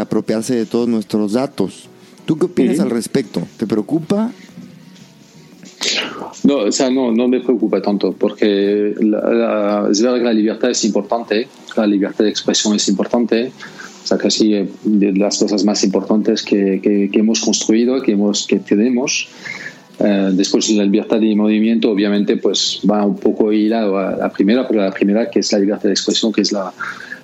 apropiarse 0.00 0.54
de 0.54 0.66
todos 0.66 0.88
nuestros 0.88 1.32
datos. 1.32 1.88
¿Tú 2.26 2.38
qué 2.38 2.46
opinas 2.46 2.80
al 2.80 2.90
respecto? 2.90 3.42
¿Te 3.56 3.66
preocupa? 3.66 4.32
No, 6.42 6.56
o 6.58 6.72
sea, 6.72 6.90
no, 6.90 7.10
no 7.12 7.28
me 7.28 7.40
preocupa 7.40 7.80
tanto, 7.80 8.12
porque 8.12 8.94
la, 9.00 9.88
es 9.90 10.02
verdad 10.02 10.18
que 10.18 10.24
la 10.24 10.32
libertad 10.32 10.70
es 10.70 10.84
importante, 10.84 11.48
la 11.76 11.86
libertad 11.86 12.24
de 12.24 12.30
expresión 12.30 12.74
es 12.74 12.88
importante, 12.88 13.52
o 14.04 14.06
sea, 14.06 14.18
casi 14.18 14.68
de 14.84 15.12
las 15.12 15.38
cosas 15.38 15.64
más 15.64 15.82
importantes 15.82 16.42
que, 16.42 16.78
que, 16.82 17.18
hemos 17.18 17.40
construido, 17.40 18.02
que, 18.02 18.12
hemos, 18.12 18.46
que 18.46 18.58
tenemos. 18.58 19.28
Eh, 19.98 20.30
después 20.34 20.68
la 20.70 20.84
libertad 20.84 21.20
de 21.20 21.34
movimiento 21.34 21.90
obviamente 21.90 22.36
pues 22.36 22.80
va 22.90 23.06
un 23.06 23.16
poco 23.16 23.52
hilado 23.52 23.96
a 23.96 24.16
la 24.16 24.28
primera, 24.28 24.68
pero 24.68 24.82
la 24.82 24.90
primera 24.90 25.30
que 25.30 25.38
es 25.38 25.52
la 25.52 25.58
libertad 25.58 25.84
de 25.84 25.92
expresión, 25.92 26.32
que 26.32 26.42
es 26.42 26.52
la, 26.52 26.70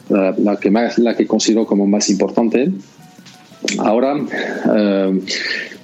la, 0.09 0.57
que, 0.57 0.71
más, 0.71 0.99
la 0.99 1.15
que 1.15 1.27
considero 1.27 1.67
como 1.67 1.87
más 1.87 2.09
importante. 2.09 2.71
Ahora, 3.79 4.17
eh, 4.75 5.21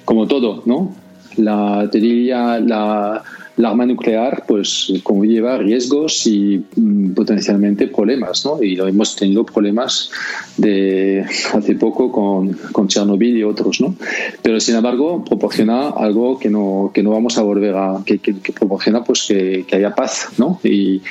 como 0.03 0.27
todo, 0.27 0.63
¿no? 0.65 0.95
La, 1.35 1.87
te 1.91 1.99
diría, 1.99 2.59
la, 2.59 3.23
la 3.57 3.69
arma 3.69 3.85
nuclear 3.85 4.43
pues 4.47 4.93
conlleva 5.03 5.57
riesgos 5.57 6.25
y 6.27 6.63
mm, 6.75 7.13
potencialmente 7.13 7.87
problemas, 7.87 8.45
¿no? 8.45 8.61
Y 8.61 8.79
hemos 8.79 9.15
tenido 9.15 9.45
problemas 9.45 10.11
de 10.57 11.25
hace 11.53 11.75
poco 11.75 12.11
con, 12.11 12.53
con 12.71 12.87
Chernobyl 12.87 13.37
y 13.37 13.43
otros, 13.43 13.81
¿no? 13.81 13.95
Pero 14.41 14.59
sin 14.59 14.75
embargo 14.75 15.25
proporciona 15.25 15.89
algo 15.89 16.37
que 16.39 16.49
no, 16.49 16.91
que 16.93 17.01
no 17.03 17.11
vamos 17.11 17.37
a 17.37 17.41
volver 17.41 17.75
a, 17.75 18.03
que, 18.05 18.19
que, 18.19 18.33
proporciona 18.53 19.03
pues 19.03 19.25
que, 19.27 19.65
que, 19.67 19.75
haya 19.75 19.93
paz, 19.93 20.29
¿no? 20.37 20.59
Y, 20.63 21.01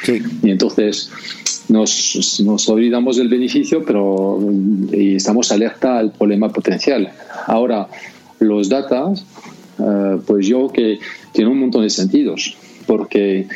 y 0.43 0.51
entonces 0.51 1.11
nos, 1.69 2.41
nos, 2.45 2.69
olvidamos 2.69 3.17
del 3.17 3.29
beneficio, 3.29 3.85
pero 3.85 4.39
y 4.93 5.17
estamos 5.17 5.51
alerta 5.51 5.99
al 5.99 6.13
problema 6.13 6.49
potencial. 6.51 7.11
Ahora, 7.47 7.89
los 8.39 8.69
datos, 8.69 9.25
eh, 9.79 10.19
pues 10.27 10.47
yo 10.47 10.69
que 10.69 10.99
tiene 11.33 11.51
un 11.51 11.61
montón 11.61 11.83
de 11.83 11.91
sentidos, 11.91 12.57
porque 12.87 13.47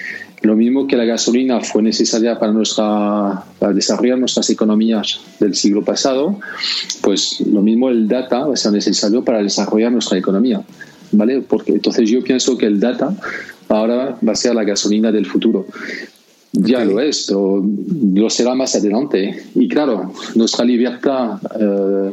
lo 0.42 0.56
mismo 0.56 0.86
que 0.86 0.96
la 0.96 1.04
gasolina 1.04 1.60
fue 1.60 1.82
necesaria 1.82 2.38
para, 2.38 2.52
nuestra, 2.52 3.44
para 3.58 3.72
desarrollar 3.72 4.18
nuestras 4.18 4.48
economías 4.48 5.20
del 5.38 5.54
siglo 5.54 5.84
pasado, 5.84 6.38
pues 7.02 7.40
lo 7.40 7.60
mismo 7.60 7.90
el 7.90 8.08
data 8.08 8.46
va 8.46 8.54
a 8.54 8.56
ser 8.56 8.72
necesario 8.72 9.22
para 9.22 9.42
desarrollar 9.42 9.92
nuestra 9.92 10.18
economía. 10.18 10.62
¿Vale? 11.12 11.40
Porque 11.40 11.72
entonces 11.72 12.08
yo 12.08 12.22
pienso 12.22 12.56
que 12.56 12.66
el 12.66 12.78
data 12.78 13.12
ahora 13.68 14.16
va 14.26 14.32
a 14.32 14.36
ser 14.36 14.54
la 14.54 14.64
gasolina 14.64 15.10
del 15.10 15.26
futuro. 15.26 15.66
Ya 16.52 16.84
lo 16.84 17.00
es, 17.00 17.26
pero 17.26 17.64
lo 18.14 18.30
será 18.30 18.54
más 18.54 18.74
adelante. 18.74 19.44
Y 19.54 19.68
claro, 19.68 20.12
nuestra 20.34 20.64
libertad 20.64 21.38
eh, 21.60 22.12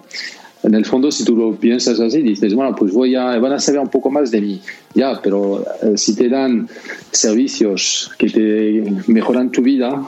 en 0.67 0.75
el 0.75 0.85
fondo, 0.85 1.09
si 1.11 1.23
tú 1.23 1.33
lo 1.33 1.55
piensas 1.55 1.97
así, 2.01 2.21
dices, 2.21 2.53
bueno, 2.53 2.75
pues 2.75 2.91
voy 2.91 3.15
a, 3.15 3.39
van 3.39 3.53
a 3.53 3.59
saber 3.59 3.79
un 3.79 3.87
poco 3.87 4.11
más 4.11 4.31
de 4.31 4.41
mí. 4.41 4.61
Ya, 4.93 5.17
pero 5.23 5.63
eh, 5.81 5.97
si 5.97 6.13
te 6.13 6.27
dan 6.27 6.67
servicios 7.11 8.11
que 8.17 8.29
te 8.29 8.83
mejoran 9.07 9.49
tu 9.49 9.61
vida, 9.61 10.01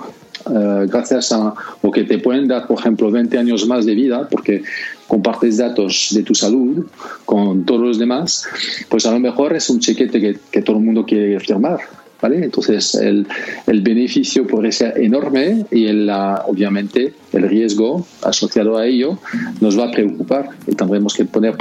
eh, 0.53 0.85
gracias 0.89 1.31
a, 1.31 1.53
o 1.81 1.91
que 1.91 2.03
te 2.03 2.17
pueden 2.19 2.49
dar, 2.49 2.67
por 2.67 2.77
ejemplo, 2.77 3.09
20 3.09 3.37
años 3.37 3.65
más 3.67 3.85
de 3.85 3.95
vida, 3.95 4.27
porque 4.29 4.63
compartes 5.07 5.55
datos 5.57 6.09
de 6.11 6.23
tu 6.23 6.35
salud 6.35 6.85
con 7.23 7.63
todos 7.63 7.79
los 7.79 7.97
demás, 7.97 8.45
pues 8.89 9.05
a 9.05 9.11
lo 9.13 9.19
mejor 9.19 9.55
es 9.55 9.69
un 9.69 9.79
chequete 9.79 10.19
que, 10.19 10.37
que 10.51 10.61
todo 10.61 10.75
el 10.75 10.83
mundo 10.83 11.05
quiere 11.05 11.39
firmar. 11.39 11.79
Entonces, 12.21 12.95
el, 12.95 13.27
el, 13.67 13.81
beneficio 13.81 14.45
puede 14.45 14.71
ser 14.71 14.99
enorme 14.99 15.65
y 15.71 15.85
el, 15.85 16.09
obviamente 16.09 17.13
el 17.31 17.43
riesgo 17.43 18.05
asociado 18.23 18.77
a 18.77 18.85
ello 18.85 19.19
nos 19.61 19.79
va 19.79 19.85
a 19.85 19.91
preocupar 19.91 20.49
y 20.67 20.75
tendremos 20.75 21.13
que 21.13 21.25
poner 21.25 21.55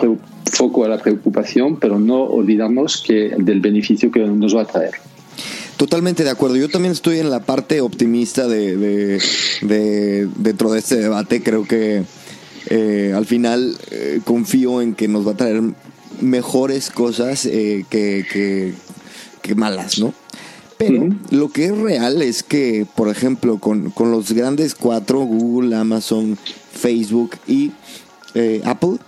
foco 0.53 0.85
a 0.85 0.89
la 0.89 0.99
preocupación, 0.99 1.79
pero 1.79 1.99
no 1.99 2.23
olvidamos 2.23 3.03
que 3.07 3.35
del 3.39 3.61
beneficio 3.61 4.11
que 4.11 4.21
nos 4.21 4.57
va 4.57 4.63
a 4.63 4.67
traer. 4.67 4.95
Totalmente 5.77 6.25
de 6.25 6.31
acuerdo. 6.31 6.57
Yo 6.57 6.69
también 6.69 6.91
estoy 6.91 7.21
en 7.21 7.31
la 7.31 7.39
parte 7.39 7.81
optimista 7.81 8.49
de, 8.49 8.77
de, 9.63 10.29
dentro 10.37 10.73
de 10.73 10.81
este 10.81 10.97
debate. 10.97 11.41
Creo 11.41 11.63
que 11.63 12.03
eh, 12.69 13.13
al 13.15 13.27
final 13.27 13.79
eh, 13.93 14.21
confío 14.25 14.83
en 14.83 14.95
que 14.95 15.07
nos 15.07 15.25
va 15.25 15.33
a 15.33 15.37
traer 15.37 15.63
mejores 16.21 16.91
cosas 16.91 17.47
eh, 17.47 17.85
que, 17.89 18.75
que, 19.41 19.55
malas, 19.55 19.99
¿no? 19.99 20.13
Pero 20.79 21.09
lo 21.31 21.51
que 21.51 21.67
es 21.67 21.77
real 21.77 22.23
es 22.23 22.45
que, 22.45 22.87
por 22.95 23.09
ejemplo, 23.09 23.59
con, 23.59 23.93
los 23.99 24.33
grandes 24.33 24.77
cuatro, 24.77 25.21
Google, 25.21 25.75
Amazon, 25.75 26.39
Facebook 26.73 27.33
y 27.49 27.73
eh, 28.35 28.63
Apple, 28.65 28.99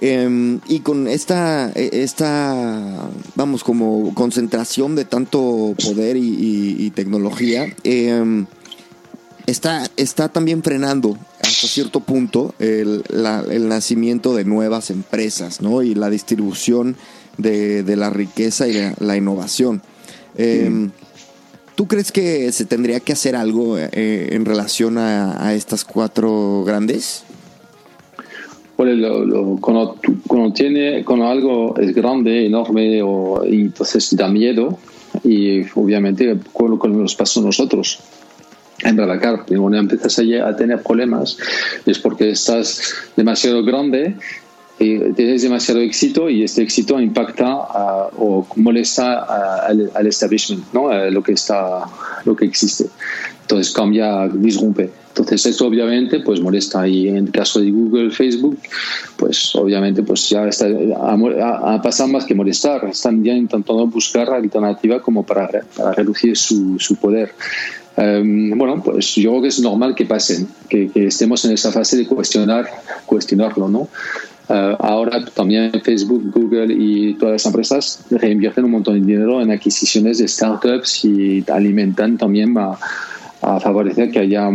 em, 0.00 0.58
y 0.66 0.80
con 0.80 1.06
esta, 1.06 1.70
e, 1.76 2.02
esta, 2.02 3.08
vamos, 3.36 3.62
como 3.62 4.12
concentración 4.14 4.96
de 4.96 5.04
tanto 5.04 5.76
poder 5.84 6.16
y, 6.16 6.90
tecnología, 6.96 7.72
em, 7.84 8.46
está, 9.46 9.88
está 9.96 10.30
también 10.30 10.64
frenando 10.64 11.16
hasta 11.40 11.68
cierto 11.68 12.00
punto 12.00 12.56
el, 12.58 13.04
nacimiento 13.68 14.34
de 14.34 14.44
nuevas 14.44 14.90
empresas, 14.90 15.60
¿no? 15.60 15.82
Y 15.82 15.94
la 15.94 16.10
distribución 16.10 16.96
de, 17.38 17.84
la 17.96 18.10
riqueza 18.10 18.66
y 18.66 18.74
la 18.98 19.16
innovación. 19.16 19.80
Eh, 20.36 20.88
¿Tú 21.74 21.86
crees 21.86 22.12
que 22.12 22.52
se 22.52 22.64
tendría 22.64 23.00
que 23.00 23.12
hacer 23.12 23.34
algo 23.34 23.78
eh, 23.78 23.88
en 24.30 24.44
relación 24.44 24.98
a, 24.98 25.54
estas 25.54 25.84
cuatro 25.84 26.64
grandes? 26.64 27.24
Bueno, 28.76 29.58
cuando, 29.60 29.96
tiene, 30.54 31.04
cuando 31.04 31.28
algo 31.28 31.78
es 31.78 31.94
grande, 31.94 32.46
enorme, 32.46 33.02
o, 33.02 33.42
entonces 33.44 34.14
da 34.16 34.28
miedo, 34.28 34.78
y 35.24 35.62
obviamente 35.74 36.36
con 36.52 36.70
lo 36.70 36.78
que 36.78 36.88
nos 36.88 37.14
pasó 37.14 37.40
a 37.40 37.44
nosotros 37.44 38.00
en 38.82 38.96
Blablacar, 38.96 39.44
cuando 39.46 39.78
empiezas 39.78 40.18
a 40.18 40.56
tener 40.56 40.82
problemas 40.82 41.38
es 41.86 41.98
porque 41.98 42.30
estás 42.30 42.94
demasiado 43.16 43.64
grande 43.64 44.16
tienes 44.78 45.42
demasiado 45.42 45.80
éxito 45.80 46.28
y 46.28 46.42
este 46.42 46.62
éxito 46.62 47.00
impacta 47.00 47.54
o 48.16 48.46
molesta 48.56 49.66
al, 49.66 50.06
establishment, 50.06 50.72
¿no? 50.72 50.88
A 50.88 51.10
lo 51.10 51.22
que 51.22 51.32
está, 51.32 51.84
lo 52.24 52.34
que 52.34 52.44
existe. 52.44 52.86
Entonces 53.42 53.72
cambia, 53.72 54.28
disrumpe. 54.28 54.90
Entonces 55.08 55.44
esto 55.44 55.66
obviamente 55.66 56.20
pues 56.20 56.40
molesta 56.40 56.88
y 56.88 57.08
en 57.08 57.16
el 57.18 57.30
caso 57.30 57.60
de 57.60 57.70
Google, 57.70 58.10
Facebook, 58.10 58.58
pues 59.16 59.54
obviamente 59.54 60.02
pues 60.02 60.28
ya 60.30 60.46
está, 60.46 60.66
ha, 60.66 61.82
pasado 61.82 62.08
más 62.08 62.24
que 62.24 62.34
molestar, 62.34 62.86
están 62.86 63.22
ya 63.22 63.34
intentando 63.34 63.86
buscar 63.86 64.30
alternativa 64.30 65.02
como 65.02 65.22
para, 65.22 65.50
para 65.76 65.92
reducir 65.92 66.36
su, 66.36 66.78
su 66.78 66.96
poder. 66.96 67.34
Em, 67.94 68.56
bueno, 68.56 68.82
pues 68.82 69.14
yo 69.16 69.32
creo 69.32 69.42
que 69.42 69.48
es 69.48 69.60
normal 69.60 69.94
que 69.94 70.06
pasen, 70.06 70.48
que, 70.70 70.90
que, 70.90 71.08
estemos 71.08 71.44
en 71.44 71.52
esa 71.52 71.70
fase 71.70 71.98
de 71.98 72.06
cuestionar, 72.06 72.66
cuestionarlo, 73.04 73.68
¿no? 73.68 73.88
Eh, 74.48 74.76
ahora 74.78 75.24
también 75.26 75.70
Facebook, 75.82 76.30
Google 76.32 76.74
y 76.74 77.14
todas 77.14 77.32
las 77.34 77.46
empresas 77.46 78.04
reinvierten 78.10 78.64
un 78.64 78.72
montón 78.72 78.94
de 78.94 79.06
dinero 79.06 79.40
en 79.40 79.50
adquisiciones 79.50 80.18
de 80.18 80.28
startups 80.28 81.04
y 81.04 81.44
alimentan 81.50 82.18
también 82.18 82.56
a, 82.58 82.78
favorecer 83.60 84.12
que 84.12 84.20
haya 84.20 84.50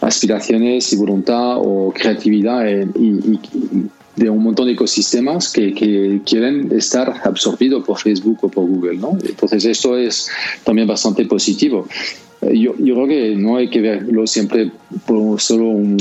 aspiraciones 0.00 0.92
y 0.92 0.96
voluntad 0.96 1.56
o 1.56 1.92
creatividad 1.92 2.64
de 2.64 4.30
un 4.30 4.42
montón 4.44 4.66
de 4.66 4.74
ecosistemas 4.74 5.52
que, 5.52 6.20
quieren 6.24 6.70
estar 6.70 7.20
absorbidos 7.24 7.84
por 7.84 7.98
Facebook 7.98 8.38
o 8.42 8.48
por 8.48 8.64
Google. 8.64 8.98
¿no? 8.98 9.18
Entonces 9.24 9.64
esto 9.64 9.96
es 9.96 10.28
también 10.62 10.86
bastante 10.86 11.24
positivo. 11.24 11.88
Eh, 12.42 12.56
yo, 12.56 12.76
yo 12.78 12.94
creo 12.94 13.08
que 13.08 13.34
no 13.34 13.56
hay 13.56 13.68
que 13.70 13.80
verlo 13.80 14.24
siempre 14.28 14.70
por 15.04 15.40
solo 15.40 15.64
un, 15.64 15.96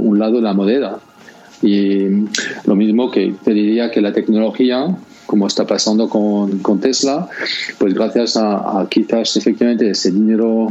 un 0.00 0.16
lado 0.16 0.36
de 0.36 0.42
la 0.42 0.52
moneda 0.52 1.00
y 1.62 2.26
lo 2.64 2.74
mismo 2.74 3.10
que 3.10 3.34
te 3.44 3.52
diría 3.52 3.90
que 3.90 4.00
la 4.00 4.12
tecnología, 4.12 4.96
como 5.26 5.46
está 5.46 5.66
pasando 5.66 6.08
con, 6.08 6.58
con 6.60 6.80
Tesla, 6.80 7.28
pues 7.78 7.94
gracias 7.94 8.36
a, 8.36 8.86
quizás 8.90 9.36
efectivamente 9.36 9.90
ese 9.90 10.10
dinero 10.10 10.68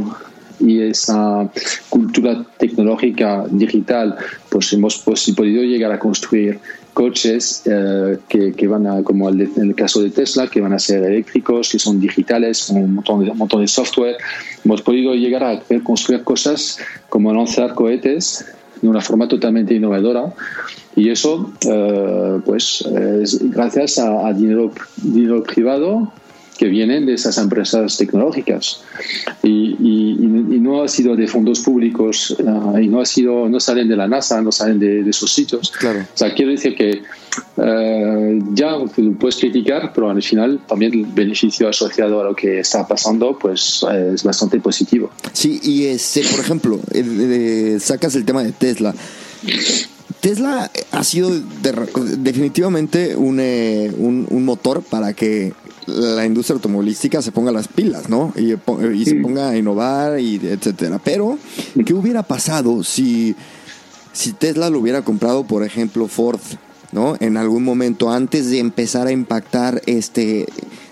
y 0.58 0.82
esa 0.82 1.50
cultura 1.88 2.44
tecnológica 2.58 3.46
digital, 3.50 4.16
pues 4.50 4.72
hemos 4.72 4.98
pues, 4.98 5.30
podido 5.34 5.62
llegar 5.62 5.92
a 5.92 5.98
construir 5.98 6.58
coches 6.92 7.62
eh, 7.66 8.18
que, 8.28 8.66
van 8.66 8.86
a, 8.86 9.02
como 9.02 9.30
en 9.30 9.50
el 9.56 9.74
caso 9.74 10.02
de 10.02 10.10
Tesla, 10.10 10.48
que 10.48 10.60
van 10.60 10.72
a 10.72 10.78
ser 10.78 11.04
eléctricos, 11.04 11.70
que 11.70 11.78
son 11.78 12.00
digitales, 12.00 12.66
con 12.66 12.76
un 12.82 12.94
montón 12.96 13.24
de, 13.24 13.30
un 13.30 13.38
montón 13.38 13.62
de 13.62 13.68
software. 13.68 14.16
Hemos 14.64 14.82
podido 14.82 15.14
llegar 15.14 15.44
a 15.44 15.60
construir 15.82 16.24
cosas 16.24 16.78
como 17.08 17.32
lanzar 17.32 17.74
cohetes 17.74 18.44
de 18.80 18.88
una 18.88 19.00
forma 19.00 19.28
totalmente 19.28 19.74
innovadora. 19.74 20.32
Y 20.96 21.08
eso, 21.08 21.52
eh, 21.68 22.40
pues, 22.44 22.82
es 22.82 23.50
gracias 23.50 23.98
a, 23.98 24.32
dinero, 24.32 24.72
dinero 24.96 25.42
privado 25.42 26.12
que 26.60 26.66
vienen 26.66 27.06
de 27.06 27.14
esas 27.14 27.38
empresas 27.38 27.96
tecnológicas. 27.96 28.82
Y, 29.42 29.76
no 30.80 30.86
ha 30.86 30.88
sido 30.88 31.14
de 31.14 31.26
fondos 31.26 31.60
públicos 31.60 32.36
eh, 32.38 32.82
y 32.82 32.88
no 32.88 33.00
ha 33.00 33.06
sido 33.06 33.48
no 33.48 33.60
salen 33.60 33.88
de 33.88 33.96
la 33.96 34.08
NASA 34.08 34.40
no 34.40 34.50
salen 34.50 34.78
de, 34.78 35.08
esos 35.08 35.32
sitios. 35.32 35.70
Claro. 35.70 36.00
o 36.00 36.16
sea 36.16 36.32
quiero 36.34 36.50
decir 36.50 36.74
que 36.74 37.02
eh, 37.56 38.38
ya 38.54 38.76
puedes 39.18 39.36
criticar 39.36 39.92
pero 39.94 40.10
al 40.10 40.22
final 40.22 40.60
también 40.66 40.94
el 40.94 41.06
beneficio 41.06 41.68
asociado 41.68 42.20
a 42.20 42.24
lo 42.24 42.34
que 42.34 42.60
está 42.60 42.86
pasando 42.86 43.38
pues 43.38 43.84
es 44.12 44.24
bastante 44.24 44.58
positivo. 44.60 45.10
Sí 45.32 45.60
y 45.62 45.84
este 45.84 46.22
por 46.22 46.40
ejemplo 46.40 46.80
sacas 47.78 48.14
el 48.14 48.24
tema 48.24 48.42
de 48.42 48.52
Tesla. 48.52 48.94
Tesla 50.20 50.70
ha 50.92 51.04
sido 51.04 51.30
definitivamente 52.18 53.12
eh, 53.12 53.92
un, 53.96 54.26
un, 54.28 54.44
motor 54.44 54.82
para 54.82 55.14
que 55.14 55.54
la 55.90 56.24
industria 56.24 56.54
automovilística 56.54 57.22
se 57.22 57.32
ponga 57.32 57.52
las 57.52 57.68
pilas, 57.68 58.08
¿no? 58.08 58.32
Y, 58.36 58.54
y 58.94 59.04
se 59.04 59.16
ponga 59.16 59.50
a 59.50 59.56
innovar 59.56 60.20
y 60.20 60.36
etcétera. 60.36 61.00
Pero, 61.02 61.38
¿qué 61.84 61.94
hubiera 61.94 62.22
pasado 62.22 62.82
si, 62.84 63.34
si 64.12 64.32
Tesla 64.32 64.70
lo 64.70 64.78
hubiera 64.78 65.02
comprado, 65.02 65.44
por 65.44 65.64
ejemplo, 65.64 66.08
Ford, 66.08 66.40
¿no? 66.92 67.16
En 67.20 67.36
algún 67.36 67.64
momento 67.64 68.10
antes 68.10 68.50
de 68.50 68.58
empezar 68.58 69.06
a 69.06 69.12
impactar 69.12 69.82
este 69.86 70.46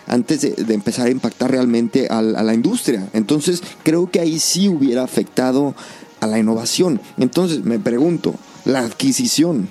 antes 0.08 0.40
de, 0.40 0.74
empezar 0.74 1.06
a 1.06 1.10
impactar 1.10 1.50
realmente 1.50 2.08
a, 2.08 2.22
la 2.22 2.54
industria. 2.54 3.08
Entonces, 3.12 3.62
creo 3.82 4.10
que 4.10 4.20
ahí 4.20 4.38
sí 4.38 4.68
hubiera 4.68 5.02
afectado 5.04 5.74
a 6.20 6.26
la 6.26 6.38
innovación. 6.38 7.00
Entonces, 7.18 7.64
me 7.64 7.78
pregunto, 7.78 8.34
la 8.64 8.80
adquisición 8.80 9.68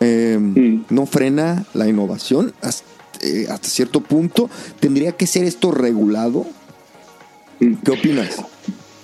em, 0.00 0.84
no 0.90 1.06
frena 1.06 1.64
la 1.72 1.88
innovación 1.88 2.52
eh, 3.22 3.46
hasta, 3.48 3.68
cierto 3.68 4.00
punto. 4.00 4.50
¿Tendría 4.80 5.12
que 5.12 5.26
ser 5.26 5.44
esto 5.44 5.70
regulado? 5.70 6.46
¿Qué 7.58 7.90
opinas? 7.90 8.42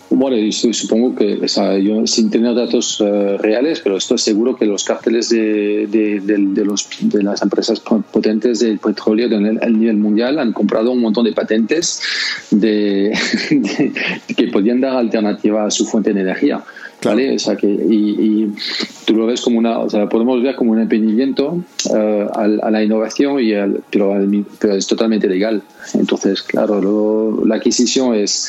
Bueno, 0.09 0.37
supongo 0.51 1.17
que, 1.17 1.35
o 1.35 1.49
sea, 1.49 1.77
yo 1.79 2.07
sin 2.07 2.31
tener 2.31 2.55
datos 2.55 3.03
eh, 3.05 3.37
reales, 3.39 3.81
pero 3.81 3.97
estoy 3.97 4.19
seguro 4.19 4.57
que 4.57 4.65
los 4.65 4.85
cárteles 4.85 5.29
de, 5.29 5.89
de, 5.89 6.65
los, 6.65 6.89
de 7.01 7.23
las 7.23 7.43
empresas 7.43 7.81
potentes 7.81 8.61
del 8.61 8.79
petróleo 8.79 9.29
a 9.37 9.69
nivel 9.69 9.97
mundial 9.97 10.39
han 10.39 10.53
comprado 10.53 10.93
un 10.93 11.01
montón 11.01 11.25
de 11.25 11.33
patentes 11.33 12.01
de, 12.51 13.13
que 14.37 14.47
podían 14.49 14.81
dar 14.81 14.97
alternativa 14.97 15.67
a 15.67 15.71
su 15.71 15.85
fuente 15.85 16.15
de 16.15 16.21
energía. 16.21 16.63
¿Vale? 17.05 17.35
O 17.35 17.39
sea 17.39 17.57
que, 17.57 17.67
y, 17.67 18.53
tú 19.05 19.15
lo 19.15 19.27
ves 19.27 19.41
como 19.41 19.59
una, 19.59 19.79
o 19.79 19.91
sea, 19.91 20.09
podemos 20.09 20.43
ver 20.43 20.57
como 20.57 20.73
un 20.73 20.81
emprendimiento 20.81 21.63
eh, 21.95 22.27
a, 22.33 22.47
la 22.47 22.83
innovación, 22.83 23.41
y 23.41 23.53
pero, 23.91 24.15
pero, 24.59 24.75
es 24.75 24.87
totalmente 24.87 25.29
legal. 25.29 25.63
Entonces, 25.95 26.43
claro, 26.43 27.45
la 27.45 27.57
adquisición 27.57 28.15
es 28.15 28.49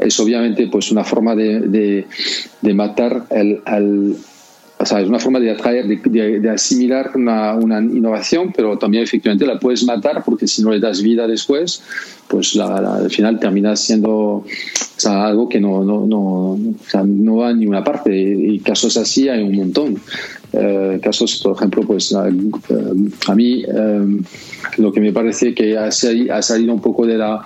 es 0.00 0.18
obviamente 0.18 0.66
pues 0.68 0.90
una 0.90 1.04
forma 1.04 1.34
de, 1.34 2.06
de, 2.60 2.74
matar 2.74 3.24
el, 3.30 3.60
al, 3.66 4.16
es 4.80 4.92
una 4.92 5.18
forma 5.18 5.40
de 5.40 5.50
atraer, 5.50 5.86
de, 5.86 6.40
de, 6.40 6.50
asimilar 6.50 7.12
una, 7.14 7.80
innovación, 7.80 8.52
pero 8.56 8.78
también 8.78 9.04
efectivamente 9.04 9.46
la 9.46 9.58
puedes 9.58 9.84
matar 9.84 10.24
porque 10.24 10.46
si 10.46 10.62
no 10.62 10.70
le 10.70 10.80
das 10.80 11.02
vida 11.02 11.26
después, 11.26 11.82
pues 12.28 12.56
al 12.56 13.10
final 13.10 13.38
termina 13.38 13.76
siendo 13.76 14.44
algo 15.04 15.48
que 15.48 15.60
no, 15.60 15.84
no 15.84 17.36
va 17.36 17.48
a 17.48 17.52
ninguna 17.52 17.84
parte. 17.84 18.16
Y 18.16 18.58
casos 18.60 18.96
así 18.96 19.28
hay 19.28 19.42
un 19.42 19.54
montón. 19.54 20.00
Eh, 20.52 20.98
casos, 21.02 21.40
por 21.42 21.56
ejemplo, 21.56 21.82
pues 21.82 22.12
a, 22.14 22.24
a 22.24 23.34
mí 23.34 23.64
eh, 23.66 24.20
lo 24.78 24.92
que 24.92 25.00
me 25.00 25.12
parece 25.12 25.54
que 25.54 25.76
ha, 25.76 25.86
ha 25.86 26.42
salido 26.42 26.74
un 26.74 26.80
poco 26.80 27.06
de 27.06 27.16
la 27.16 27.44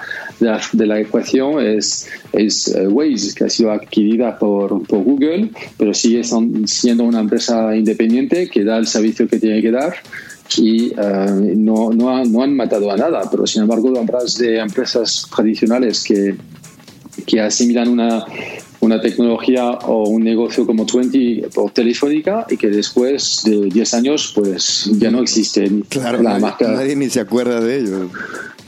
de 0.73 0.87
la, 0.87 1.01
ecuación 1.01 1.65
es, 1.65 2.09
es 2.33 2.69
eh, 2.69 2.87
Waze, 2.89 3.35
que 3.35 3.45
ha 3.45 3.49
sido 3.49 3.71
adquirida 3.71 4.39
por, 4.39 4.87
por 4.87 5.03
Google, 5.03 5.51
pero 5.77 5.95
sigue 5.95 6.23
siendo 6.67 7.05
una 7.05 7.21
empresa 7.21 7.75
independiente 7.77 8.49
que 8.49 8.65
da 8.65 8.79
el 8.79 8.87
servicio 8.87 9.29
que 9.29 9.39
tiene 9.39 9.63
que 9.63 9.71
dar 9.71 9.95
y 10.57 10.89
eh, 10.89 11.55
no, 11.57 11.91
no, 11.91 12.25
no, 12.25 12.43
han 12.43 12.55
matado 12.55 12.91
a 12.91 12.97
nada, 12.97 13.23
pero 13.31 13.47
sin 13.47 13.63
embargo 13.63 13.93
hablas 13.99 14.37
de 14.39 14.59
empresas 14.59 15.27
tradicionales 15.35 16.05
que, 16.05 16.37
que 17.27 17.41
asimilan 17.41 17.89
una, 17.89 18.25
una 18.85 19.01
tecnología 19.01 19.71
o 19.71 20.09
un 20.09 20.23
negocio 20.23 20.67
como 20.67 20.85
20 20.87 21.49
por 21.55 21.71
Telefónica 21.71 22.47
y 22.51 22.57
que 22.57 22.69
después 22.69 23.43
de 23.45 23.71
10 23.71 23.95
años 23.95 24.33
pues 24.35 24.91
ya 24.99 25.11
no 25.11 25.23
existe. 25.23 25.71
Claro, 25.89 26.23
la 26.23 26.39
nadie, 26.39 26.69
nadie 26.69 26.97
ni 26.97 27.09
se 27.09 27.21
acuerda 27.21 27.61
de 27.61 27.79
ello. 27.79 28.11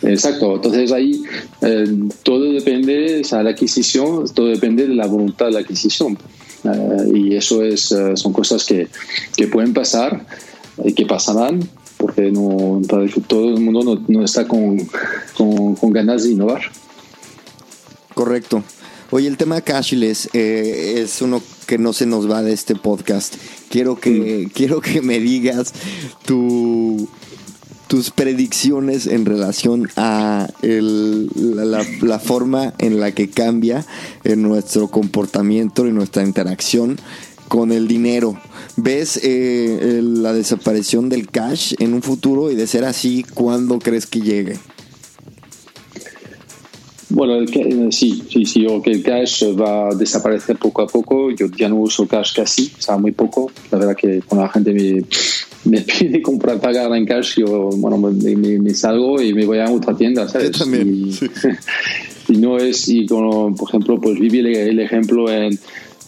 Exacto, 0.02 0.56
entonces 0.56 0.92
ahí 0.92 1.22
eh, 1.62 1.84
todo 2.22 2.52
depende, 2.52 3.20
o 3.20 3.24
sea, 3.24 3.42
la 3.42 3.50
adquisición, 3.50 4.24
todo 4.34 4.46
depende 4.46 4.86
de 4.86 4.94
la 4.94 5.06
voluntad 5.06 5.46
de 5.46 5.52
la 5.52 5.60
adquisición. 5.60 6.18
Eh, 6.64 7.12
y 7.14 7.36
eso 7.36 7.62
es, 7.62 7.92
eh, 7.92 8.16
son 8.16 8.32
cosas 8.32 8.64
que, 8.64 8.88
que, 9.36 9.46
pueden 9.46 9.72
pasar 9.72 10.26
y 10.84 10.92
que 10.92 11.06
pasarán 11.06 11.60
porque 11.96 12.30
no, 12.30 12.80
todo 13.26 13.50
el 13.50 13.60
mundo 13.60 13.82
no, 13.82 14.04
no 14.08 14.24
está 14.24 14.46
con, 14.46 14.78
con, 15.36 15.74
con, 15.76 15.92
ganas 15.92 16.24
de 16.24 16.32
innovar. 16.32 16.62
Correcto. 18.14 18.62
Oye, 19.10 19.28
el 19.28 19.36
tema 19.36 19.60
cashless 19.60 20.28
es 20.32 21.22
uno 21.22 21.40
que 21.66 21.78
no 21.78 21.92
se 21.92 22.06
nos 22.06 22.30
va 22.30 22.42
de 22.42 22.52
este 22.52 22.74
podcast. 22.74 23.34
Quiero 23.68 23.98
que, 23.98 24.46
mm. 24.46 24.50
quiero 24.52 24.80
que 24.80 25.00
me 25.00 25.20
digas 25.20 25.72
tu 26.24 27.08
tus 27.86 28.10
predicciones 28.10 29.06
en 29.06 29.24
relación 29.24 29.88
a 29.96 30.48
la, 30.62 32.18
forma 32.18 32.74
en 32.78 32.98
la 32.98 33.12
que 33.12 33.30
cambia 33.30 33.86
en 34.24 34.42
nuestro 34.42 34.88
comportamiento 34.88 35.86
y 35.86 35.92
nuestra 35.92 36.24
interacción 36.24 36.98
con 37.48 37.70
el 37.70 37.86
dinero. 37.86 38.40
¿Ves 38.76 39.20
eh, 39.22 40.00
la 40.02 40.32
desaparición 40.32 41.08
del 41.08 41.28
cash 41.28 41.74
en 41.78 41.94
un 41.94 42.02
futuro 42.02 42.50
y 42.50 42.56
de 42.56 42.66
ser 42.66 42.84
así, 42.84 43.24
cuándo 43.34 43.78
crees 43.78 44.06
que 44.06 44.20
llegue? 44.20 44.58
Bueno, 47.08 47.46
sí, 47.90 48.22
sí, 48.28 48.44
sí, 48.44 48.66
o 48.66 48.82
que 48.82 48.90
el 48.90 49.02
cash 49.02 49.44
va 49.58 49.88
a 49.88 49.94
desaparecer 49.94 50.56
poco 50.56 50.82
a 50.82 50.86
poco. 50.86 51.30
Yo 51.30 51.46
ya 51.56 51.68
no 51.68 51.76
uso 51.76 52.06
cash 52.06 52.34
casi, 52.34 52.72
o 52.76 52.82
sea, 52.82 52.96
muy 52.96 53.12
poco. 53.12 53.50
La 53.70 53.78
verdad 53.78 53.96
que 53.96 54.22
cuando 54.26 54.44
la 54.44 54.52
gente 54.52 54.72
me, 54.72 55.04
me 55.66 55.80
pide 55.98 56.22
comprar, 56.22 56.60
pagar 56.60 56.92
en 56.96 57.06
cash, 57.06 57.38
yo, 57.38 57.70
bueno, 57.76 57.98
me, 57.98 58.74
salgo 58.74 59.20
y 59.20 59.34
me 59.34 59.46
voy 59.46 59.58
a 59.58 59.70
otra 59.70 59.96
tienda, 59.96 60.28
¿sabes? 60.28 60.52
también, 60.52 60.88
y, 62.28 62.36
no 62.38 62.58
es, 62.58 62.88
y 62.88 63.06
como, 63.06 63.54
por 63.54 63.68
ejemplo, 63.68 64.00
pues 64.00 64.18
viví 64.18 64.40
el, 64.40 64.80
ejemplo 64.80 65.30
en, 65.30 65.58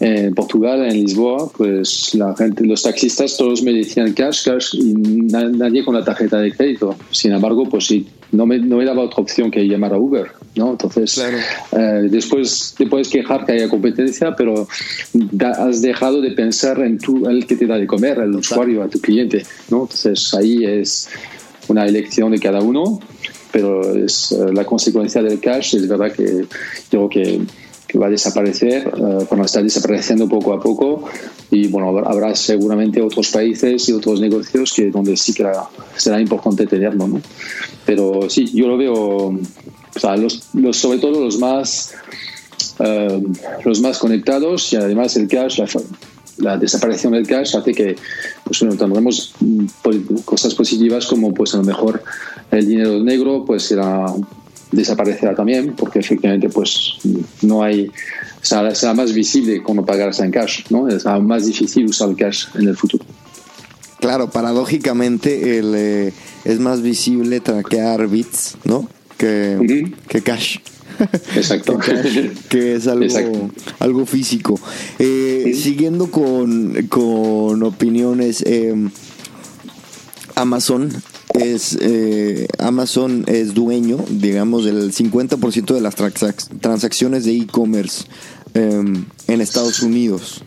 en, 0.01 0.35
Portugal, 0.35 0.85
en 0.85 0.95
Lisboa, 0.95 1.51
pues 1.57 2.15
la 2.15 2.35
gente, 2.37 2.65
los 2.65 2.83
taxistas 2.83 3.37
todos 3.37 3.63
me 3.63 3.73
decían 3.73 4.13
cash, 4.13 4.45
cash, 4.45 4.75
y 4.75 4.95
nadie 4.95 5.85
con 5.85 5.95
la 5.95 6.05
tarjeta 6.05 6.39
de 6.39 6.53
crédito. 6.53 6.97
Sin 7.11 7.33
embargo, 7.33 7.69
pues 7.69 7.87
sí, 7.87 8.07
no 8.33 8.47
me, 8.47 8.59
no 8.59 8.77
me 8.77 8.85
daba 8.85 9.03
otra 9.03 9.23
opción 9.23 9.51
que 9.51 9.67
llamar 9.67 9.95
a 9.95 9.99
Uber. 9.99 10.29
¿no? 10.55 10.73
Entonces, 10.73 11.19
eh, 11.73 12.09
después 12.11 12.75
te 12.77 12.87
puedes 12.87 13.09
quejar 13.09 13.47
que 13.47 13.53
haya 13.53 13.69
competencia, 13.69 14.35
pero 14.37 14.67
has 15.59 15.81
dejado 15.81 16.21
de 16.21 16.33
pensar 16.33 16.81
en 16.81 16.99
tú, 16.99 17.29
el 17.29 17.47
que 17.47 17.57
te 17.57 17.67
da 17.67 17.77
de 17.77 17.87
comer, 17.87 18.19
el 18.19 18.35
usuario, 18.35 18.83
a 18.83 18.89
tu 18.89 19.01
cliente, 19.01 19.45
¿no? 19.71 19.83
Entonces, 19.83 20.35
ahí 20.35 20.65
es 20.65 21.09
una 21.69 21.87
elección 21.87 22.33
de 22.33 22.39
cada 22.39 22.61
uno, 22.61 23.01
pero 23.53 23.95
es 23.97 24.33
eh, 24.33 24.53
la 24.53 24.65
consecuencia 24.65 25.23
del 25.23 25.41
cash, 25.41 25.77
es 25.77 25.89
verdad 25.89 26.13
que 26.13 26.47
creo 26.91 27.09
que 27.09 27.41
que 27.89 27.99
va 27.99 28.07
a 28.07 28.11
desaparecer, 28.11 28.87
uh, 28.87 29.25
bueno, 29.31 29.45
está 29.47 29.63
desapareciendo 29.63 30.29
poco 30.29 30.53
a 30.53 30.61
poco 30.61 31.05
y 31.51 31.69
bueno, 31.69 31.99
habrá 32.07 32.37
seguramente 32.37 33.01
otros 33.01 33.31
países 33.31 33.89
y 33.89 33.93
otros 33.93 34.21
negocios 34.21 34.75
que 34.75 34.91
donde 34.91 35.17
sí 35.17 35.33
que 35.33 35.51
será 35.97 36.21
importante 36.21 36.67
tenerlo, 36.67 37.09
¿no? 37.09 37.21
Pero 37.87 38.29
sí, 38.29 38.45
yo 38.53 38.69
lo 38.69 38.77
veo, 38.77 38.95
o 38.95 39.99
sea, 39.99 40.17
los, 40.19 40.51
los, 40.53 40.77
sobre 40.77 40.99
todo 40.99 41.25
los 41.25 41.39
más, 41.39 41.95
uh, 42.79 43.33
los 43.65 43.81
más 43.81 43.99
conectados 43.99 44.71
y 44.75 44.77
además 44.77 45.17
el 45.17 45.27
cash, 45.27 45.59
la, 46.37 46.59
desaparición 46.59 47.15
del 47.15 47.27
cash 47.27 47.57
hace 47.57 47.73
que 47.73 47.97
pues, 48.45 48.61
bueno, 48.61 48.77
tendremos 48.77 49.33
mm, 49.41 49.65
cosas 50.27 50.55
positivas 50.55 51.07
como 51.07 51.33
pues 51.33 51.55
a 51.55 51.57
lo 51.57 51.65
mejor 51.65 52.03
el 52.51 52.67
dinero 52.67 53.03
negro 53.03 53.45
pues 53.47 53.63
será 53.63 54.07
desaparecerá 54.73 55.35
también 55.35 55.75
porque 55.77 55.99
efectivamente 55.99 56.49
pues 56.49 56.99
no 57.43 57.63
hay 57.63 57.91
será, 58.43 58.75
será 58.75 58.95
más 58.95 59.13
visible 59.13 59.63
cuando 59.63 59.85
pagarás 59.85 60.21
en 60.21 60.31
cash 60.31 60.65
no 60.71 60.91
será 60.91 61.19
más 61.19 61.47
difícil 61.47 61.87
usar 61.87 62.11
el 62.11 62.17
cash 62.17 62.47
en 62.55 62.69
el 62.69 62.77
futuro. 62.77 63.05
Claro 64.01 64.31
paradójicamente 64.31 65.59
el, 65.59 65.75
eh, 65.75 66.13
es 66.45 66.61
más 66.61 66.83
visible 66.83 67.41
traquear 67.41 68.07
bits 68.09 68.59
no 68.65 68.89
que, 69.17 69.93
que 70.09 70.23
cash. 70.23 70.59
Exacto. 71.37 71.79
que, 72.49 72.75
es 72.75 72.87
algo, 72.87 73.51
algo 73.79 74.07
físico. 74.07 74.59
Eh, 74.99 75.57
siguiendo 75.61 76.11
con, 76.11 76.87
con 76.89 77.63
opiniones, 77.63 78.43
eh, 78.47 78.75
Amazon 80.35 80.91
es 81.39 81.79
eh, 81.81 82.49
Amazon 82.59 83.25
es 83.27 83.55
dueño, 83.55 83.99
digamos, 84.11 84.65
del 84.65 84.93
50% 84.93 85.75
de 85.75 85.81
las 85.81 85.95
transacciones 85.95 87.25
de 87.25 87.37
e-commerce 87.37 88.05
em, 88.55 89.05
en 89.27 89.41
Estados 89.41 89.83
Unidos. 89.83 90.43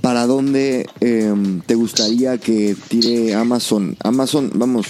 ¿Para 0.00 0.26
dónde 0.26 0.86
em, 1.00 1.60
te 1.60 1.74
gustaría 1.74 2.38
que 2.38 2.76
tire 2.88 3.34
Amazon? 3.34 3.96
Amazon, 4.02 4.50
vamos, 4.54 4.86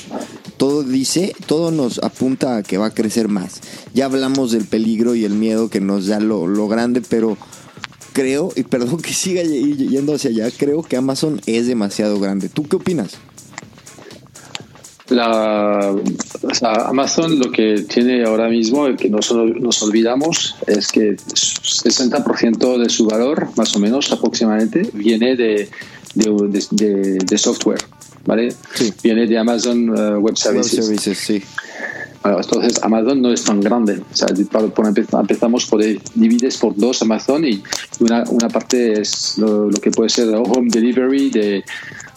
todo 0.57 0.83
dice, 0.83 1.35
todo 1.47 1.71
nos 1.71 1.99
apunta 1.99 2.59
a 2.59 2.63
que 2.63 2.79
va 2.79 2.87
a 2.87 2.95
crecer 2.95 3.29
más. 3.29 3.61
Ya 3.95 4.05
hablamos 4.05 4.53
del 4.53 4.65
peligro 4.65 5.15
y 5.15 5.25
el 5.25 5.35
miedo 5.35 5.69
que 5.71 5.81
nos 5.81 6.07
da 6.07 6.21
lo, 6.21 6.47
lo 6.47 6.69
grande, 6.69 7.01
pero 7.01 7.37
creo, 8.13 8.53
y 8.55 8.63
perdón 8.65 8.99
que 8.99 9.13
siga 9.13 9.43
yendo 9.43 10.15
hacia 10.15 10.31
allá, 10.31 10.51
creo 10.57 10.83
que 10.83 10.97
Amazon 10.97 11.41
es 11.47 11.67
demasiado 11.67 12.21
grande. 12.21 12.49
¿Tú 12.49 12.65
qué 12.65 12.77
opinas? 12.77 13.19
La, 15.11 15.95
Amazon 16.87 17.39
lo 17.39 17.51
que 17.51 17.85
tiene 17.89 18.25
ahora 18.25 18.49
mismo, 18.49 18.87
que 18.97 19.09
nos, 19.09 19.33
nos 19.33 19.83
olvidamos, 19.83 20.57
es 20.67 20.93
que 20.93 21.17
60% 21.17 22.79
de 22.79 22.89
su 22.89 23.07
valor, 23.07 23.49
más 23.57 23.75
o 23.75 23.81
menos 23.81 24.13
aproximadamente, 24.13 24.89
viene 24.95 25.37
de, 25.37 25.69
de, 26.15 27.39
software, 27.39 27.81
¿vale? 28.25 28.55
Viene 29.03 29.27
de 29.27 29.39
Amazon 29.39 29.91
uh, 29.91 30.19
Web 30.19 30.37
Services. 30.37 30.89
Web 30.89 31.01
Services 31.01 31.19
sí. 31.19 31.43
entonces 32.25 32.83
Amazon 32.83 33.23
no 33.23 33.33
es 33.33 33.45
tan 33.45 33.61
grande. 33.61 34.03
O 34.13 34.17
sea, 34.17 34.29
por, 34.51 34.87
empezamos 34.87 35.67
por 35.67 35.83
divides 36.15 36.57
por 36.57 36.77
dos 36.77 37.03
Amazon 37.03 37.45
y 37.45 37.63
una, 38.01 38.25
una 38.29 38.49
parte 38.49 39.01
es 39.01 39.39
lo, 39.39 39.71
lo 39.71 39.81
que 39.81 39.91
puede 39.91 40.11
ser 40.11 40.29
home 40.35 40.69
delivery 40.71 41.31
de 41.31 41.65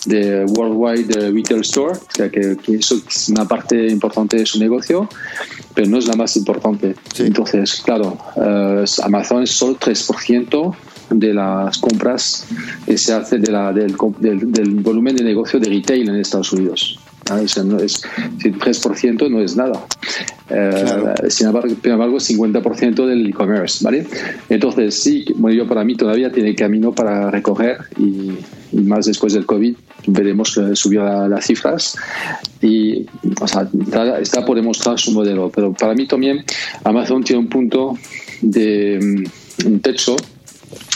de 0.06 0.46
Worldwide 0.46 1.32
Retail 1.32 1.62
Store, 1.62 1.94
o 1.94 2.16
sea 2.16 2.30
que, 2.30 2.58
eso 2.68 3.02
es 3.08 3.30
una 3.30 3.48
parte 3.48 3.88
importante 3.88 4.38
de 4.38 4.46
su 4.46 4.60
negocio, 4.60 5.08
pero 5.74 5.88
no 5.88 5.98
es 5.98 6.08
la 6.08 6.16
más 6.16 6.36
importante. 6.36 6.96
Entonces, 7.20 7.82
claro, 7.84 8.18
uh, 8.36 8.84
Amazon 9.04 9.44
es 9.44 9.52
solo 9.52 9.78
3% 9.78 10.76
de 11.10 11.34
las 11.34 11.78
compras 11.78 12.48
que 12.86 12.98
se 12.98 13.14
hace 13.14 13.38
de 13.38 13.52
la, 13.52 13.72
del, 13.72 13.96
del, 14.20 14.76
volumen 14.76 15.16
de 15.16 15.24
negocio 15.24 15.60
de 15.60 15.70
retail 15.70 16.10
en 16.10 16.16
Estados 16.16 16.52
Unidos. 16.54 17.00
O 17.32 17.48
sea, 17.48 17.64
no 17.64 17.80
es, 17.80 18.04
3% 18.40 19.30
no 19.30 19.40
es 19.40 19.56
nada. 19.56 19.86
Sin, 21.30 21.48
embargo, 21.48 21.70
sin 21.82 21.92
embargo, 21.92 22.18
50% 22.18 23.06
del 23.06 23.28
e-commerce, 23.28 23.84
¿vale? 23.84 24.06
Entonces, 24.50 24.96
sí, 24.96 25.26
bueno, 25.38 25.56
yo 25.56 25.68
para 25.68 25.86
mí 25.86 25.96
todavía 25.96 26.32
tiene 26.32 26.54
camino 26.54 26.94
para 26.94 27.32
recoger 27.32 27.78
y, 27.98 28.32
y 28.74 28.82
más 28.82 29.06
después 29.06 29.34
del 29.34 29.46
COVID 29.46 29.76
veremos 30.08 30.56
que 30.56 30.76
subió 30.76 31.28
las 31.28 31.46
cifras 31.46 31.96
y 32.62 33.06
está, 34.22 34.46
por 34.46 34.56
demostrar 34.56 35.00
su 35.00 35.12
modelo. 35.12 35.52
Pero 35.54 35.74
para 35.74 35.94
mí 35.94 36.08
también 36.08 36.44
Amazon 36.84 37.24
tiene 37.24 37.42
un 37.42 37.50
punto 37.50 37.98
de 38.42 39.00
mm, 39.02 39.68
un 39.68 39.80
techo 39.80 40.16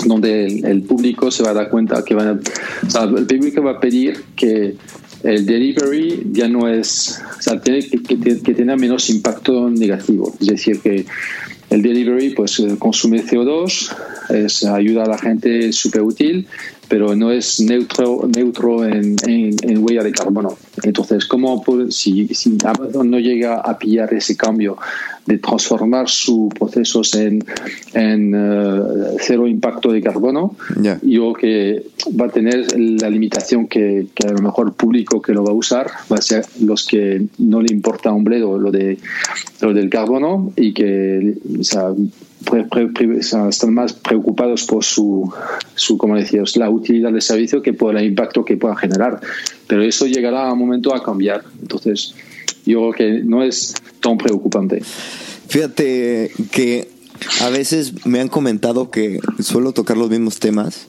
donde 0.06 0.46
el, 0.46 0.84
público 0.84 1.32
se 1.32 1.44
va 1.44 1.52
a 1.52 1.54
dar 1.54 1.70
cuenta 1.70 2.04
que 2.04 2.16
van 2.16 2.28
a, 2.28 3.04
el 3.04 3.26
público 3.26 3.62
va 3.62 3.72
a 3.72 3.80
pedir 3.80 4.24
que 4.36 4.76
el 5.24 5.46
delivery 5.46 6.28
ya 6.32 6.48
no 6.48 6.68
es, 6.68 7.20
o 7.38 7.42
sea, 7.42 7.60
tiene 7.60 7.82
que, 7.88 8.42
que, 8.42 8.66
menos 8.66 9.10
impacto 9.10 9.70
negativo. 9.70 10.34
Es 10.40 10.48
decir, 10.48 10.80
que 10.80 11.06
el 11.70 11.82
delivery 11.82 12.30
pues 12.32 12.60
eh, 12.60 12.76
consume 12.78 13.24
CO2, 13.24 13.96
es, 14.30 14.64
ayuda 14.64 15.04
a 15.04 15.08
la 15.08 15.18
gente, 15.18 15.70
es 15.70 15.76
súper 15.76 16.02
útil, 16.02 16.48
pero 16.88 17.16
no 17.16 17.32
es 17.32 17.60
neutro, 17.60 18.28
neutro 18.28 18.86
en, 18.86 19.16
en, 19.26 19.84
huella 19.84 20.04
de 20.04 20.12
carbono. 20.12 20.58
Entonces, 20.84 21.26
¿cómo 21.26 21.64
si, 21.90 22.28
si 22.28 22.58
Amazon 22.64 23.10
no 23.10 23.20
llega 23.20 23.56
a 23.56 23.78
pillar 23.78 24.14
ese 24.14 24.36
cambio 24.36 24.78
de 25.26 25.38
transformar 25.40 26.08
sus 26.08 26.54
procesos 26.54 27.14
en, 27.16 27.44
en 27.94 28.34
eh, 28.34 28.82
cero 29.20 29.48
impacto 29.48 29.92
de 29.92 30.02
carbono, 30.02 30.56
yo 31.02 31.34
que 31.34 31.84
va 32.20 32.28
a 32.28 32.30
tener 32.30 32.80
la 32.80 33.10
limitación 33.10 33.68
que, 33.68 34.08
que, 34.16 34.28
a 34.28 34.32
lo 34.32 34.42
mejor 34.42 34.68
el 34.68 34.74
público 34.74 35.22
que 35.22 35.34
lo 35.34 35.44
va 35.44 35.52
a 35.52 35.56
usar 35.56 35.88
va 36.12 36.18
a 36.18 36.22
ser 36.22 36.46
los 36.62 36.86
que 36.86 37.26
no 37.40 37.62
le 37.62 37.74
importa 37.74 38.12
un 38.12 38.24
bledo 38.24 38.58
lo, 38.58 38.72
de, 38.72 38.98
lo 39.62 39.74
del 39.74 39.90
carbono 39.90 40.54
y 40.56 40.74
que 40.74 41.34
o 41.60 41.64
sea, 41.64 41.94
están 43.50 43.74
más 43.74 43.94
preocupados 43.94 44.64
por 44.64 44.84
su, 44.84 45.32
su 45.76 45.98
como 45.98 46.16
decías, 46.16 46.56
la 46.56 46.70
utilidad 46.70 47.12
del 47.12 47.22
servicio 47.22 47.62
que 47.62 47.74
por 47.74 47.98
el 47.98 48.06
impacto 48.06 48.46
que 48.46 48.58
pueda 48.58 48.76
generar. 48.76 49.20
Pero 49.68 49.84
eso 49.84 50.06
llegará 50.06 50.48
a 50.48 50.54
un 50.54 50.60
momento 50.60 50.96
a 50.96 51.04
cambiar. 51.04 51.44
Entonces, 51.62 52.16
yo 52.66 52.92
creo 52.92 52.94
que 52.94 53.24
no 53.24 53.44
es 53.44 53.74
tan 54.00 54.18
preocupante. 54.18 54.82
Fíjate 55.48 56.32
que 56.52 56.90
a 57.42 57.50
veces 57.50 58.06
me 58.06 58.20
han 58.20 58.28
comentado 58.28 58.92
que 58.92 59.20
suelo 59.40 59.72
tocar 59.72 59.98
los 59.98 60.10
mismos 60.10 60.40
temas, 60.40 60.88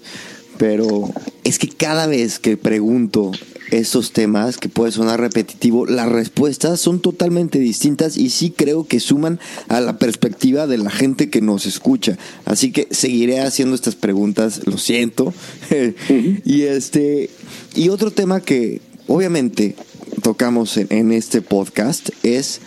pero 0.58 1.10
es 1.44 1.58
que 1.58 1.68
cada 1.68 2.06
vez 2.06 2.38
que 2.38 2.56
pregunto 2.56 3.32
estos 3.70 4.12
temas, 4.12 4.56
que 4.56 4.68
puede 4.68 4.92
sonar 4.92 5.20
repetitivo, 5.20 5.86
las 5.86 6.08
respuestas 6.08 6.80
son 6.80 7.00
totalmente 7.00 7.58
distintas 7.58 8.16
y 8.16 8.30
sí 8.30 8.50
creo 8.50 8.86
que 8.86 9.00
suman 9.00 9.38
a 9.68 9.80
la 9.80 9.98
perspectiva 9.98 10.66
de 10.66 10.78
la 10.78 10.90
gente 10.90 11.30
que 11.30 11.40
nos 11.40 11.66
escucha. 11.66 12.18
Así 12.44 12.72
que 12.72 12.88
seguiré 12.90 13.40
haciendo 13.40 13.74
estas 13.74 13.94
preguntas, 13.94 14.62
lo 14.66 14.78
siento. 14.78 15.34
y 16.44 16.62
este 16.62 17.30
y 17.74 17.90
otro 17.90 18.10
tema 18.10 18.40
que 18.40 18.80
obviamente 19.06 19.76
tocamos 20.22 20.76
en, 20.76 21.12
este 21.12 21.42
podcast 21.42 22.10
es 22.22 22.60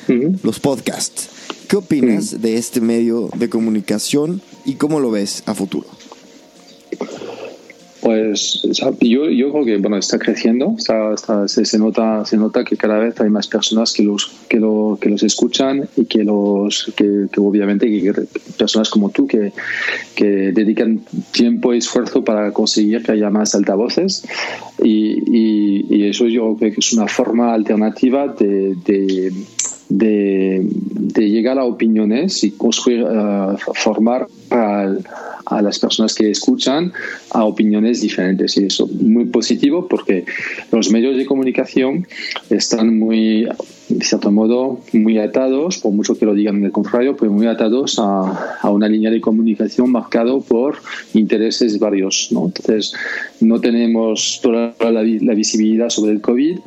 los 0.44 0.60
podcasts. 0.60 1.30
¿Qué 1.68 1.78
opinas 1.78 2.42
de 2.42 2.58
este 2.58 2.82
medio 2.82 3.30
de 3.36 3.50
comunicación 3.50 4.42
y 4.66 4.76
cómo 4.76 5.00
lo 5.00 5.10
ves 5.10 5.44
a 5.46 5.54
futuro? 5.54 5.88
Pues 8.02 8.64
yo, 8.99 9.30
yo 9.30 9.52
creo 9.52 9.64
que 9.64 9.78
bueno 9.78 9.97
está 9.97 10.18
creciendo, 10.18 10.74
está, 10.78 11.47
se, 11.47 11.78
nota 11.78 12.26
se 12.26 12.36
nota 12.36 12.64
que 12.64 12.76
cada 12.76 12.97
vez 12.97 13.20
hay 13.22 13.30
más 13.30 13.47
personas 13.47 13.93
que 13.93 14.02
los 14.02 14.32
que, 14.49 14.60
lo, 14.60 14.97
que 14.99 15.08
los 15.08 15.22
escuchan 15.22 15.88
y 15.95 16.06
que 16.06 16.24
los 16.24 16.91
que, 16.95 17.28
obviamente 17.38 17.86
que 17.88 18.12
personas 18.58 18.89
como 18.89 19.12
tú 19.12 19.28
que, 19.28 19.54
que 20.16 20.26
dedican 20.26 21.02
tiempo 21.32 21.76
y 21.76 21.78
esfuerzo 21.78 22.24
para 22.24 22.52
conseguir 22.52 23.04
que 23.04 23.12
haya 23.12 23.30
más 23.30 23.54
altavoces. 23.54 24.26
Y, 24.84 25.22
y, 25.88 26.10
eso 26.12 26.26
yo 26.26 26.56
creo 26.58 26.74
que 26.74 26.80
es 26.80 26.93
una 26.93 27.08
forma 27.08 27.54
alternativa 27.54 28.28
de, 28.28 28.76
de 28.84 29.32
de, 29.92 30.62
de, 30.64 31.30
llegar 31.30 31.60
a 31.60 31.66
opiniones 31.66 32.44
y 32.44 32.52
construir, 32.52 33.04
uh, 33.04 33.58
formar 33.74 34.28
al, 34.50 35.04
a 35.46 35.62
las 35.62 35.80
personas 35.80 36.16
que 36.16 36.32
escuchan 36.32 36.94
a 37.32 37.44
opiniones 37.44 38.02
diferentes. 38.02 38.58
Y 38.58 38.66
eso 38.66 38.86
es 38.86 39.02
muy 39.02 39.26
positivo 39.26 39.88
porque 39.88 40.26
los 40.72 40.89
medios 40.92 41.18
de 41.18 41.26
comunicación 41.26 42.08
están 42.50 42.98
muy, 42.98 43.48
de 43.98 44.06
cierto 44.06 44.32
modo, 44.32 44.80
muy 44.94 45.18
atados, 45.18 45.78
por 45.78 45.92
mucho 45.92 46.18
que 46.18 46.26
lo 46.26 46.34
digan 46.34 46.58
en 46.58 46.66
el 46.66 46.72
contrario, 46.72 47.16
pues 47.16 47.30
muy 47.32 47.48
atados 47.48 48.00
a, 48.00 48.58
a 48.62 48.70
una 48.70 48.88
línea 48.88 49.12
de 49.12 49.22
comunicación 49.22 49.92
marcado 49.92 50.42
por 50.42 50.78
intereses 51.14 51.80
varios. 51.80 52.30
¿no? 52.32 52.46
Entonces, 52.46 52.94
no 53.39 53.60
tenemos 53.60 54.39
toda 54.42 54.74
la, 54.80 55.04
la 55.04 55.34
visibilidad 55.34 55.89
sobre 55.89 56.14
el 56.14 56.22
COVID 56.22 56.60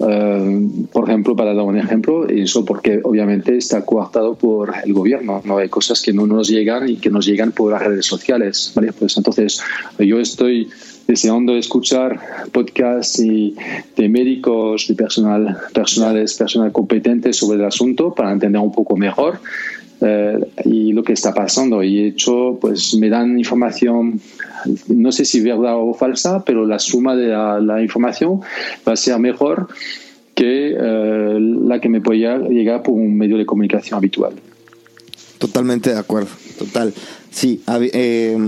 eh, 0.00 0.68
por 0.92 1.08
ejemplo, 1.08 1.36
para 1.36 1.54
dar 1.54 1.64
un 1.64 1.78
ejemplo, 1.78 2.28
eso 2.28 2.64
porque 2.64 3.00
obviamente 3.02 3.56
está 3.56 3.84
coartado 3.84 4.34
por 4.34 4.72
el 4.84 4.92
gobierno, 4.92 5.40
no 5.44 5.58
hay 5.58 5.68
cosas 5.68 6.02
que 6.02 6.12
no 6.12 6.26
nos 6.26 6.48
llegan 6.48 6.88
y 6.88 6.96
que 6.96 7.10
nos 7.10 7.26
llegan 7.26 7.52
por 7.52 7.72
las 7.72 7.82
redes 7.82 8.06
sociales, 8.06 8.72
¿vale? 8.74 8.92
Pues 8.92 9.16
entonces 9.16 9.60
yo 9.98 10.18
estoy 10.18 10.68
deseando 11.06 11.56
escuchar 11.56 12.18
podcasts 12.52 13.18
y 13.20 13.54
de 13.96 14.08
médicos, 14.08 14.88
de 14.88 14.94
personal, 14.94 15.58
personales, 15.72 16.34
personal 16.34 16.72
competentes 16.72 17.36
sobre 17.36 17.58
el 17.58 17.64
asunto 17.64 18.14
para 18.14 18.32
entender 18.32 18.60
un 18.60 18.72
poco 18.72 18.96
mejor 18.96 19.40
eh, 20.00 20.38
y 20.64 20.92
lo 20.92 21.02
que 21.02 21.12
está 21.12 21.32
pasando. 21.32 21.82
Y 21.82 22.02
de 22.02 22.08
hecho, 22.08 22.58
pues 22.60 22.94
me 22.94 23.08
dan 23.08 23.38
información, 23.38 24.20
no 24.88 25.12
sé 25.12 25.24
si 25.24 25.40
verdad 25.40 25.76
o 25.76 25.94
falsa, 25.94 26.44
pero 26.44 26.66
la 26.66 26.78
suma 26.78 27.14
de 27.16 27.28
la, 27.28 27.82
información 27.82 28.40
va 28.86 28.92
a 28.92 28.96
ser 28.96 29.18
mejor 29.18 29.68
que 30.34 30.74
eh, 30.76 31.38
la 31.40 31.80
que 31.80 31.88
me 31.88 32.00
puede 32.00 32.18
llegar 32.50 32.82
por 32.82 32.94
un 32.94 33.16
medio 33.16 33.38
de 33.38 33.46
comunicación 33.46 33.96
habitual. 33.96 34.34
Totalmente 35.38 35.90
de 35.90 35.98
acuerdo, 35.98 36.30
total. 36.58 36.92
Sí, 37.30 37.62
eh, 37.92 38.38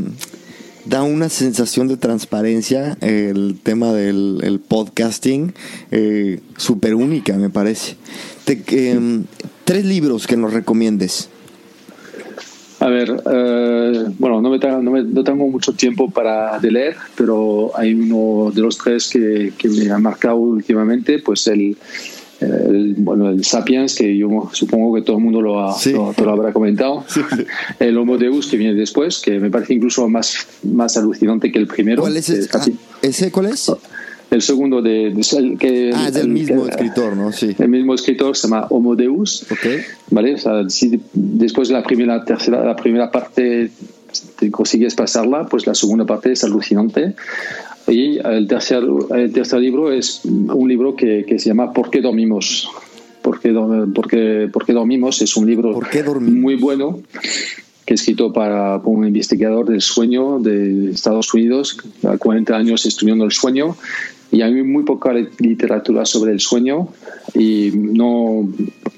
da 0.87 1.03
una 1.03 1.29
sensación 1.29 1.89
de 1.89 1.97
transparencia 1.97 2.97
el 3.01 3.59
tema 3.63 3.93
del 3.93 4.61
podcasting, 4.67 5.53
súper 6.57 6.95
única, 6.95 7.37
me 7.37 7.51
parece. 7.51 7.97
tres 9.65 9.85
libros 9.85 10.27
que 10.27 10.37
nos 10.37 10.53
recomiendes. 10.53 11.29
A 12.79 12.89
ver, 12.89 13.09
eh, 13.33 14.05
bueno, 14.19 14.43
no, 14.43 14.51
me, 14.51 15.03
no, 15.03 15.25
tengo 15.25 15.49
mucho 15.49 15.73
tiempo 15.73 16.11
para 16.11 16.59
leer, 16.61 16.95
pero 17.17 17.71
hay 17.75 17.95
uno 17.95 18.51
de 18.53 18.61
los 18.61 18.77
tres 18.77 19.09
que, 19.09 19.55
que 19.57 19.69
me 19.69 19.91
ha 19.91 19.99
marcado 19.99 20.37
últimamente, 20.37 21.19
pues 21.21 21.47
el, 21.47 21.77
bueno, 22.99 23.31
el 23.31 23.45
Sapiens, 23.45 23.95
que 23.95 24.17
yo 24.17 24.51
supongo 24.53 24.95
que 24.95 25.03
todo 25.03 25.17
el 25.17 25.23
mundo 25.23 25.41
lo, 25.41 25.55
lo, 25.55 26.31
habrá 26.31 26.53
comentado. 26.53 27.05
El 27.81 27.97
Homo 27.97 28.19
Deus, 28.19 28.49
que 28.49 28.57
viene 28.57 28.75
después, 28.75 29.21
que 29.21 29.39
me 29.41 29.51
parece 29.51 29.75
incluso 29.75 30.07
más, 30.09 30.47
más 30.63 30.97
alucinante 30.97 31.51
que 31.51 31.59
el 31.59 31.67
primero. 31.67 32.03
¿Cuál 32.03 32.17
es, 32.17 32.29
ese? 32.29 32.51
Ah, 32.53 32.65
¿Ese 33.03 33.31
cuál 33.31 33.47
es? 33.47 33.71
el 34.31 34.43
segundo 34.43 34.83
de, 34.83 35.15
que 35.59 35.93
ah, 35.95 36.09
es 36.09 36.17
el, 36.17 36.29
mismo 36.29 36.67
escritor, 36.67 37.17
¿no? 37.17 37.33
Sí. 37.33 37.55
El 37.59 37.69
mismo 37.69 37.95
escritor 37.95 38.37
se 38.37 38.49
llama 38.49 38.67
Homo 38.71 38.97
Deus. 38.97 39.47
Okay. 39.51 39.81
¿Vale? 40.11 40.35
O 40.35 40.39
sea, 40.39 40.69
si 40.69 41.01
después 41.13 41.69
de 41.69 41.75
la 41.75 41.83
primera, 41.83 42.25
tercera, 42.25 42.65
la 42.65 42.77
primera 42.77 43.11
parte 43.11 43.71
te 44.39 44.51
consigues 44.51 44.95
pasarla, 44.95 45.47
pues 45.47 45.67
la 45.67 45.75
segunda 45.75 46.05
parte 46.05 46.33
es 46.33 46.43
alucinante. 46.45 47.15
Y 47.89 48.19
el 48.19 48.49
tercer, 48.49 48.83
el 49.15 49.33
tercer 49.33 49.61
libro 49.61 49.93
es 49.93 50.23
un 50.25 50.69
libro 50.69 50.97
que, 50.97 51.25
que 51.25 51.39
se 51.39 51.51
llama 51.51 51.73
¿Por 51.73 51.91
qué 51.91 52.01
dormimos? 52.01 52.69
¿Por 53.23 53.41
qué, 53.41 53.53
porque, 53.95 54.49
porque 54.53 54.73
dormimos? 54.73 55.23
Es 55.23 55.37
un 55.37 55.47
libro 55.47 55.81
muy 56.21 56.57
bueno 56.57 57.01
que 57.85 57.95
he 57.95 57.97
escrito 57.97 58.33
para, 58.33 58.83
por 58.83 58.99
un 58.99 59.07
investigador 59.07 59.67
del 59.67 59.81
sueño 59.81 60.41
de 60.41 60.91
Estados 60.91 61.33
Unidos, 61.33 61.79
40 62.19 62.57
años 62.57 62.85
estudiando 62.85 63.25
el 63.25 63.31
sueño, 63.31 63.77
y 64.33 64.43
hay 64.43 64.63
muy 64.63 64.83
poca 64.83 65.13
literatura 65.13 66.05
sobre 66.05 66.33
el 66.33 66.41
sueño 66.41 66.89
y 67.35 67.71
no, 67.75 68.49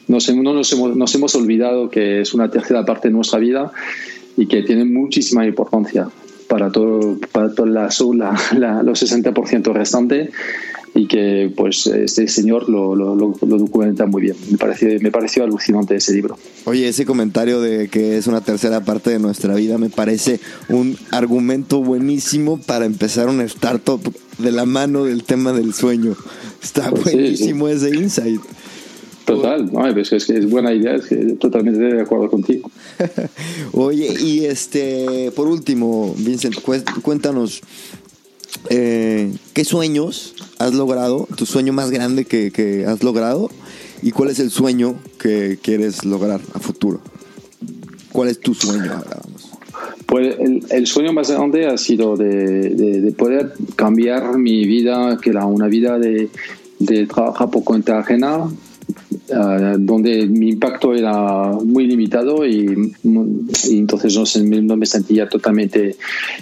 no, 0.08 0.18
no 0.18 0.52
nos, 0.54 0.72
hemos, 0.72 0.96
nos 0.96 1.14
hemos 1.14 1.34
olvidado 1.34 1.90
que 1.90 2.22
es 2.22 2.32
una 2.32 2.50
tercera 2.50 2.84
parte 2.84 3.08
de 3.08 3.14
nuestra 3.14 3.38
vida 3.38 3.70
y 4.38 4.46
que 4.46 4.62
tiene 4.62 4.84
muchísima 4.84 5.46
importancia 5.46 6.08
para 6.48 6.72
todo, 6.72 7.18
para 7.32 7.54
toda 7.54 7.68
la, 7.68 8.40
la, 8.56 8.82
los 8.82 9.02
60% 9.02 9.72
restante 9.72 10.30
y 10.94 11.06
que 11.06 11.52
pues 11.56 11.86
este 11.86 12.26
señor 12.28 12.68
lo, 12.68 12.96
lo, 12.96 13.14
lo, 13.14 13.36
documenta 13.40 14.06
muy 14.06 14.22
bien. 14.22 14.36
Me 14.50 14.58
pareció, 14.58 14.88
me 15.00 15.10
pareció 15.10 15.44
alucinante 15.44 15.94
ese 15.94 16.12
libro. 16.12 16.36
Oye, 16.64 16.88
ese 16.88 17.06
comentario 17.06 17.60
de 17.60 17.88
que 17.88 18.16
es 18.16 18.26
una 18.26 18.40
tercera 18.40 18.80
parte 18.80 19.10
de 19.10 19.18
nuestra 19.18 19.54
vida 19.54 19.78
me 19.78 19.90
parece 19.90 20.40
un 20.68 20.96
argumento 21.10 21.82
buenísimo 21.82 22.58
para 22.58 22.84
empezar 22.84 23.28
un 23.28 23.40
startup 23.42 24.00
de 24.38 24.52
la 24.52 24.64
mano 24.64 25.04
del 25.04 25.24
tema 25.24 25.52
del 25.52 25.74
sueño. 25.74 26.16
Está 26.62 26.90
buenísimo 26.90 27.68
ese 27.68 27.94
insight. 27.94 28.40
Total, 29.28 29.70
no, 29.70 29.86
es 29.86 30.24
que 30.24 30.38
es 30.38 30.48
buena 30.48 30.72
idea, 30.72 30.94
es 30.94 31.04
que 31.04 31.16
totalmente 31.34 31.78
de 31.80 32.00
acuerdo 32.00 32.30
contigo. 32.30 32.70
Oye, 33.72 34.08
y 34.22 34.46
este, 34.46 35.30
por 35.36 35.48
último, 35.48 36.14
Vincent, 36.16 36.56
cuéntanos, 37.02 37.60
eh, 38.70 39.30
¿qué 39.52 39.64
sueños 39.66 40.34
has 40.58 40.72
logrado? 40.72 41.28
¿Tu 41.36 41.44
sueño 41.44 41.74
más 41.74 41.90
grande 41.90 42.24
que, 42.24 42.86
has 42.88 43.02
logrado? 43.02 43.50
¿Y 44.00 44.12
cuál 44.12 44.30
es 44.30 44.38
el 44.38 44.50
sueño 44.50 44.94
que 45.20 45.58
quieres 45.60 46.06
lograr 46.06 46.40
a 46.54 46.58
futuro? 46.58 47.02
¿Cuál 48.12 48.30
es 48.30 48.40
tu 48.40 48.54
sueño 48.54 48.90
ahora? 48.94 49.20
Pues 50.06 50.36
el, 50.70 50.86
sueño 50.86 51.12
más 51.12 51.30
grande 51.30 51.66
ha 51.66 51.76
sido 51.76 52.16
de, 52.16 53.12
poder 53.18 53.52
cambiar 53.76 54.38
mi 54.38 54.64
vida, 54.64 55.18
que 55.20 55.28
era 55.28 55.44
una 55.44 55.66
vida 55.66 55.98
de, 55.98 56.30
de 56.78 57.06
trabajar 57.06 57.50
por 57.50 57.62
cuenta 57.62 57.98
ajena, 57.98 58.48
eh, 59.30 59.76
donde 59.78 60.26
mi 60.26 60.50
impacto 60.50 60.94
era 60.94 61.52
muy 61.52 61.86
limitado 61.86 62.46
y, 62.46 62.94
entonces 63.70 64.42
no, 64.42 64.76
me 64.76 64.86
sentía 64.86 65.28
totalmente 65.28 65.96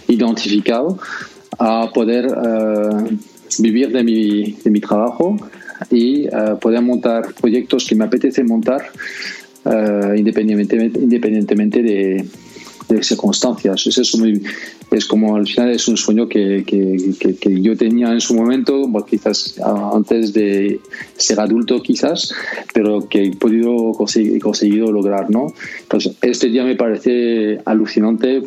identificado 0.06 0.98
a 1.58 1.90
poder 1.92 2.26
eh, 2.26 3.16
vivir 3.58 3.90
de 3.90 4.04
mi, 4.04 4.52
de 4.62 4.70
mi, 4.70 4.80
trabajo 4.80 5.36
y 5.90 6.26
eh, 6.26 6.30
poder 6.60 6.82
montar 6.82 7.34
proyectos 7.34 7.86
que 7.86 7.94
me 7.96 8.04
apetece 8.04 8.44
montar 8.44 8.90
independientemente, 10.14 11.00
independientemente 11.00 11.82
de, 11.82 12.24
de 12.88 13.02
circunstancias. 13.02 13.86
Eso 13.86 14.02
es 14.02 14.16
muy, 14.16 14.42
es 14.90 15.04
como 15.04 15.36
al 15.36 15.46
final 15.46 15.70
es 15.70 15.88
un 15.88 15.96
sueño 15.96 16.28
que, 16.28 16.64
que, 16.64 17.60
yo 17.60 17.76
tenía 17.76 18.12
en 18.12 18.20
su 18.20 18.34
momento, 18.34 18.86
quizás 19.08 19.56
antes 19.92 20.32
de 20.32 20.80
ser 21.16 21.40
adulto 21.40 21.82
quizás, 21.82 22.32
pero 22.72 23.08
que 23.08 23.24
he 23.24 23.30
podido 23.32 23.92
conseguir, 23.92 24.40
conseguido 24.40 24.92
lograr, 24.92 25.30
¿no? 25.30 25.52
Entonces, 25.82 26.14
este 26.22 26.48
día 26.48 26.64
me 26.64 26.76
parece 26.76 27.60
alucinante 27.64 28.42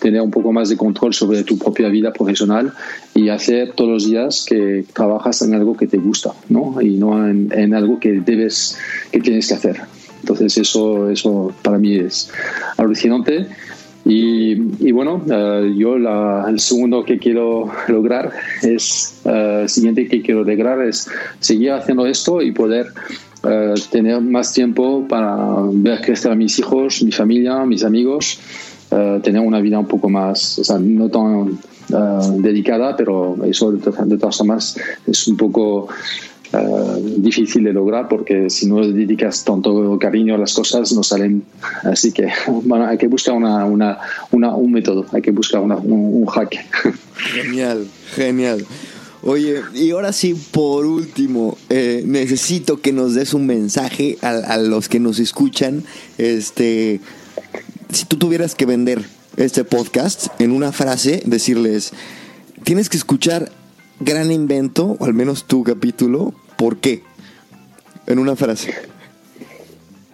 tener 0.00 0.20
un 0.20 0.30
poco 0.30 0.52
más 0.52 0.68
de 0.68 0.76
control 0.76 1.14
sobre 1.14 1.42
tu 1.44 1.58
propia 1.58 1.88
vida 1.88 2.12
profesional 2.12 2.72
y 3.14 3.28
hacer 3.28 3.72
todos 3.74 3.90
los 3.90 4.06
días 4.06 4.44
que 4.48 4.84
trabajas 4.92 5.42
en 5.42 5.54
algo 5.54 5.76
que 5.76 5.86
te 5.86 5.98
gusta, 5.98 6.32
¿no? 6.48 6.80
Y 6.80 6.96
no 6.96 7.28
en 7.28 7.74
algo 7.74 8.00
que 8.00 8.20
debes, 8.20 8.78
que 9.10 9.20
tienes 9.20 9.48
que 9.48 9.54
hacer. 9.54 10.01
Entonces 10.22 10.56
eso, 10.56 11.10
eso 11.10 11.52
para 11.62 11.78
mí 11.78 11.96
es 11.96 12.30
alucinante. 12.76 13.48
Y, 14.04 14.90
bueno, 14.90 15.22
eh, 15.30 15.74
yo 15.76 15.94
el 15.94 16.58
segundo 16.58 17.04
que 17.04 17.18
quiero 17.18 17.70
lograr 17.86 18.32
es, 18.62 19.20
eh, 19.24 19.64
siguiente 19.68 20.08
que 20.08 20.22
quiero 20.22 20.42
lograr 20.42 20.82
es 20.82 21.08
seguir 21.38 21.72
haciendo 21.72 22.06
esto 22.06 22.42
y 22.42 22.50
poder 22.50 22.88
eh, 23.44 23.74
tener 23.90 24.20
más 24.20 24.52
tiempo 24.52 25.06
para 25.08 25.36
ver 25.72 26.00
crecer 26.00 26.32
a 26.32 26.34
mis 26.34 26.58
hijos, 26.58 27.02
mi 27.04 27.12
familia, 27.12 27.64
mis 27.64 27.84
amigos, 27.84 28.40
tener 29.22 29.40
una 29.40 29.58
vida 29.60 29.78
un 29.78 29.86
poco 29.86 30.10
más, 30.10 30.58
o 30.58 30.64
sea, 30.64 30.78
no 30.78 31.08
tan 31.08 31.58
dedicada, 32.42 32.94
pero 32.94 33.38
eso 33.42 33.72
de 33.72 34.18
todas 34.18 34.36
formas 34.36 34.76
es 35.06 35.28
un 35.28 35.36
poco 35.38 35.88
eh, 36.52 37.02
difícil 37.16 37.64
de 37.64 37.72
lograr 37.72 38.08
porque 38.08 38.50
si 38.50 38.66
no 38.66 38.86
dedicas 38.86 39.42
tanto 39.42 39.98
cariño 39.98 40.34
a 40.34 40.38
las 40.38 40.52
cosas 40.52 40.92
no 40.92 41.02
salen. 41.02 41.44
Así 41.82 42.12
que 42.12 42.28
bueno, 42.64 42.86
hay 42.86 42.98
que 42.98 43.08
buscar 43.08 43.34
una, 43.34 43.64
una, 43.64 43.98
un 44.30 44.72
método, 44.72 45.06
hay 45.12 45.22
que 45.22 45.30
buscar 45.30 45.60
un, 45.62 46.26
hack. 46.26 46.56
Genial, 47.16 47.86
genial. 48.14 48.66
Oye, 49.24 49.60
y 49.74 49.92
ahora 49.92 50.12
sí, 50.12 50.34
por 50.50 50.84
último, 50.84 51.56
eh, 51.70 52.02
necesito 52.04 52.80
que 52.80 52.92
nos 52.92 53.14
des 53.14 53.34
un 53.34 53.46
mensaje 53.46 54.18
a, 54.20 54.30
a, 54.30 54.58
los 54.58 54.88
que 54.88 54.98
nos 54.98 55.20
escuchan. 55.20 55.84
Este, 56.18 57.00
si 57.90 58.04
tú 58.06 58.16
tuvieras 58.16 58.56
que 58.56 58.66
vender 58.66 59.04
este 59.36 59.64
podcast 59.64 60.26
en 60.40 60.50
una 60.50 60.72
frase, 60.72 61.22
decirles, 61.24 61.92
tienes 62.64 62.88
que 62.88 62.96
escuchar 62.96 63.52
Gran 64.00 64.32
Invento, 64.32 64.96
o 64.98 65.04
al 65.04 65.14
menos 65.14 65.44
tu 65.44 65.62
capítulo, 65.62 66.34
¿Por 66.62 66.76
qué? 66.76 67.02
En 68.06 68.20
una 68.20 68.36
frase. 68.36 68.72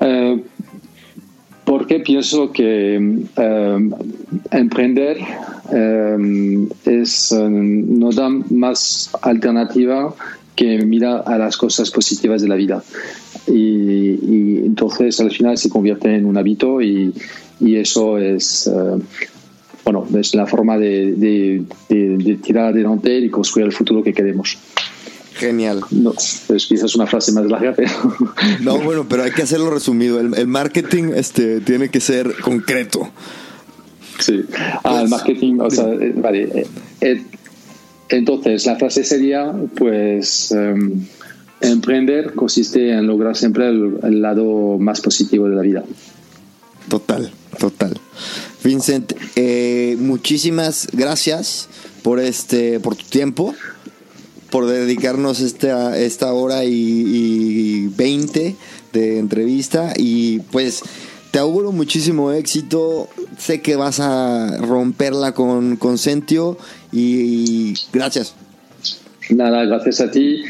Eh, 0.01 0.43
porque 1.66 2.01
pienso 2.01 2.53
que 2.53 2.97
eh, 2.97 3.91
emprender 4.53 5.19
eh, 5.70 6.69
es, 6.87 7.33
nos 7.33 8.16
da 8.16 8.31
más 8.31 9.11
alternativa 9.20 10.15
que 10.57 10.79
mirar 10.87 11.25
a 11.27 11.37
las 11.37 11.59
cosas 11.59 11.91
positivas 11.91 12.41
de 12.41 12.49
la 12.49 12.55
vida. 12.55 12.83
Y, 13.47 14.65
entonces 14.65 15.20
al 15.20 15.31
final 15.31 15.59
se 15.59 15.69
convierte 15.69 16.15
en 16.15 16.25
un 16.25 16.39
hábito 16.39 16.81
y, 16.81 17.12
eso 17.61 18.16
es, 18.16 18.70
bueno, 19.85 20.07
es 20.19 20.35
la 20.35 20.47
forma 20.47 20.79
de 20.79 21.62
tirar 22.43 22.69
adelante 22.69 23.19
y 23.19 23.29
construir 23.29 23.66
el 23.66 23.73
futuro 23.75 24.03
que 24.03 24.15
queremos. 24.15 24.57
Genial. 25.39 25.81
No, 25.93 26.12
es 26.15 26.66
quizás 26.66 26.97
una 26.97 27.06
frase 27.06 27.31
más 27.32 27.47
larga, 27.47 27.73
pero... 27.77 27.90
No, 28.60 28.78
bueno, 28.81 29.06
pero 29.09 29.23
hay 29.23 29.31
que 29.31 29.43
hacerlo 29.43 29.70
resumido. 29.70 30.19
El, 30.19 30.47
marketing 30.48 31.12
este, 31.15 31.60
tiene 31.60 31.90
que 31.90 32.01
ser 32.01 32.35
concreto. 32.40 33.09
Sí. 34.19 34.44
Ah, 34.82 34.94
el 34.94 34.98
pues, 35.01 35.10
marketing, 35.10 35.59
o 35.60 35.70
sea, 35.70 35.89
eh, 35.89 36.12
vale. 36.16 36.43
Eh, 36.43 36.66
eh, 37.02 37.23
entonces, 38.09 38.66
la 38.66 38.77
frase 38.77 39.05
sería, 39.05 39.52
pues, 39.77 40.51
em, 40.51 41.06
emprender 41.60 42.35
consiste 42.35 42.90
en 42.90 43.06
lograr 43.06 43.36
siempre 43.36 43.69
el, 43.69 44.20
lado 44.20 44.77
más 44.78 45.01
positivo 45.01 45.48
de 45.48 45.55
la 45.55 45.62
vida. 45.62 45.85
Total, 46.89 47.31
total. 47.59 47.94
Vincent, 48.65 49.12
muchísimas 49.98 50.89
gracias 50.93 51.69
por 52.02 52.19
este, 52.19 52.81
por 52.81 52.97
tu 52.97 53.05
tiempo 53.05 53.55
por 54.51 54.66
dedicarnos 54.66 55.41
esta, 55.41 55.99
esta 55.99 56.33
hora 56.33 56.65
y, 56.65 57.89
veinte 57.97 58.57
de 58.93 59.19
entrevista 59.19 59.93
y 59.97 60.41
pues 60.41 60.83
te 61.31 61.39
auguro 61.39 61.73
muchísimo 61.73 62.33
éxito. 62.33 63.09
Sé 63.37 63.61
que 63.61 63.77
vas 63.77 64.01
a 64.01 64.57
romperla 64.59 65.33
con, 65.33 65.77
con 65.77 65.99
Sentio 65.99 66.57
y 66.93 67.75
gracias. 67.93 68.35
Nada, 69.31 69.65
gracias 69.65 70.01
a 70.01 70.11
ti. 70.11 70.43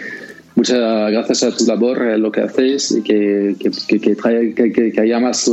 Muchas 0.58 1.12
gracias 1.12 1.44
a 1.44 1.56
tu 1.56 1.64
labor, 1.66 2.02
eh, 2.02 2.18
lo 2.18 2.32
que 2.32 2.40
haces 2.40 2.90
y 2.90 3.02
que, 3.02 3.54
que, 3.60 4.00
que, 4.00 4.90
que, 4.90 5.00
haya 5.00 5.20
más 5.20 5.48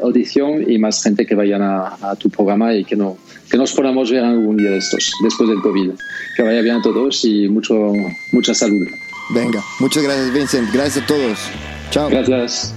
audición 0.00 0.70
y 0.70 0.78
más 0.78 1.02
gente 1.02 1.26
que 1.26 1.34
vayan 1.34 1.60
a, 1.60 1.96
a 2.00 2.14
tu 2.14 2.30
programa 2.30 2.72
y 2.72 2.84
que, 2.84 2.94
no, 2.94 3.16
que 3.50 3.56
nos 3.56 3.72
podamos 3.72 4.12
ver 4.12 4.22
algún 4.22 4.56
día 4.58 4.70
de 4.70 4.76
estos, 4.76 5.10
después 5.24 5.48
del 5.48 5.60
COVID. 5.60 5.90
Que 6.36 6.44
vaya 6.44 6.62
bien 6.62 6.76
a 6.76 6.82
todos 6.82 7.24
y 7.24 7.48
mucho, 7.48 7.94
mucha 8.30 8.54
salud. 8.54 8.86
Venga, 9.34 9.60
muchas 9.80 10.04
gracias 10.04 10.32
Vincent, 10.32 10.72
gracias 10.72 11.02
a 11.02 11.06
todos. 11.08 11.38
Chao. 11.90 12.08
Gracias. 12.08 12.76